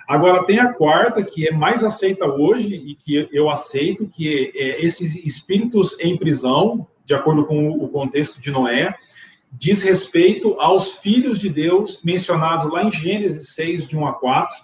Agora, 0.07 0.45
tem 0.45 0.59
a 0.59 0.71
quarta, 0.73 1.21
que 1.21 1.47
é 1.47 1.51
mais 1.51 1.83
aceita 1.83 2.25
hoje 2.25 2.73
e 2.73 2.95
que 2.95 3.27
eu 3.31 3.49
aceito, 3.49 4.07
que 4.07 4.53
é 4.55 4.83
esses 4.83 5.15
espíritos 5.17 5.99
em 5.99 6.17
prisão, 6.17 6.87
de 7.03 7.13
acordo 7.13 7.45
com 7.45 7.69
o 7.69 7.89
contexto 7.89 8.39
de 8.39 8.49
Noé, 8.49 8.95
diz 9.51 9.83
respeito 9.83 10.55
aos 10.59 10.93
filhos 10.93 11.39
de 11.39 11.49
Deus 11.49 12.01
mencionados 12.03 12.71
lá 12.71 12.83
em 12.83 12.91
Gênesis 12.91 13.49
6, 13.49 13.87
de 13.87 13.97
1 13.97 14.07
a 14.07 14.13
4, 14.13 14.55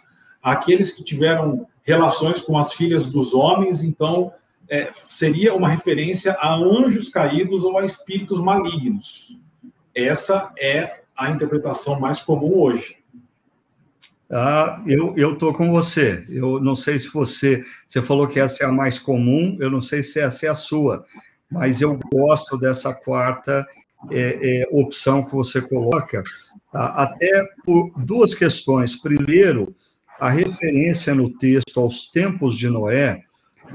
aqueles 0.41 0.93
que 0.93 1.03
tiveram 1.03 1.67
relações 1.83 2.39
com 2.39 2.57
as 2.57 2.73
filhas 2.73 3.07
dos 3.07 3.33
homens, 3.33 3.83
então 3.83 4.31
é, 4.69 4.91
seria 5.09 5.53
uma 5.53 5.67
referência 5.67 6.33
a 6.39 6.55
anjos 6.55 7.09
caídos 7.09 7.63
ou 7.63 7.77
a 7.77 7.85
espíritos 7.85 8.39
malignos. 8.41 9.37
Essa 9.95 10.51
é 10.59 11.01
a 11.15 11.29
interpretação 11.29 11.99
mais 11.99 12.21
comum 12.21 12.59
hoje. 12.59 12.97
Ah, 14.31 14.81
eu 14.87 15.33
estou 15.33 15.53
com 15.53 15.69
você. 15.69 16.25
Eu 16.27 16.59
não 16.59 16.75
sei 16.75 16.97
se 16.97 17.07
você. 17.09 17.63
Você 17.87 18.01
falou 18.01 18.27
que 18.27 18.39
essa 18.39 18.63
é 18.63 18.67
a 18.67 18.71
mais 18.71 18.97
comum, 18.97 19.55
eu 19.59 19.69
não 19.69 19.81
sei 19.81 20.01
se 20.01 20.19
essa 20.19 20.47
é 20.47 20.49
a 20.49 20.55
sua, 20.55 21.05
mas 21.51 21.81
eu 21.81 21.99
gosto 22.11 22.57
dessa 22.57 22.93
quarta 22.93 23.65
é, 24.09 24.61
é, 24.61 24.67
opção 24.71 25.23
que 25.23 25.33
você 25.33 25.61
coloca, 25.61 26.23
até 26.73 27.45
por 27.63 27.91
duas 27.97 28.33
questões. 28.33 28.95
Primeiro, 28.95 29.75
a 30.19 30.29
referência 30.29 31.13
no 31.13 31.29
texto 31.37 31.79
aos 31.79 32.09
tempos 32.09 32.57
de 32.57 32.69
Noé, 32.69 33.23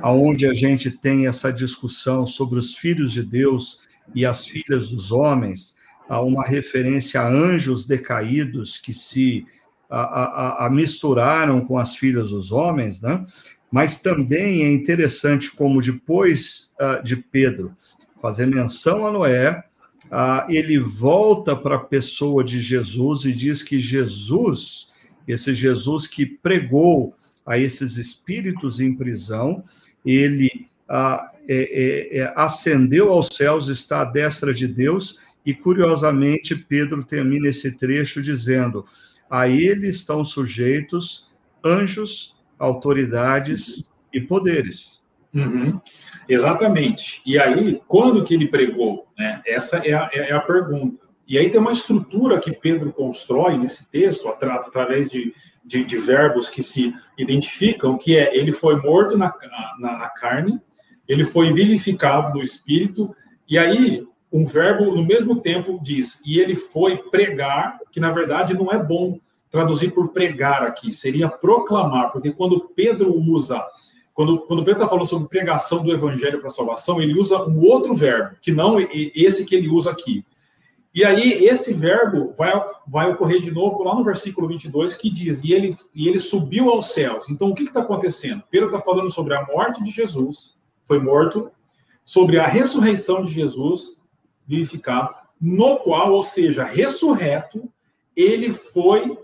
aonde 0.03 0.47
a 0.47 0.55
gente 0.55 0.91
tem 0.91 1.27
essa 1.29 1.53
discussão 1.53 2.27
sobre 2.27 2.59
os 2.59 2.75
filhos 2.77 3.13
de 3.13 3.23
Deus 3.23 3.81
e 4.15 4.27
as 4.27 4.47
filhas 4.47 4.91
dos 4.91 5.13
homens, 5.13 5.77
há 6.09 6.21
uma 6.21 6.45
referência 6.45 7.21
a 7.21 7.29
anjos 7.29 7.85
decaídos 7.85 8.79
que 8.79 8.93
se 8.93 9.47
a, 9.91 10.01
a, 10.01 10.67
a 10.67 10.71
misturaram 10.71 11.65
com 11.65 11.79
as 11.79 11.95
filhas 11.97 12.31
dos 12.31 12.51
homens, 12.51 13.01
né? 13.01 13.25
Mas 13.71 14.01
também 14.01 14.63
é 14.63 14.73
interessante 14.73 15.51
como 15.51 15.83
depois 15.83 16.71
uh, 16.81 17.03
de 17.03 17.17
Pedro 17.17 17.75
fazer 18.21 18.47
menção 18.47 19.07
a 19.07 19.13
Noé, 19.13 19.63
uh, 20.07 20.51
ele 20.51 20.79
volta 20.79 21.55
para 21.55 21.77
a 21.77 21.81
pessoa 21.81 22.43
de 22.43 22.61
Jesus 22.61 23.25
e 23.25 23.33
diz 23.33 23.63
que 23.63 23.81
Jesus, 23.81 24.89
esse 25.27 25.55
Jesus 25.55 26.07
que 26.07 26.25
pregou 26.25 27.15
a 27.45 27.59
esses 27.59 27.97
espíritos 27.97 28.81
em 28.81 28.95
prisão, 28.95 29.63
ele 30.05 30.67
uh, 30.89 31.29
é, 31.51 32.19
é, 32.19 32.33
ascendeu 32.37 33.11
aos 33.11 33.29
céus, 33.33 33.69
está 33.69 34.03
à 34.03 34.05
destra 34.05 34.53
de 34.53 34.67
Deus, 34.67 35.19
e 35.49 35.55
curiosamente 35.55 36.55
Pedro 36.55 37.03
termina 37.03 37.49
esse 37.49 37.73
trecho 37.73 38.21
dizendo: 38.21 38.85
a 39.31 39.49
ele 39.49 39.89
estão 39.89 40.23
sujeitos 40.23 41.33
anjos, 41.65 42.37
autoridades 42.59 43.83
e 44.13 44.21
poderes. 44.21 45.01
Uhum. 45.33 45.81
Exatamente. 46.29 47.23
E 47.25 47.39
aí, 47.39 47.81
quando 47.89 48.25
que 48.25 48.35
ele 48.35 48.49
pregou? 48.49 49.09
Né? 49.17 49.41
Essa 49.47 49.79
é 49.79 49.95
a, 49.95 50.11
é 50.13 50.33
a, 50.35 50.41
pergunta. 50.41 51.01
E 51.27 51.39
aí 51.39 51.49
tem 51.49 51.59
uma 51.59 51.73
estrutura 51.73 52.39
que 52.39 52.53
Pedro 52.53 52.93
constrói 52.93 53.57
nesse 53.57 53.89
texto, 53.91 54.29
através 54.29 55.09
de, 55.09 55.35
de, 55.65 55.83
de 55.83 55.97
verbos 55.97 56.51
que 56.51 56.63
se 56.63 56.95
identificam, 57.17 57.97
que 57.97 58.19
é 58.19 58.37
ele 58.37 58.53
foi 58.53 58.77
morto 58.77 59.17
na, 59.17 59.33
na, 59.81 59.99
na 59.99 60.09
carne, 60.11 60.61
ele 61.09 61.25
foi 61.25 61.55
vivificado 61.55 62.35
no 62.35 62.43
espírito, 62.43 63.17
e 63.49 63.57
aí 63.57 64.07
um 64.33 64.45
verbo 64.45 64.95
no 64.95 65.05
mesmo 65.05 65.41
tempo 65.41 65.79
diz, 65.83 66.21
e 66.25 66.39
ele 66.39 66.55
foi 66.55 66.97
pregar, 66.97 67.79
que 67.91 68.01
na 68.01 68.11
verdade 68.11 68.55
não 68.55 68.71
é 68.71 68.83
bom 68.83 69.19
traduzir 69.51 69.93
por 69.93 70.09
pregar 70.09 70.63
aqui, 70.63 70.93
seria 70.93 71.29
proclamar, 71.29 72.13
porque 72.13 72.31
quando 72.31 72.69
Pedro 72.75 73.15
usa, 73.17 73.65
quando, 74.13 74.41
quando 74.41 74.65
Pedro 74.65 74.81
está 74.81 74.89
falando 74.89 75.07
sobre 75.07 75.29
pregação 75.29 75.83
do 75.83 75.93
evangelho 75.93 76.41
para 76.41 76.51
salvação, 76.51 77.01
ele 77.01 77.19
usa 77.19 77.43
um 77.45 77.61
outro 77.65 77.95
verbo, 77.95 78.37
que 78.43 78.53
não 78.53 78.77
esse 79.15 79.45
que 79.45 79.55
ele 79.55 79.69
usa 79.69 79.91
aqui. 79.91 80.25
E 80.95 81.05
aí, 81.05 81.45
esse 81.45 81.73
verbo 81.73 82.35
vai, 82.37 82.53
vai 82.87 83.11
ocorrer 83.11 83.41
de 83.41 83.51
novo 83.51 83.85
lá 83.85 83.95
no 83.95 84.03
versículo 84.03 84.49
22, 84.49 84.97
que 84.97 85.11
diz: 85.11 85.45
E 85.45 85.53
ele, 85.53 85.77
e 85.95 86.09
ele 86.09 86.19
subiu 86.19 86.71
aos 86.71 86.93
céus. 86.93 87.29
Então, 87.29 87.51
o 87.51 87.55
que 87.55 87.63
está 87.63 87.81
acontecendo? 87.81 88.43
Pedro 88.51 88.69
está 88.69 88.81
falando 88.81 89.11
sobre 89.11 89.35
a 89.35 89.47
morte 89.47 89.83
de 89.85 89.91
Jesus, 89.91 90.57
foi 90.85 90.99
morto, 90.99 91.51
sobre 92.05 92.39
a 92.39 92.47
ressurreição 92.47 93.23
de 93.23 93.31
Jesus, 93.31 93.98
vivificado, 94.49 95.15
no 95.41 95.77
qual, 95.77 96.13
ou 96.13 96.23
seja, 96.23 96.65
ressurreto, 96.65 97.71
ele 98.17 98.53
foi 98.53 99.17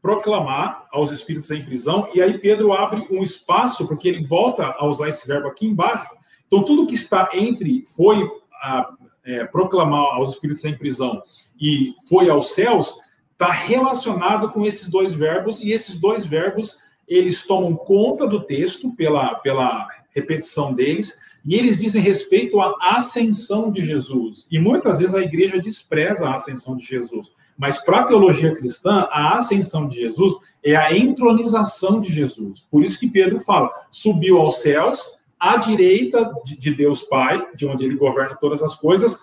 proclamar 0.00 0.86
aos 0.92 1.10
espíritos 1.10 1.50
em 1.50 1.64
prisão, 1.64 2.08
e 2.14 2.22
aí 2.22 2.38
Pedro 2.38 2.72
abre 2.72 3.06
um 3.10 3.22
espaço, 3.22 3.86
porque 3.86 4.08
ele 4.08 4.24
volta 4.24 4.74
a 4.78 4.86
usar 4.86 5.08
esse 5.08 5.26
verbo 5.26 5.48
aqui 5.48 5.66
embaixo. 5.66 6.08
Então, 6.46 6.62
tudo 6.62 6.86
que 6.86 6.94
está 6.94 7.28
entre 7.34 7.84
foi 7.94 8.26
a, 8.62 8.90
é, 9.24 9.44
proclamar 9.44 10.14
aos 10.14 10.30
espíritos 10.30 10.64
em 10.64 10.78
prisão 10.78 11.20
e 11.60 11.94
foi 12.08 12.30
aos 12.30 12.54
céus, 12.54 12.98
está 13.32 13.50
relacionado 13.50 14.50
com 14.50 14.64
esses 14.64 14.88
dois 14.88 15.12
verbos, 15.12 15.60
e 15.60 15.72
esses 15.72 15.98
dois 15.98 16.24
verbos 16.24 16.78
eles 17.06 17.46
tomam 17.46 17.74
conta 17.74 18.26
do 18.26 18.44
texto 18.44 18.92
pela, 18.94 19.34
pela 19.36 19.86
repetição 20.10 20.72
deles, 20.72 21.18
e 21.44 21.54
eles 21.54 21.78
dizem 21.78 22.02
respeito 22.02 22.60
à 22.60 22.74
ascensão 22.96 23.70
de 23.70 23.84
Jesus. 23.84 24.46
E 24.50 24.58
muitas 24.58 24.98
vezes 24.98 25.14
a 25.14 25.22
igreja 25.22 25.60
despreza 25.60 26.26
a 26.26 26.34
ascensão 26.34 26.76
de 26.76 26.84
Jesus. 26.84 27.30
Mas 27.56 27.78
para 27.78 28.00
a 28.00 28.04
teologia 28.04 28.54
cristã, 28.54 29.08
a 29.10 29.36
ascensão 29.36 29.88
de 29.88 29.98
Jesus 29.98 30.36
é 30.62 30.76
a 30.76 30.96
entronização 30.96 32.00
de 32.00 32.12
Jesus. 32.12 32.60
Por 32.70 32.84
isso 32.84 33.00
que 33.00 33.08
Pedro 33.08 33.40
fala: 33.40 33.70
subiu 33.90 34.38
aos 34.38 34.60
céus, 34.60 35.18
à 35.38 35.56
direita 35.56 36.32
de 36.44 36.74
Deus 36.74 37.02
Pai, 37.02 37.44
de 37.54 37.66
onde 37.66 37.84
ele 37.84 37.96
governa 37.96 38.36
todas 38.36 38.62
as 38.62 38.74
coisas, 38.74 39.18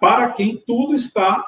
para 0.00 0.32
quem 0.32 0.62
tudo 0.66 0.94
está 0.94 1.44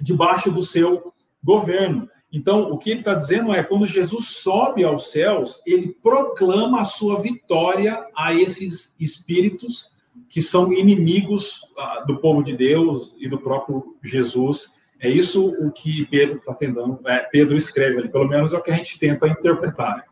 debaixo 0.00 0.50
do 0.50 0.62
seu 0.62 1.12
governo. 1.42 2.08
Então, 2.32 2.70
o 2.70 2.76
que 2.76 2.90
ele 2.90 3.00
está 3.00 3.14
dizendo 3.14 3.52
é: 3.52 3.62
quando 3.62 3.86
Jesus 3.86 4.28
sobe 4.28 4.84
aos 4.84 5.10
céus, 5.10 5.62
ele 5.66 5.96
proclama 6.02 6.80
a 6.80 6.84
sua 6.84 7.20
vitória 7.20 8.04
a 8.14 8.34
esses 8.34 8.94
espíritos 9.00 9.90
que 10.28 10.42
são 10.42 10.72
inimigos 10.72 11.62
uh, 11.78 12.06
do 12.06 12.18
povo 12.18 12.42
de 12.42 12.54
Deus 12.54 13.14
e 13.18 13.28
do 13.28 13.38
próprio 13.38 13.96
Jesus. 14.02 14.72
É 15.00 15.08
isso 15.08 15.48
o 15.60 15.70
que 15.70 16.04
Pedro 16.06 16.38
está 16.38 16.52
tentando, 16.52 17.00
é, 17.06 17.20
Pedro 17.30 17.56
escreve 17.56 17.98
ali, 17.98 18.08
pelo 18.08 18.28
menos 18.28 18.52
é 18.52 18.58
o 18.58 18.62
que 18.62 18.70
a 18.70 18.74
gente 18.74 18.98
tenta 18.98 19.28
interpretar. 19.28 20.04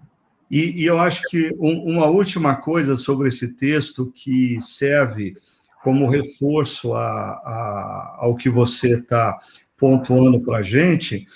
E, 0.51 0.83
e 0.83 0.87
eu 0.87 0.99
acho 0.99 1.23
que 1.29 1.53
um, 1.59 1.97
uma 1.97 2.07
última 2.07 2.55
coisa 2.55 2.97
sobre 2.97 3.29
esse 3.29 3.55
texto 3.55 4.13
que 4.15 4.61
serve 4.61 5.37
como 5.83 6.09
reforço 6.09 6.95
a, 6.95 7.03
a, 7.03 8.17
ao 8.21 8.37
que 8.37 8.49
você 8.49 8.99
está 8.99 9.39
pontuando 9.77 10.41
para 10.41 10.59
a 10.59 10.63
gente 10.63 11.27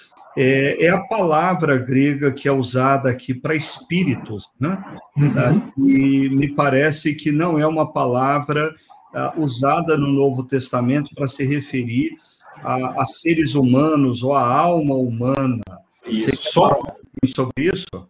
é, 0.42 0.86
é, 0.86 0.88
a 0.88 1.00
palavra 1.00 1.76
grega 1.76 2.32
que 2.32 2.48
é 2.48 2.52
usada 2.52 3.10
aqui 3.10 3.34
para 3.34 3.54
espíritos, 3.54 4.44
né? 4.58 4.82
Uhum. 5.14 5.86
E 5.86 6.30
me 6.30 6.54
parece 6.54 7.14
que 7.14 7.30
não 7.30 7.58
é 7.58 7.66
uma 7.66 7.92
palavra 7.92 8.74
uh, 9.14 9.38
usada 9.38 9.98
no 9.98 10.08
Novo 10.08 10.42
Testamento 10.44 11.10
para 11.14 11.28
se 11.28 11.44
referir 11.44 12.16
a, 12.64 13.02
a, 13.02 13.04
seres 13.04 13.54
humanos 13.54 14.22
ou 14.22 14.32
a 14.32 14.42
alma 14.42 14.94
humana. 14.94 15.60
Isso, 16.06 16.30
só 16.36 16.80
sobre 17.26 17.66
isso? 17.66 18.08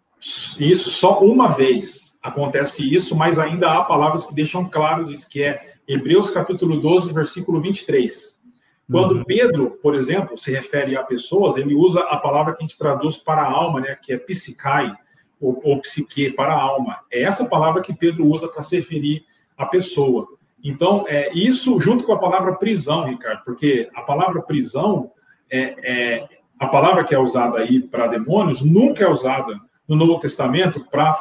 Isso, 0.57 0.89
só 0.89 1.21
uma 1.25 1.49
vez 1.49 2.15
acontece 2.23 2.83
isso, 2.95 3.17
mas 3.17 3.41
ainda 3.41 3.73
há 3.73 3.83
palavras 3.83 4.25
que 4.25 4.33
deixam 4.33 4.65
claro 4.65 5.11
isso, 5.11 5.29
que 5.29 5.43
é 5.43 5.75
Hebreus 5.89 6.31
capítulo 6.31 6.81
12, 6.81 7.13
versículo 7.13 7.61
23. 7.61 8.39
Quando 8.91 9.17
uhum. 9.17 9.25
Pedro, 9.25 9.79
por 9.83 9.95
exemplo, 9.95 10.37
se 10.37 10.51
refere 10.51 10.97
a 10.97 11.03
pessoas, 11.05 11.57
ele 11.57 11.75
usa 11.75 12.01
a 12.01 12.17
palavra 12.17 12.55
que 12.55 12.63
a 12.63 12.67
gente 12.67 12.77
traduz 12.77 13.17
para 13.17 13.43
a 13.43 13.51
alma, 13.51 13.81
né, 13.81 13.95
que 13.95 14.13
é 14.13 14.19
psicai, 14.19 14.93
ou, 15.41 15.61
ou 15.63 15.81
psique, 15.81 16.31
para 16.31 16.53
a 16.53 16.61
alma. 16.61 16.99
É 17.11 17.23
essa 17.23 17.45
palavra 17.45 17.83
que 17.83 17.95
Pedro 17.95 18.27
usa 18.27 18.49
para 18.49 18.63
se 18.63 18.77
referir 18.77 19.25
à 19.57 19.65
pessoa. 19.65 20.29
Então, 20.63 21.05
é, 21.09 21.33
isso 21.33 21.79
junto 21.79 22.05
com 22.05 22.13
a 22.13 22.19
palavra 22.19 22.57
prisão, 22.57 23.05
Ricardo, 23.05 23.43
porque 23.45 23.89
a 23.95 24.03
palavra 24.03 24.43
prisão, 24.43 25.13
é, 25.49 25.75
é 25.83 26.29
a 26.59 26.67
palavra 26.67 27.05
que 27.05 27.15
é 27.15 27.19
usada 27.19 27.59
aí 27.59 27.81
para 27.81 28.09
demônios, 28.09 28.61
nunca 28.61 29.05
é 29.05 29.09
usada 29.09 29.59
no 29.89 29.97
Novo 29.97 30.19
Testamento 30.19 30.85
para 30.91 31.17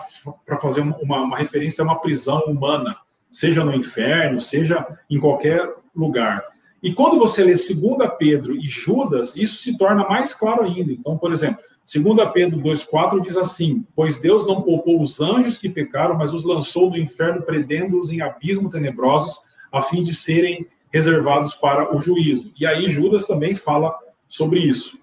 fazer 0.59 0.81
uma, 0.81 1.21
uma 1.21 1.37
referência 1.37 1.81
a 1.83 1.85
uma 1.85 2.01
prisão 2.01 2.39
humana, 2.47 2.97
seja 3.31 3.63
no 3.63 3.73
inferno, 3.73 4.41
seja 4.41 4.85
em 5.09 5.19
qualquer 5.19 5.71
lugar. 5.95 6.43
E 6.81 6.93
quando 6.93 7.19
você 7.19 7.43
lê 7.43 7.53
2 7.53 7.75
Pedro 8.17 8.55
e 8.55 8.61
Judas, 8.61 9.35
isso 9.35 9.57
se 9.57 9.77
torna 9.77 10.07
mais 10.07 10.33
claro 10.33 10.63
ainda. 10.63 10.91
Então, 10.91 11.17
por 11.17 11.31
exemplo, 11.33 11.61
2 11.85 12.31
Pedro 12.33 12.59
2,4 12.59 13.21
diz 13.21 13.35
assim: 13.35 13.85
Pois 13.95 14.19
Deus 14.19 14.45
não 14.45 14.61
poupou 14.61 15.01
os 15.01 15.19
anjos 15.19 15.57
que 15.57 15.67
pecaram, 15.67 16.15
mas 16.15 16.33
os 16.33 16.43
lançou 16.43 16.89
do 16.89 16.97
inferno, 16.97 17.41
prendendo-os 17.41 18.11
em 18.11 18.21
abismos 18.21 18.71
tenebrosos, 18.71 19.39
a 19.71 19.81
fim 19.81 20.03
de 20.03 20.13
serem 20.13 20.67
reservados 20.91 21.53
para 21.53 21.95
o 21.95 22.01
juízo. 22.01 22.51
E 22.59 22.65
aí 22.65 22.89
Judas 22.89 23.25
também 23.25 23.55
fala 23.55 23.93
sobre 24.27 24.59
isso. 24.59 24.99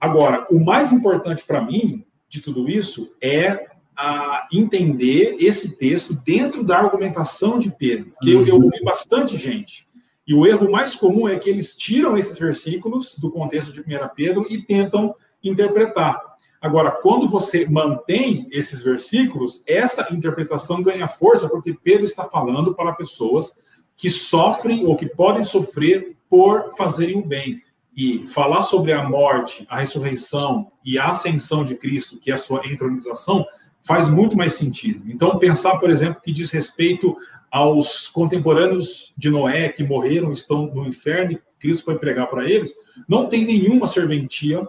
Agora, 0.00 0.46
o 0.50 0.58
mais 0.58 0.92
importante 0.92 1.44
para 1.44 1.60
mim 1.60 2.04
de 2.28 2.40
tudo 2.40 2.68
isso 2.68 3.12
é 3.20 3.66
a 3.96 4.46
entender 4.50 5.36
esse 5.38 5.76
texto 5.76 6.14
dentro 6.14 6.64
da 6.64 6.78
argumentação 6.78 7.58
de 7.58 7.70
Pedro. 7.70 8.12
Uhum. 8.22 8.30
eu, 8.30 8.46
eu 8.46 8.54
ouvi 8.54 8.82
bastante 8.82 9.36
gente. 9.36 9.86
E 10.30 10.34
o 10.34 10.46
erro 10.46 10.70
mais 10.70 10.94
comum 10.94 11.28
é 11.28 11.36
que 11.36 11.50
eles 11.50 11.76
tiram 11.76 12.16
esses 12.16 12.38
versículos 12.38 13.16
do 13.18 13.32
contexto 13.32 13.72
de 13.72 13.80
1 13.80 13.84
Pedro 14.14 14.46
e 14.48 14.62
tentam 14.62 15.12
interpretar. 15.42 16.22
Agora, 16.60 16.92
quando 16.92 17.28
você 17.28 17.66
mantém 17.66 18.46
esses 18.52 18.80
versículos, 18.80 19.64
essa 19.66 20.06
interpretação 20.14 20.84
ganha 20.84 21.08
força, 21.08 21.48
porque 21.48 21.74
Pedro 21.74 22.04
está 22.04 22.26
falando 22.26 22.72
para 22.76 22.92
pessoas 22.92 23.58
que 23.96 24.08
sofrem 24.08 24.86
ou 24.86 24.96
que 24.96 25.06
podem 25.06 25.42
sofrer 25.42 26.16
por 26.28 26.76
fazerem 26.76 27.18
o 27.18 27.26
bem. 27.26 27.60
E 27.96 28.24
falar 28.28 28.62
sobre 28.62 28.92
a 28.92 29.02
morte, 29.02 29.66
a 29.68 29.80
ressurreição 29.80 30.70
e 30.84 30.96
a 30.96 31.08
ascensão 31.08 31.64
de 31.64 31.74
Cristo, 31.74 32.20
que 32.20 32.30
é 32.30 32.34
a 32.34 32.38
sua 32.38 32.64
entronização, 32.68 33.44
faz 33.82 34.08
muito 34.08 34.36
mais 34.36 34.54
sentido. 34.54 35.10
Então, 35.10 35.38
pensar, 35.38 35.78
por 35.78 35.90
exemplo, 35.90 36.20
que 36.22 36.32
diz 36.32 36.50
respeito 36.50 37.16
aos 37.50 38.08
contemporâneos 38.08 39.12
de 39.16 39.30
Noé 39.30 39.68
que 39.68 39.82
morreram, 39.82 40.32
estão 40.32 40.66
no 40.66 40.86
inferno, 40.86 41.38
Cristo 41.58 41.84
foi 41.84 41.98
pregar 41.98 42.28
para 42.28 42.48
eles, 42.48 42.72
não 43.08 43.28
tem 43.28 43.44
nenhuma 43.44 43.86
serventia 43.86 44.66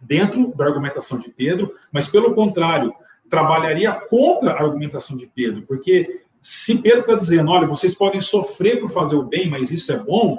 dentro 0.00 0.54
da 0.54 0.64
argumentação 0.64 1.18
de 1.18 1.30
Pedro, 1.30 1.72
mas 1.90 2.08
pelo 2.08 2.34
contrário, 2.34 2.94
trabalharia 3.28 3.92
contra 3.92 4.52
a 4.52 4.62
argumentação 4.62 5.16
de 5.16 5.26
Pedro, 5.26 5.62
porque 5.62 6.22
se 6.40 6.76
Pedro 6.76 7.00
está 7.00 7.14
dizendo, 7.14 7.50
olha, 7.50 7.66
vocês 7.66 7.94
podem 7.94 8.20
sofrer 8.20 8.80
por 8.80 8.90
fazer 8.90 9.14
o 9.14 9.24
bem, 9.24 9.48
mas 9.48 9.70
isso 9.70 9.92
é 9.92 9.98
bom, 9.98 10.38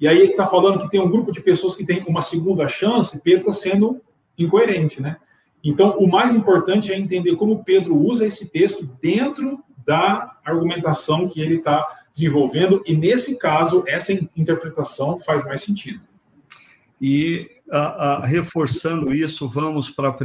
e 0.00 0.08
aí 0.08 0.18
ele 0.18 0.30
está 0.32 0.46
falando 0.46 0.80
que 0.80 0.90
tem 0.90 1.00
um 1.00 1.10
grupo 1.10 1.30
de 1.30 1.40
pessoas 1.40 1.74
que 1.74 1.84
tem 1.84 2.04
uma 2.06 2.20
segunda 2.20 2.66
chance, 2.68 3.22
Pedro 3.22 3.50
está 3.50 3.52
sendo 3.52 4.00
incoerente, 4.38 5.00
né? 5.00 5.16
Então, 5.64 5.96
o 5.98 6.08
mais 6.08 6.34
importante 6.34 6.92
é 6.92 6.98
entender 6.98 7.36
como 7.36 7.62
Pedro 7.62 7.96
usa 7.96 8.26
esse 8.26 8.46
texto 8.46 8.88
dentro 9.00 9.62
da 9.86 10.38
argumentação 10.44 11.28
que 11.28 11.40
ele 11.40 11.56
está 11.56 11.86
desenvolvendo, 12.12 12.82
e 12.86 12.94
nesse 12.94 13.36
caso, 13.36 13.84
essa 13.86 14.12
interpretação 14.36 15.18
faz 15.18 15.44
mais 15.44 15.62
sentido. 15.62 16.00
E 17.00 17.50
a, 17.70 17.78
a, 17.78 18.26
reforçando 18.26 19.12
isso, 19.14 19.48
vamos 19.48 19.90
para 19.90 20.10
1 20.10 20.16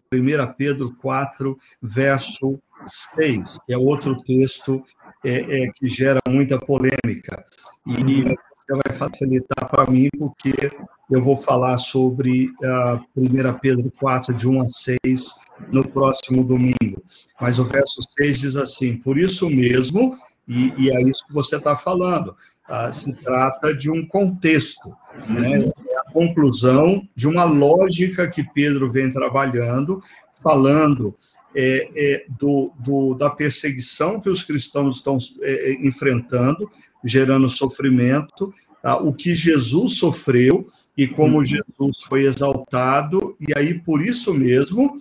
Pedro 0.57 0.93
4, 0.95 1.57
verso 1.81 2.59
6, 2.85 3.59
que 3.65 3.73
é 3.73 3.77
outro 3.77 4.21
texto 4.21 4.83
é, 5.25 5.63
é, 5.63 5.71
que 5.71 5.87
gera 5.87 6.19
muita 6.27 6.59
polêmica. 6.59 7.43
E 7.85 8.35
vai 8.75 8.97
facilitar 8.97 9.69
para 9.69 9.89
mim, 9.89 10.09
porque 10.17 10.71
eu 11.09 11.23
vou 11.23 11.37
falar 11.37 11.77
sobre 11.77 12.49
uh, 12.61 12.99
1 13.15 13.59
Pedro 13.61 13.91
4, 13.99 14.33
de 14.33 14.47
1 14.47 14.61
a 14.61 14.67
6, 14.67 15.35
no 15.71 15.87
próximo 15.87 16.43
domingo. 16.43 17.01
Mas 17.39 17.59
o 17.59 17.63
verso 17.63 18.01
6 18.17 18.39
diz 18.39 18.55
assim: 18.55 18.97
Por 18.97 19.17
isso 19.17 19.49
mesmo, 19.49 20.17
e, 20.47 20.73
e 20.77 20.91
é 20.91 21.01
isso 21.01 21.25
que 21.25 21.33
você 21.33 21.55
está 21.57 21.75
falando, 21.75 22.35
uh, 22.69 22.91
se 22.91 23.15
trata 23.21 23.73
de 23.73 23.89
um 23.89 24.05
contexto, 24.05 24.89
né? 25.29 25.65
é 25.65 25.97
a 25.97 26.11
conclusão 26.11 27.07
de 27.15 27.27
uma 27.27 27.45
lógica 27.45 28.29
que 28.29 28.43
Pedro 28.43 28.91
vem 28.91 29.09
trabalhando, 29.09 30.01
falando 30.43 31.15
é, 31.55 31.89
é, 31.95 32.25
do, 32.37 32.71
do, 32.79 33.13
da 33.15 33.29
perseguição 33.29 34.19
que 34.19 34.29
os 34.29 34.43
cristãos 34.43 34.97
estão 34.97 35.17
é, 35.41 35.71
é 35.71 35.87
enfrentando, 35.87 36.69
gerando 37.03 37.49
sofrimento, 37.49 38.53
tá? 38.81 38.97
o 38.97 39.13
que 39.13 39.35
Jesus 39.35 39.97
sofreu 39.97 40.69
e 40.95 41.07
como 41.07 41.37
uhum. 41.37 41.45
Jesus 41.45 41.97
foi 42.07 42.23
exaltado, 42.23 43.35
e 43.39 43.57
aí 43.57 43.75
por 43.75 44.01
isso 44.01 44.33
mesmo 44.33 44.99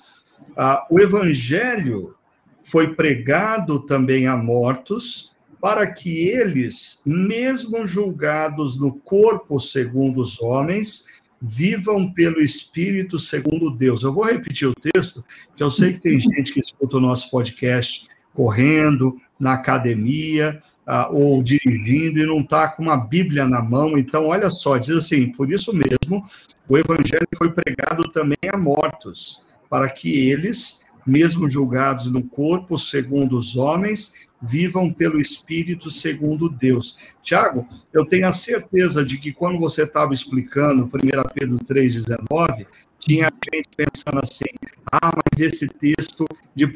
ah, 0.56 0.86
o 0.90 1.00
evangelho 1.00 2.14
foi 2.62 2.94
pregado 2.94 3.80
também 3.80 4.26
a 4.26 4.36
mortos, 4.36 5.32
para 5.60 5.86
que 5.86 6.28
eles, 6.28 7.00
mesmo 7.04 7.86
julgados 7.86 8.78
no 8.78 8.92
corpo 8.92 9.58
segundo 9.58 10.20
os 10.20 10.40
homens, 10.40 11.06
vivam 11.40 12.12
pelo 12.12 12.40
Espírito 12.40 13.18
segundo 13.18 13.70
Deus. 13.70 14.02
Eu 14.02 14.12
vou 14.12 14.24
repetir 14.24 14.68
o 14.68 14.74
texto, 14.74 15.24
que 15.56 15.62
eu 15.62 15.70
sei 15.70 15.92
que 15.92 16.00
tem 16.00 16.20
gente 16.20 16.52
que 16.52 16.60
escuta 16.60 16.96
o 16.96 17.00
nosso 17.00 17.30
podcast 17.30 18.06
correndo, 18.34 19.16
na 19.38 19.54
academia, 19.54 20.62
ah, 20.86 21.08
ou 21.10 21.42
dirigindo 21.42 22.20
e 22.20 22.26
não 22.26 22.40
está 22.40 22.68
com 22.68 22.84
uma 22.84 22.96
Bíblia 22.96 23.46
na 23.46 23.60
mão. 23.60 23.98
Então, 23.98 24.26
olha 24.26 24.48
só, 24.48 24.78
diz 24.78 24.96
assim: 24.96 25.32
por 25.32 25.50
isso 25.50 25.72
mesmo, 25.74 26.24
o 26.68 26.78
Evangelho 26.78 27.26
foi 27.36 27.50
pregado 27.50 28.08
também 28.10 28.48
a 28.52 28.56
mortos, 28.56 29.42
para 29.68 29.88
que 29.90 30.28
eles, 30.30 30.80
mesmo 31.04 31.48
julgados 31.48 32.10
no 32.10 32.22
corpo 32.22 32.78
segundo 32.78 33.36
os 33.36 33.56
homens, 33.56 34.14
vivam 34.46 34.92
pelo 34.92 35.20
Espírito 35.20 35.90
segundo 35.90 36.48
Deus. 36.48 36.98
Tiago, 37.22 37.66
eu 37.92 38.04
tenho 38.04 38.26
a 38.26 38.32
certeza 38.32 39.04
de 39.04 39.18
que 39.18 39.32
quando 39.32 39.58
você 39.58 39.82
estava 39.82 40.12
explicando 40.12 40.84
1 40.84 40.88
Pedro 41.34 41.58
3,19, 41.58 42.66
tinha 42.98 43.28
gente 43.54 43.68
pensando 43.76 44.20
assim: 44.20 44.54
ah, 44.90 45.12
mas 45.14 45.40
esse 45.40 45.68
texto 45.68 46.26
de 46.54 46.64
1 46.64 46.70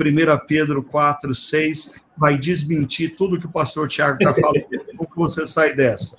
Pedro 0.46 0.82
4, 0.82 1.34
6 1.34 1.94
vai 2.16 2.38
desmentir 2.38 3.16
tudo 3.16 3.40
que 3.40 3.46
o 3.46 3.52
pastor 3.52 3.88
Tiago 3.88 4.18
está 4.20 4.34
falando. 4.34 4.64
Como 4.96 5.28
você 5.28 5.46
sai 5.46 5.74
dessa? 5.74 6.16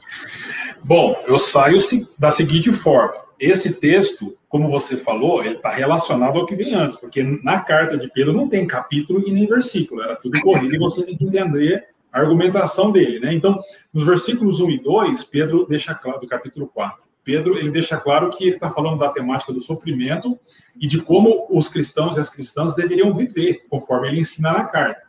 Bom, 0.84 1.24
eu 1.28 1.38
saio 1.38 1.78
da 2.18 2.32
seguinte 2.32 2.74
forma. 2.74 3.21
Esse 3.42 3.74
texto, 3.74 4.38
como 4.48 4.70
você 4.70 4.98
falou, 4.98 5.44
ele 5.44 5.56
está 5.56 5.72
relacionado 5.72 6.38
ao 6.38 6.46
que 6.46 6.56
vem 6.56 6.76
antes, 6.76 6.96
porque 6.96 7.24
na 7.24 7.60
carta 7.60 7.98
de 7.98 8.08
Pedro 8.08 8.34
não 8.34 8.48
tem 8.48 8.68
capítulo 8.68 9.28
e 9.28 9.32
nem 9.32 9.48
versículo, 9.48 10.04
era 10.04 10.16
tudo 10.16 10.40
corrido 10.42 10.76
e 10.76 10.78
você 10.78 11.02
tem 11.02 11.18
que 11.18 11.26
entender 11.26 11.88
a 12.14 12.20
argumentação 12.20 12.92
dele, 12.92 13.20
né? 13.20 13.34
Então, 13.34 13.60
nos 13.92 14.06
versículos 14.06 14.60
1 14.60 14.70
e 14.70 14.84
2, 14.84 15.24
Pedro 15.24 15.66
deixa 15.68 15.96
claro, 15.96 16.20
do 16.20 16.28
capítulo 16.28 16.68
4, 16.68 17.04
Pedro 17.24 17.58
ele 17.58 17.72
deixa 17.72 17.98
claro 17.98 18.30
que 18.30 18.44
ele 18.44 18.56
está 18.56 18.70
falando 18.70 19.00
da 19.00 19.10
temática 19.10 19.52
do 19.52 19.60
sofrimento 19.60 20.40
e 20.80 20.86
de 20.86 21.02
como 21.02 21.48
os 21.50 21.68
cristãos 21.68 22.18
e 22.18 22.20
as 22.20 22.30
cristãs 22.30 22.76
deveriam 22.76 23.12
viver, 23.12 23.66
conforme 23.68 24.08
ele 24.08 24.20
ensina 24.20 24.52
na 24.52 24.66
carta. 24.66 25.02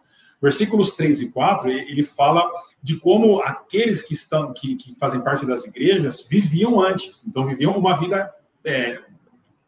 Versículos 0.43 0.97
3 0.97 1.21
e 1.21 1.29
4, 1.29 1.71
ele 1.71 2.03
fala 2.03 2.51
de 2.83 2.97
como 2.97 3.41
aqueles 3.41 4.03
que 4.03 4.13
estão 4.13 4.53
que, 4.53 4.75
que 4.75 4.93
fazem 4.97 5.21
parte 5.21 5.47
das 5.47 5.65
igrejas 5.65 6.27
viviam 6.29 6.83
antes, 6.83 7.25
então 7.25 7.47
viviam 7.47 7.79
uma 7.79 7.97
vida 7.97 8.29
é, 8.65 8.99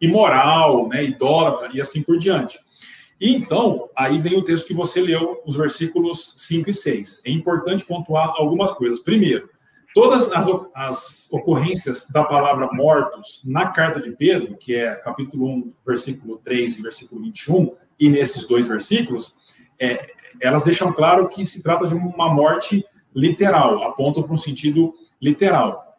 imoral, 0.01 0.89
né, 0.89 1.05
idólatra 1.05 1.71
e 1.73 1.81
assim 1.81 2.03
por 2.03 2.19
diante. 2.19 2.59
E 3.21 3.33
então, 3.33 3.89
aí 3.95 4.19
vem 4.19 4.37
o 4.37 4.43
texto 4.43 4.67
que 4.67 4.75
você 4.75 5.01
leu, 5.01 5.41
os 5.47 5.57
versículos 5.57 6.35
5 6.37 6.69
e 6.69 6.75
6. 6.75 7.23
É 7.25 7.31
importante 7.31 7.85
pontuar 7.85 8.35
algumas 8.37 8.73
coisas. 8.73 8.99
Primeiro, 8.99 9.49
todas 9.95 10.31
as, 10.33 10.47
as, 10.75 11.29
ocorrências 11.33 12.07
da 12.11 12.25
palavra 12.25 12.69
mortos 12.73 13.41
na 13.45 13.69
carta 13.69 14.01
de 14.01 14.11
Pedro, 14.11 14.57
que 14.57 14.75
é 14.75 14.97
capítulo 14.97 15.49
1, 15.49 15.73
versículo 15.87 16.39
3 16.39 16.79
e 16.79 16.83
versículo 16.83 17.23
21, 17.23 17.77
e 18.01 18.11
nesses 18.11 18.45
dois 18.45 18.67
versículos, 18.67 19.37
é, 19.79 20.11
elas 20.41 20.65
deixam 20.65 20.93
claro 20.93 21.29
que 21.29 21.45
se 21.45 21.63
trata 21.63 21.87
de 21.87 21.95
uma 21.95 22.33
morte 22.33 22.85
literal, 23.15 23.83
apontam 23.85 24.23
para 24.23 24.33
um 24.33 24.39
sentido 24.39 24.93
literal. 25.21 25.99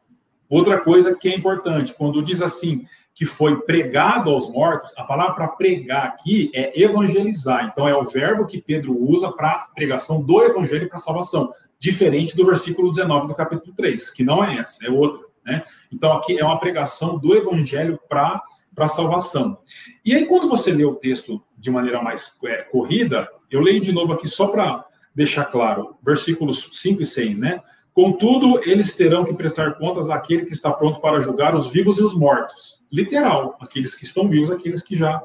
Outra 0.49 0.79
coisa 0.79 1.15
que 1.15 1.29
é 1.29 1.35
importante, 1.35 1.93
quando 1.93 2.23
diz 2.23 2.41
assim, 2.41 2.85
que 3.15 3.25
foi 3.25 3.61
pregado 3.61 4.29
aos 4.29 4.51
mortos, 4.51 4.93
a 4.97 5.03
palavra 5.03 5.33
para 5.33 5.47
pregar 5.47 6.05
aqui 6.05 6.51
é 6.53 6.79
evangelizar. 6.79 7.65
Então, 7.65 7.87
é 7.87 7.95
o 7.95 8.03
verbo 8.03 8.45
que 8.45 8.61
Pedro 8.61 8.93
usa 8.93 9.31
para 9.31 9.69
pregação 9.73 10.21
do 10.21 10.43
evangelho 10.43 10.89
para 10.89 10.99
salvação 10.99 11.51
diferente 11.79 12.35
do 12.35 12.45
versículo 12.45 12.91
19 12.91 13.27
do 13.27 13.35
capítulo 13.35 13.73
3, 13.73 14.11
que 14.11 14.23
não 14.23 14.43
é 14.43 14.57
essa, 14.57 14.85
é 14.85 14.89
outra. 14.89 15.21
Né? 15.45 15.63
Então, 15.91 16.11
aqui 16.11 16.37
é 16.37 16.43
uma 16.43 16.59
pregação 16.59 17.17
do 17.17 17.35
evangelho 17.35 17.99
para 18.09 18.43
a 18.77 18.87
salvação. 18.87 19.59
E 20.03 20.13
aí, 20.13 20.25
quando 20.25 20.49
você 20.49 20.71
lê 20.71 20.83
o 20.83 20.95
texto 20.95 21.41
de 21.57 21.71
maneira 21.71 22.01
mais 22.01 22.33
é, 22.45 22.63
corrida, 22.63 23.27
eu 23.49 23.61
leio 23.61 23.81
de 23.81 23.91
novo 23.91 24.13
aqui 24.13 24.27
só 24.27 24.47
para 24.47 24.85
deixar 25.13 25.45
claro, 25.45 25.95
versículos 26.03 26.69
5 26.73 27.01
e 27.01 27.05
6, 27.05 27.37
né? 27.37 27.61
Contudo, 27.93 28.59
eles 28.69 28.93
terão 28.93 29.23
que 29.23 29.33
prestar 29.33 29.75
contas 29.75 30.09
àquele 30.09 30.45
que 30.45 30.51
está 30.51 30.69
pronto 30.71 30.99
para 30.99 31.21
julgar 31.21 31.55
os 31.55 31.67
vivos 31.67 31.97
e 31.97 32.03
os 32.03 32.13
mortos. 32.13 32.83
Literal, 32.91 33.57
aqueles 33.61 33.95
que 33.95 34.03
estão 34.03 34.27
vivos, 34.27 34.51
aqueles 34.51 34.81
que 34.81 34.97
já 34.97 35.21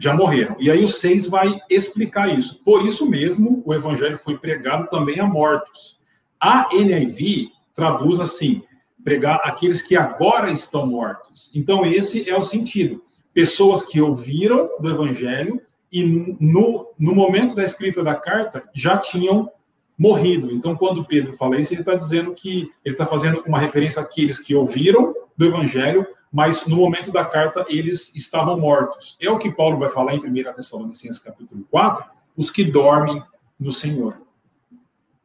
já 0.00 0.14
morreram. 0.14 0.56
E 0.58 0.70
aí 0.70 0.82
o 0.82 0.88
6 0.88 1.26
vai 1.26 1.60
explicar 1.68 2.34
isso. 2.36 2.64
Por 2.64 2.86
isso 2.86 3.08
mesmo, 3.08 3.62
o 3.66 3.74
evangelho 3.74 4.18
foi 4.18 4.38
pregado 4.38 4.88
também 4.88 5.20
a 5.20 5.26
mortos. 5.26 6.00
A 6.40 6.68
NIV 6.72 7.50
traduz 7.74 8.18
assim: 8.18 8.62
pregar 9.04 9.40
aqueles 9.44 9.82
que 9.82 9.94
agora 9.94 10.50
estão 10.50 10.86
mortos. 10.86 11.50
Então, 11.54 11.84
esse 11.84 12.28
é 12.28 12.36
o 12.36 12.42
sentido. 12.42 13.04
Pessoas 13.32 13.84
que 13.84 14.00
ouviram 14.00 14.70
do 14.80 14.90
evangelho 14.90 15.60
e 15.92 16.04
no, 16.04 16.92
no 16.98 17.14
momento 17.14 17.54
da 17.54 17.64
escrita 17.64 18.02
da 18.02 18.14
carta 18.14 18.62
já 18.74 18.96
tinham 18.96 19.50
morrido. 19.98 20.50
Então, 20.50 20.74
quando 20.76 21.04
Pedro 21.04 21.34
fala 21.34 21.60
isso, 21.60 21.74
ele 21.74 21.82
está 21.82 21.94
dizendo 21.94 22.32
que 22.32 22.70
ele 22.84 22.94
está 22.94 23.06
fazendo 23.06 23.42
uma 23.46 23.58
referência 23.58 24.00
àqueles 24.00 24.40
que 24.40 24.54
ouviram 24.54 25.14
do 25.36 25.44
evangelho, 25.44 26.06
mas 26.32 26.64
no 26.64 26.76
momento 26.76 27.12
da 27.12 27.24
carta 27.24 27.66
eles 27.68 28.14
estavam 28.14 28.58
mortos. 28.58 29.16
É 29.20 29.28
o 29.30 29.38
que 29.38 29.50
Paulo 29.50 29.78
vai 29.78 29.90
falar 29.90 30.14
em 30.14 30.18
1 30.18 30.54
Tessalonicenses 30.54 31.18
capítulo 31.18 31.66
4, 31.70 32.04
os 32.36 32.50
que 32.50 32.64
dormem 32.64 33.22
no 33.58 33.72
Senhor. 33.72 34.22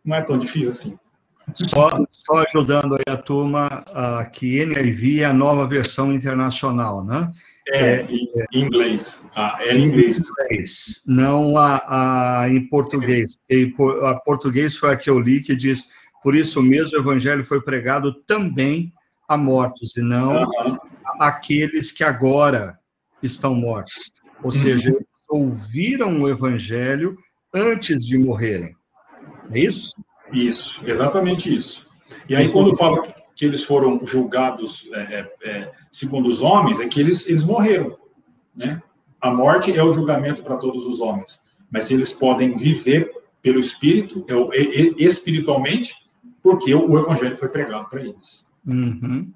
Não 0.04 0.16
é 0.16 0.22
tão 0.22 0.38
difícil 0.38 0.70
assim. 0.70 1.00
Só, 1.54 2.06
só 2.12 2.38
ajudando 2.38 2.96
aí 2.96 3.04
a 3.08 3.18
turma, 3.18 3.86
que 4.34 4.66
NIV 4.66 5.22
é 5.22 5.26
a 5.26 5.34
nova 5.34 5.68
versão 5.68 6.12
internacional, 6.12 7.04
né? 7.04 7.32
É, 7.68 8.02
é 8.02 8.08
em, 8.54 8.62
inglês. 8.66 9.18
Ah, 9.36 9.58
é 9.60 9.76
em 9.76 9.84
inglês. 9.84 10.20
inglês. 10.20 11.02
Não 11.06 11.58
a, 11.58 12.42
a, 12.42 12.50
em 12.50 12.68
português. 12.68 13.38
E, 13.50 13.74
a 14.04 14.16
português 14.16 14.76
foi 14.76 14.92
a 14.92 14.98
que 14.98 15.10
eu 15.10 15.20
li 15.20 15.42
que 15.42 15.56
diz, 15.56 15.88
por 16.24 16.36
isso 16.36 16.62
mesmo 16.62 16.98
o 16.98 17.02
evangelho 17.02 17.46
foi 17.46 17.62
pregado 17.62 18.14
também 18.24 18.94
a 19.28 19.38
mortos, 19.38 19.98
e 19.98 20.02
não 20.02 20.44
uhum. 20.44 20.78
aqueles 21.20 21.92
que 21.92 22.04
agora 22.04 22.78
estão 23.22 23.56
mortos. 23.56 24.12
Ou 24.44 24.52
seja, 24.52 24.92
uhum. 24.92 25.00
ouviram 25.30 26.22
o 26.22 26.30
evangelho 26.30 27.18
antes 27.54 28.06
de 28.06 28.18
morrerem. 28.18 28.76
É 29.52 29.60
isso? 29.60 29.92
Isso, 30.32 30.82
exatamente 30.86 31.54
isso. 31.54 31.86
E 32.28 32.36
aí, 32.36 32.52
quando 32.52 32.76
fala 32.76 33.02
que 33.36 33.46
eles 33.46 33.64
foram 33.64 34.00
julgados 34.06 34.88
é, 34.94 35.00
é, 35.00 35.32
é, 35.44 35.72
segundo 35.92 36.28
os 36.28 36.42
homens, 36.42 36.80
é 36.80 36.88
que 36.88 37.00
eles, 37.00 37.28
eles 37.28 37.44
morreram. 37.44 37.98
Né? 38.56 38.82
A 39.20 39.32
morte 39.32 39.76
é 39.76 39.84
o 39.84 39.94
julgamento 39.94 40.42
para 40.42 40.56
todos 40.56 40.86
os 40.86 41.00
homens, 41.00 41.42
mas 41.70 41.92
eles 41.92 42.12
podem 42.12 42.56
viver 42.56 43.12
pelo 43.42 43.60
Espírito, 43.60 44.26
é, 44.30 44.58
espiritualmente, 44.98 45.94
porque 46.42 46.74
o 46.74 46.98
Evangelho 46.98 47.38
foi 47.38 47.50
pregado 47.50 47.90
para 47.90 48.02
eles. 48.02 48.46
Uhum. 48.66 49.32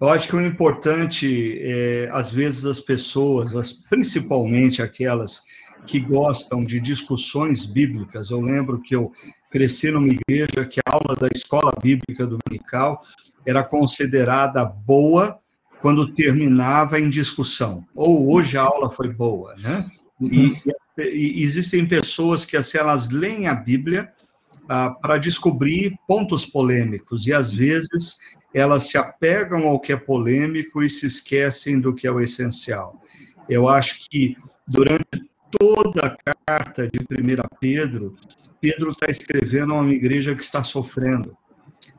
Eu 0.00 0.08
acho 0.08 0.28
que 0.28 0.36
o 0.36 0.44
importante 0.44 1.58
é, 1.62 2.08
às 2.12 2.32
vezes, 2.32 2.64
as 2.64 2.80
pessoas, 2.80 3.54
as, 3.54 3.72
principalmente 3.72 4.82
aquelas 4.82 5.40
que 5.86 6.00
gostam 6.00 6.64
de 6.64 6.80
discussões 6.80 7.66
bíblicas. 7.66 8.30
Eu 8.30 8.40
lembro 8.40 8.80
que 8.80 8.94
eu 8.94 9.12
cresci 9.50 9.90
numa 9.90 10.08
igreja 10.08 10.64
que 10.64 10.80
a 10.80 10.92
aula 10.92 11.14
da 11.14 11.28
escola 11.32 11.72
bíblica 11.80 12.26
dominical 12.26 13.02
era 13.46 13.62
considerada 13.62 14.64
boa 14.64 15.38
quando 15.80 16.12
terminava 16.14 16.98
em 16.98 17.10
discussão. 17.10 17.84
Ou 17.94 18.32
hoje 18.32 18.56
a 18.56 18.62
aula 18.62 18.90
foi 18.90 19.12
boa, 19.12 19.54
né? 19.56 19.86
E, 20.20 20.48
uhum. 20.48 20.56
e 20.98 21.42
existem 21.42 21.86
pessoas 21.86 22.46
que, 22.46 22.56
assim, 22.56 22.78
elas 22.78 23.10
leem 23.10 23.46
a 23.46 23.54
Bíblia 23.54 24.10
ah, 24.68 24.90
para 24.90 25.18
descobrir 25.18 25.94
pontos 26.08 26.46
polêmicos, 26.46 27.26
e 27.26 27.34
às 27.34 27.52
vezes 27.52 28.16
elas 28.54 28.88
se 28.88 28.96
apegam 28.96 29.68
ao 29.68 29.78
que 29.78 29.92
é 29.92 29.96
polêmico 29.96 30.82
e 30.82 30.88
se 30.88 31.06
esquecem 31.06 31.78
do 31.78 31.92
que 31.92 32.06
é 32.06 32.10
o 32.10 32.20
essencial. 32.20 33.02
Eu 33.48 33.68
acho 33.68 34.08
que 34.08 34.36
durante 34.66 35.04
toda 35.58 36.16
a 36.24 36.34
carta 36.46 36.88
de 36.88 37.00
1 37.00 37.58
Pedro, 37.60 38.16
Pedro 38.60 38.90
está 38.90 39.10
escrevendo 39.10 39.74
a 39.74 39.80
uma 39.80 39.92
igreja 39.92 40.34
que 40.34 40.42
está 40.42 40.62
sofrendo, 40.62 41.36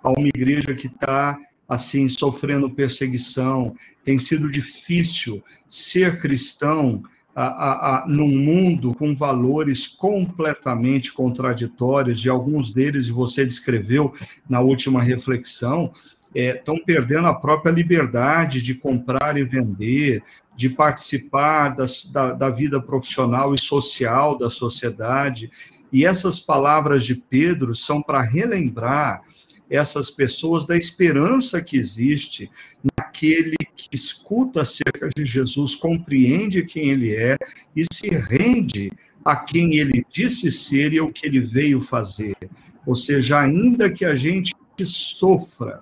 a 0.04 0.10
uma 0.12 0.28
igreja 0.28 0.74
que 0.74 0.88
está 0.88 1.38
assim 1.68 2.08
sofrendo 2.08 2.70
perseguição. 2.70 3.76
Tem 4.04 4.18
sido 4.18 4.50
difícil 4.52 5.44
ser 5.68 6.20
cristão 6.20 7.04
a, 7.36 7.46
a, 7.46 8.04
a, 8.04 8.08
num 8.08 8.30
mundo 8.30 8.96
com 8.96 9.14
valores 9.14 9.88
completamente 9.88 11.12
contraditórios, 11.12 12.24
e 12.24 12.30
alguns 12.30 12.72
deles 12.72 13.10
você 13.10 13.46
descreveu 13.46 14.14
na 14.50 14.62
última 14.62 15.04
reflexão, 15.04 15.92
estão 16.34 16.76
é, 16.76 16.84
perdendo 16.86 17.28
a 17.28 17.34
própria 17.34 17.72
liberdade 17.72 18.62
de 18.62 18.74
comprar 18.74 19.38
e 19.38 19.44
vender, 19.44 20.24
de 20.56 20.70
participar 20.70 21.70
das, 21.70 22.06
da, 22.06 22.34
da 22.34 22.50
vida 22.50 22.82
profissional 22.82 23.54
e 23.54 23.60
social 23.60 24.38
da 24.38 24.50
sociedade. 24.50 25.52
E 25.92 26.06
essas 26.06 26.40
palavras 26.40 27.04
de 27.04 27.16
Pedro 27.16 27.76
são 27.76 28.02
para 28.02 28.22
relembrar 28.22 29.22
essas 29.70 30.12
pessoas 30.12 30.68
da 30.68 30.78
esperança 30.78 31.62
que 31.62 31.78
existe 31.78 32.50
naquele 32.98 33.56
que 33.76 33.96
escuta 33.96 34.62
acerca 34.62 35.10
de 35.16 35.26
Jesus, 35.26 35.76
compreende 35.76 36.64
quem 36.64 36.90
ele 36.90 37.16
é 37.16 37.38
e 37.76 37.84
se 37.92 38.10
rende 38.10 38.92
a 39.24 39.36
quem 39.36 39.76
ele 39.76 40.06
disse 40.12 40.52
ser 40.52 40.94
e 40.94 41.02
o 41.02 41.12
que 41.12 41.26
ele 41.26 41.40
veio 41.40 41.82
fazer. 41.82 42.38
Ou 42.86 42.96
seja, 42.96 43.40
ainda 43.40 43.90
que 43.90 44.06
a 44.06 44.16
gente 44.16 44.54
sofra 44.84 45.82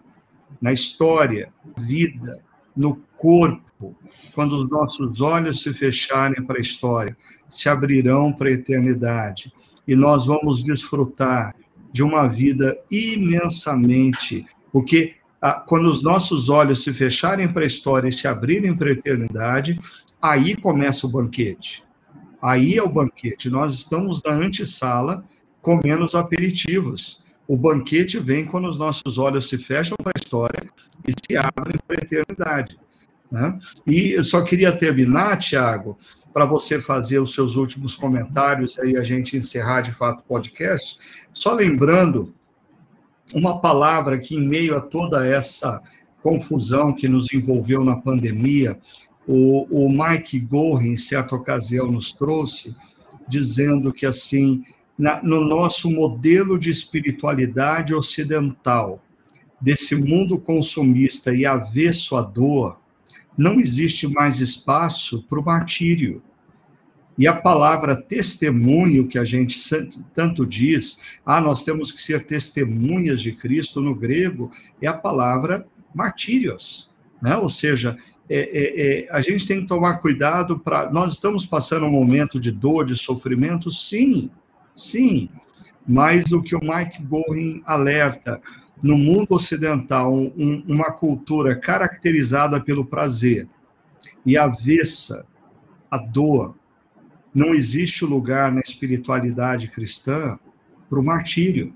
na 0.62 0.72
história, 0.72 1.52
vida, 1.78 2.42
no 2.76 2.96
corpo, 3.18 3.96
quando 4.34 4.60
os 4.60 4.70
nossos 4.70 5.22
olhos 5.22 5.62
se 5.62 5.74
fecharem 5.74 6.44
para 6.44 6.58
a 6.58 6.62
história, 6.62 7.16
se 7.50 7.70
abrirão 7.70 8.34
para 8.34 8.50
a 8.50 8.54
eternidade 8.54 9.52
e 9.88 9.96
nós 9.96 10.26
vamos 10.26 10.64
desfrutar 10.64 11.56
de 11.92 12.02
uma 12.02 12.28
vida 12.28 12.78
imensamente, 12.90 14.46
porque 14.72 15.16
ah, 15.42 15.54
quando 15.54 15.90
os 15.90 16.02
nossos 16.02 16.50
olhos 16.50 16.84
se 16.84 16.94
fecharem 16.94 17.52
para 17.52 17.64
a 17.64 17.68
história 17.68 18.08
e 18.08 18.14
se 18.14 18.28
abrirem 18.28 18.76
para 18.76 18.90
a 18.90 18.94
eternidade, 18.94 19.80
aí 20.22 20.56
começa 20.56 21.06
o 21.06 21.10
banquete. 21.10 21.84
Aí 22.42 22.78
é 22.78 22.84
o 22.84 22.90
banquete. 22.90 23.50
Nós 23.50 23.74
estamos 23.74 24.22
na 24.24 24.32
antessala 24.34 25.24
comendo 25.62 26.04
os 26.04 26.16
aperitivos. 26.16 27.23
O 27.54 27.56
banquete 27.56 28.18
vem 28.18 28.46
quando 28.46 28.68
os 28.68 28.80
nossos 28.80 29.20
olhos 29.20 29.48
se 29.48 29.60
fecham 29.60 29.96
para 30.02 30.12
a 30.16 30.20
história 30.20 30.64
e 31.08 31.12
se 31.12 31.38
abrem 31.38 31.76
para 31.86 31.98
a 32.00 32.04
eternidade. 32.04 32.80
Né? 33.32 33.60
E 33.86 34.14
eu 34.14 34.24
só 34.24 34.42
queria 34.42 34.76
terminar, 34.76 35.38
Tiago, 35.38 35.96
para 36.34 36.46
você 36.46 36.82
fazer 36.82 37.20
os 37.20 37.36
seus 37.36 37.56
últimos 37.56 37.94
comentários 37.94 38.80
e 38.84 38.98
a 38.98 39.04
gente 39.04 39.38
encerrar 39.38 39.82
de 39.82 39.92
fato 39.92 40.22
o 40.22 40.24
podcast, 40.24 40.98
só 41.32 41.54
lembrando 41.54 42.34
uma 43.36 43.62
palavra 43.62 44.18
que, 44.18 44.34
em 44.34 44.48
meio 44.48 44.76
a 44.76 44.82
toda 44.82 45.24
essa 45.24 45.80
confusão 46.24 46.92
que 46.92 47.08
nos 47.08 47.32
envolveu 47.32 47.84
na 47.84 47.98
pandemia, 47.98 48.80
o, 49.28 49.86
o 49.86 49.90
Mike 49.90 50.40
Gorin, 50.40 50.94
em 50.94 50.98
certa 50.98 51.36
ocasião, 51.36 51.92
nos 51.92 52.12
trouxe, 52.14 52.76
dizendo 53.30 53.94
que, 53.94 54.08
assim, 54.08 54.64
na, 54.98 55.22
no 55.24 55.42
nosso 55.42 55.90
modelo 55.90 56.58
de 56.58 56.70
espiritualidade 56.70 57.94
ocidental, 57.94 59.04
desse 59.60 59.96
mundo 59.96 60.38
consumista 60.38 61.34
e 61.34 61.46
avesso 61.46 62.16
à 62.16 62.22
dor, 62.22 62.80
não 63.38 63.60
existe 63.60 64.08
mais 64.08 64.40
espaço 64.40 65.24
para 65.24 65.40
o 65.40 65.46
martírio. 65.46 66.22
E 67.18 67.28
a 67.28 67.34
palavra 67.34 67.96
testemunho, 67.96 69.08
que 69.08 69.20
a 69.20 69.26
gente 69.26 69.60
tanto 70.14 70.46
diz, 70.46 70.98
ah, 71.26 71.40
nós 71.40 71.64
temos 71.64 71.92
que 71.92 72.02
ser 72.02 72.26
testemunhas 72.26 73.22
de 73.22 73.32
Cristo 73.32 73.82
no 73.82 73.96
grego, 73.96 74.52
é 74.82 74.88
a 74.88 74.94
palavra 74.94 75.66
martírios. 75.94 76.92
Né? 77.22 77.38
Ou 77.38 77.50
seja, 77.50 77.96
é, 78.30 78.38
é, 78.38 79.04
é, 79.06 79.08
a 79.12 79.22
gente 79.22 79.46
tem 79.46 79.62
que 79.62 79.68
tomar 79.68 79.98
cuidado 79.98 80.58
para. 80.58 80.92
Nós 80.92 81.14
estamos 81.14 81.46
passando 81.46 81.86
um 81.86 81.92
momento 81.92 82.40
de 82.40 82.52
dor, 82.52 82.86
de 82.86 82.96
sofrimento, 82.96 83.70
sim, 83.70 84.32
sim, 84.76 85.30
mas 85.88 86.32
o 86.32 86.42
que 86.42 86.56
o 86.56 86.62
Mike 86.62 87.04
Gorin 87.04 87.62
alerta, 87.66 88.42
no 88.82 88.98
mundo 88.98 89.28
ocidental, 89.32 90.14
um, 90.14 90.64
uma 90.68 90.92
cultura 90.92 91.56
caracterizada 91.56 92.60
pelo 92.60 92.86
prazer 92.86 93.48
e 94.26 94.38
avessa 94.38 95.26
a 95.90 95.98
dor, 95.98 96.56
não 97.34 97.54
existe 97.54 98.06
lugar 98.06 98.52
na 98.52 98.62
espiritualidade 98.62 99.68
cristã 99.68 100.38
para 100.90 101.00
o 101.00 101.04
martírio, 101.04 101.74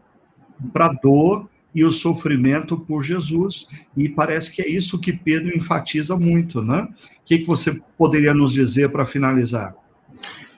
para 0.72 0.88
a 0.88 0.94
dor 0.94 1.50
e 1.74 1.84
o 1.84 1.92
sofrimento 1.92 2.78
por 2.78 3.04
Jesus. 3.04 3.68
E 3.96 4.08
parece 4.10 4.52
que 4.52 4.62
é 4.62 4.70
isso 4.70 5.00
que 5.00 5.14
Pedro 5.14 5.56
enfatiza 5.56 6.18
muito, 6.18 6.62
né? 6.62 6.88
O 7.22 7.26
que, 7.26 7.40
que 7.40 7.48
você 7.48 7.80
poderia 7.98 8.34
nos 8.34 8.54
dizer 8.54 8.90
para 8.90 9.06
finalizar? 9.06 9.76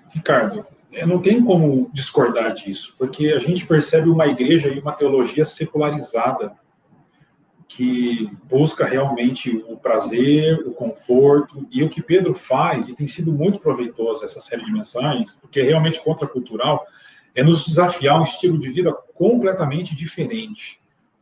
Ricardo, 0.10 0.66
não 1.06 1.22
tem 1.22 1.44
como 1.44 1.90
discordar 1.94 2.54
disso, 2.54 2.96
porque 2.98 3.28
a 3.28 3.40
gente 3.40 3.66
percebe 3.66 4.10
uma 4.10 4.28
igreja 4.28 4.70
e 4.70 4.80
uma 4.80 4.92
teologia 4.92 5.46
secularizada 5.46 6.56
que 7.68 8.28
busca 8.50 8.84
realmente 8.84 9.64
o 9.68 9.78
prazer, 9.78 10.58
o 10.66 10.72
conforto, 10.72 11.68
e 11.72 11.84
o 11.84 11.90
que 11.90 12.02
Pedro 12.02 12.34
faz, 12.34 12.90
e 12.90 12.96
tem 12.96 13.06
sido 13.06 13.32
muito 13.32 13.60
proveitoso 13.60 14.26
essa 14.26 14.42
série 14.42 14.66
de 14.66 14.72
mensagens, 14.72 15.36
porque 15.36 15.60
é 15.60 15.64
realmente 15.64 16.04
contracultural, 16.04 16.84
é 17.36 17.44
nos 17.44 17.64
desafiar 17.64 18.20
um 18.20 18.24
estilo 18.24 18.58
de 18.58 18.72
vida 18.72 18.92
completamente 19.14 19.96
diferente. 19.96 20.79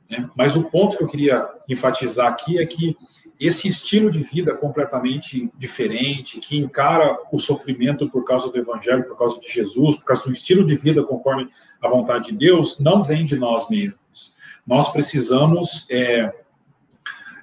Né? 0.09 0.29
Mas 0.35 0.55
o 0.55 0.63
ponto 0.63 0.97
que 0.97 1.03
eu 1.03 1.07
queria 1.07 1.47
enfatizar 1.67 2.27
aqui 2.27 2.59
é 2.59 2.65
que 2.65 2.95
esse 3.39 3.67
estilo 3.67 4.09
de 4.09 4.23
vida 4.23 4.53
completamente 4.53 5.51
diferente, 5.57 6.39
que 6.39 6.57
encara 6.57 7.17
o 7.31 7.37
sofrimento 7.37 8.09
por 8.09 8.23
causa 8.23 8.49
do 8.49 8.57
Evangelho, 8.57 9.03
por 9.03 9.17
causa 9.17 9.39
de 9.39 9.47
Jesus, 9.47 9.95
por 9.97 10.05
causa 10.05 10.23
do 10.23 10.31
estilo 10.31 10.65
de 10.65 10.75
vida 10.75 11.03
conforme 11.03 11.49
a 11.81 11.87
vontade 11.87 12.31
de 12.31 12.37
Deus, 12.37 12.79
não 12.79 13.03
vem 13.03 13.25
de 13.25 13.37
nós 13.37 13.69
mesmos. 13.69 14.35
Nós 14.65 14.89
precisamos 14.91 15.85
é, 15.91 16.33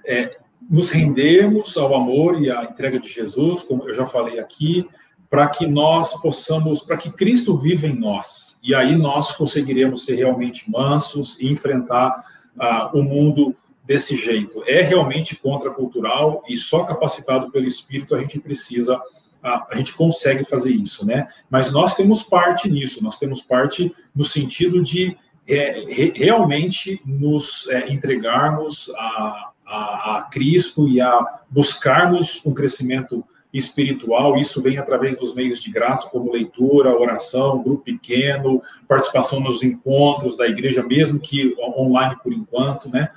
é, 0.04 0.36
nos 0.68 0.90
rendermos 0.90 1.76
ao 1.76 1.94
amor 1.94 2.42
e 2.42 2.50
à 2.50 2.64
entrega 2.64 2.98
de 2.98 3.08
Jesus, 3.08 3.62
como 3.62 3.88
eu 3.88 3.94
já 3.94 4.06
falei 4.06 4.40
aqui, 4.40 4.88
para 5.30 5.48
que 5.48 5.66
nós 5.66 6.20
possamos, 6.20 6.80
para 6.80 6.96
que 6.96 7.10
Cristo 7.10 7.56
viva 7.56 7.86
em 7.86 7.98
nós. 7.98 8.58
E 8.62 8.74
aí 8.74 8.96
nós 8.96 9.32
conseguiremos 9.32 10.04
ser 10.04 10.16
realmente 10.16 10.70
mansos 10.70 11.36
e 11.40 11.48
enfrentar 11.48 12.33
uh, 12.56 12.96
o 12.96 13.02
mundo 13.02 13.54
desse 13.84 14.16
jeito. 14.16 14.62
É 14.66 14.80
realmente 14.80 15.36
contracultural 15.36 16.42
e 16.48 16.56
só 16.56 16.84
capacitado 16.84 17.50
pelo 17.50 17.66
Espírito 17.66 18.14
a 18.14 18.20
gente 18.20 18.40
precisa, 18.40 19.00
a, 19.42 19.66
a, 19.70 19.76
gente 19.76 19.94
consegue 19.94 20.44
fazer 20.44 20.72
isso, 20.72 21.06
né? 21.06 21.28
Mas 21.50 21.70
nós 21.70 21.94
temos 21.94 22.22
parte 22.22 22.68
nisso, 22.68 23.02
nós 23.02 23.18
temos 23.18 23.42
parte 23.42 23.94
no 24.14 24.24
sentido 24.24 24.82
de 24.82 25.16
é, 25.46 25.84
re, 25.88 26.12
realmente 26.16 27.00
nos 27.04 27.68
é, 27.68 27.92
entregarmos 27.92 28.90
a, 28.96 29.50
a, 29.66 30.16
a, 30.16 30.22
Cristo 30.30 30.88
e 30.88 31.00
a 31.00 31.40
buscarmos 31.50 32.40
um 32.44 32.54
crescimento 32.54 33.22
espiritual. 33.54 34.36
Isso 34.36 34.60
vem 34.60 34.76
através 34.76 35.16
dos 35.16 35.32
meios 35.32 35.62
de 35.62 35.70
graça, 35.70 36.08
como 36.10 36.32
leitura, 36.32 36.92
oração, 36.92 37.62
grupo 37.62 37.84
pequeno, 37.84 38.60
participação 38.88 39.38
nos 39.38 39.62
encontros 39.62 40.36
da 40.36 40.46
igreja, 40.48 40.82
mesmo 40.82 41.20
que 41.20 41.54
online 41.58 42.16
por 42.20 42.32
enquanto, 42.32 42.90
né? 42.90 43.08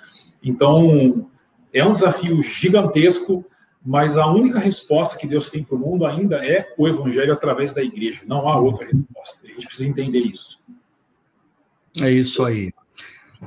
Então, 0.43 1.27
é 1.73 1.83
um 1.83 1.91
desafio 1.91 2.41
gigantesco, 2.43 3.43
mas 3.83 4.17
a 4.17 4.27
única 4.27 4.59
resposta 4.59 5.17
que 5.17 5.25
Deus 5.25 5.49
tem 5.49 5.63
para 5.63 5.75
o 5.75 5.79
mundo 5.79 6.05
ainda 6.05 6.45
é 6.45 6.71
o 6.77 6.87
evangelho 6.87 7.33
através 7.33 7.73
da 7.73 7.81
igreja. 7.81 8.21
Não 8.27 8.47
há 8.47 8.59
outra 8.59 8.85
resposta. 8.85 9.39
A 9.43 9.47
gente 9.47 9.65
precisa 9.65 9.89
entender 9.89 10.19
isso. 10.19 10.61
É 11.99 12.11
isso 12.11 12.43
aí. 12.43 12.71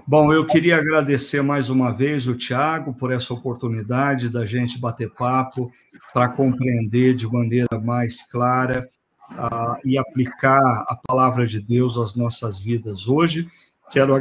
Bom, 0.07 0.33
eu 0.33 0.47
queria 0.47 0.77
agradecer 0.77 1.43
mais 1.43 1.69
uma 1.69 1.93
vez 1.93 2.29
o 2.29 2.37
Tiago 2.37 2.95
por 2.95 3.11
essa 3.11 3.35
oportunidade 3.35 4.29
da 4.29 4.45
gente 4.45 4.79
bater 4.79 5.11
papo 5.15 5.73
para 6.13 6.29
compreender 6.29 7.15
de 7.15 7.27
maneira 7.27 7.79
mais 7.83 8.23
clara 8.23 8.89
uh, 9.33 9.77
e 9.85 9.99
aplicar 9.99 10.61
a 10.61 10.97
palavra 11.07 11.45
de 11.45 11.61
Deus 11.61 11.99
às 11.99 12.15
nossas 12.15 12.61
vidas 12.61 13.09
hoje. 13.09 13.49
Quero 13.91 14.15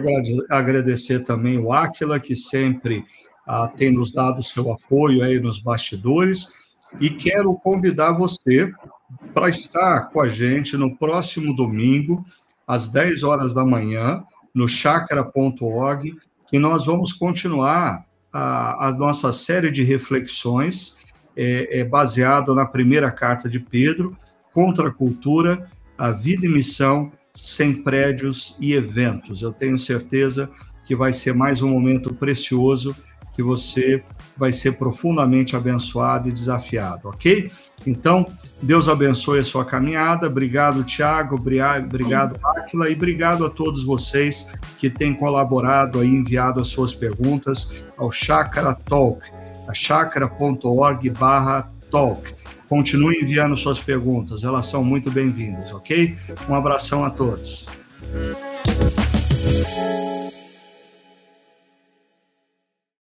agradecer 0.49 1.19
também 1.19 1.59
o 1.59 1.71
Áquila, 1.71 2.19
que 2.19 2.35
sempre 2.35 3.05
ah, 3.45 3.67
tem 3.67 3.91
nos 3.91 4.11
dado 4.11 4.41
seu 4.41 4.71
apoio 4.71 5.23
aí 5.23 5.39
nos 5.39 5.59
bastidores, 5.59 6.49
e 6.99 7.11
quero 7.11 7.53
convidar 7.53 8.13
você 8.13 8.71
para 9.31 9.47
estar 9.47 10.09
com 10.09 10.21
a 10.21 10.27
gente 10.27 10.75
no 10.75 10.97
próximo 10.97 11.55
domingo, 11.55 12.25
às 12.67 12.89
10 12.89 13.23
horas 13.23 13.53
da 13.53 13.63
manhã, 13.63 14.23
no 14.53 14.67
chakra.org, 14.67 16.15
que 16.49 16.59
nós 16.59 16.85
vamos 16.85 17.13
continuar 17.13 18.05
a, 18.31 18.87
a, 18.87 18.91
nossa 18.91 19.31
série 19.31 19.71
de 19.71 19.83
reflexões 19.83 20.95
é, 21.35 21.79
é 21.79 21.83
baseada 21.83 22.53
na 22.53 22.65
primeira 22.65 23.11
carta 23.11 23.47
de 23.47 23.59
Pedro, 23.59 24.15
contra 24.53 24.89
a 24.89 24.91
cultura, 24.91 25.69
a 25.97 26.11
vida 26.11 26.45
e 26.45 26.49
missão 26.49 27.11
sem 27.33 27.73
prédios 27.73 28.55
e 28.59 28.73
eventos. 28.73 29.41
Eu 29.41 29.53
tenho 29.53 29.77
certeza 29.77 30.49
que 30.85 30.95
vai 30.95 31.13
ser 31.13 31.33
mais 31.33 31.61
um 31.61 31.69
momento 31.69 32.13
precioso 32.13 32.95
que 33.33 33.43
você 33.43 34.03
vai 34.35 34.51
ser 34.51 34.73
profundamente 34.73 35.55
abençoado 35.55 36.27
e 36.27 36.31
desafiado, 36.31 37.07
ok? 37.07 37.49
Então, 37.85 38.25
Deus 38.61 38.89
abençoe 38.89 39.39
a 39.39 39.43
sua 39.43 39.63
caminhada. 39.63 40.27
Obrigado, 40.27 40.83
Tiago. 40.83 41.35
Obrigado, 41.35 42.39
Aquila. 42.57 42.89
E 42.89 42.93
obrigado 42.93 43.45
a 43.45 43.49
todos 43.49 43.83
vocês 43.83 44.45
que 44.77 44.89
têm 44.89 45.13
colaborado 45.13 46.03
e 46.03 46.07
enviado 46.07 46.59
as 46.59 46.67
suas 46.67 46.93
perguntas 46.93 47.69
ao 47.97 48.11
Chakra 48.11 48.75
Talk, 48.75 49.21
a 49.67 49.73
chakra.org 49.73 51.13
talk. 51.91 52.33
Continue 52.67 53.21
enviando 53.21 53.57
suas 53.57 53.79
perguntas, 53.79 54.43
elas 54.43 54.67
são 54.67 54.83
muito 54.83 55.09
bem-vindas, 55.09 55.71
ok? 55.71 56.15
Um 56.47 56.53
abração 56.53 57.03
a 57.03 57.09
todos. 57.09 57.65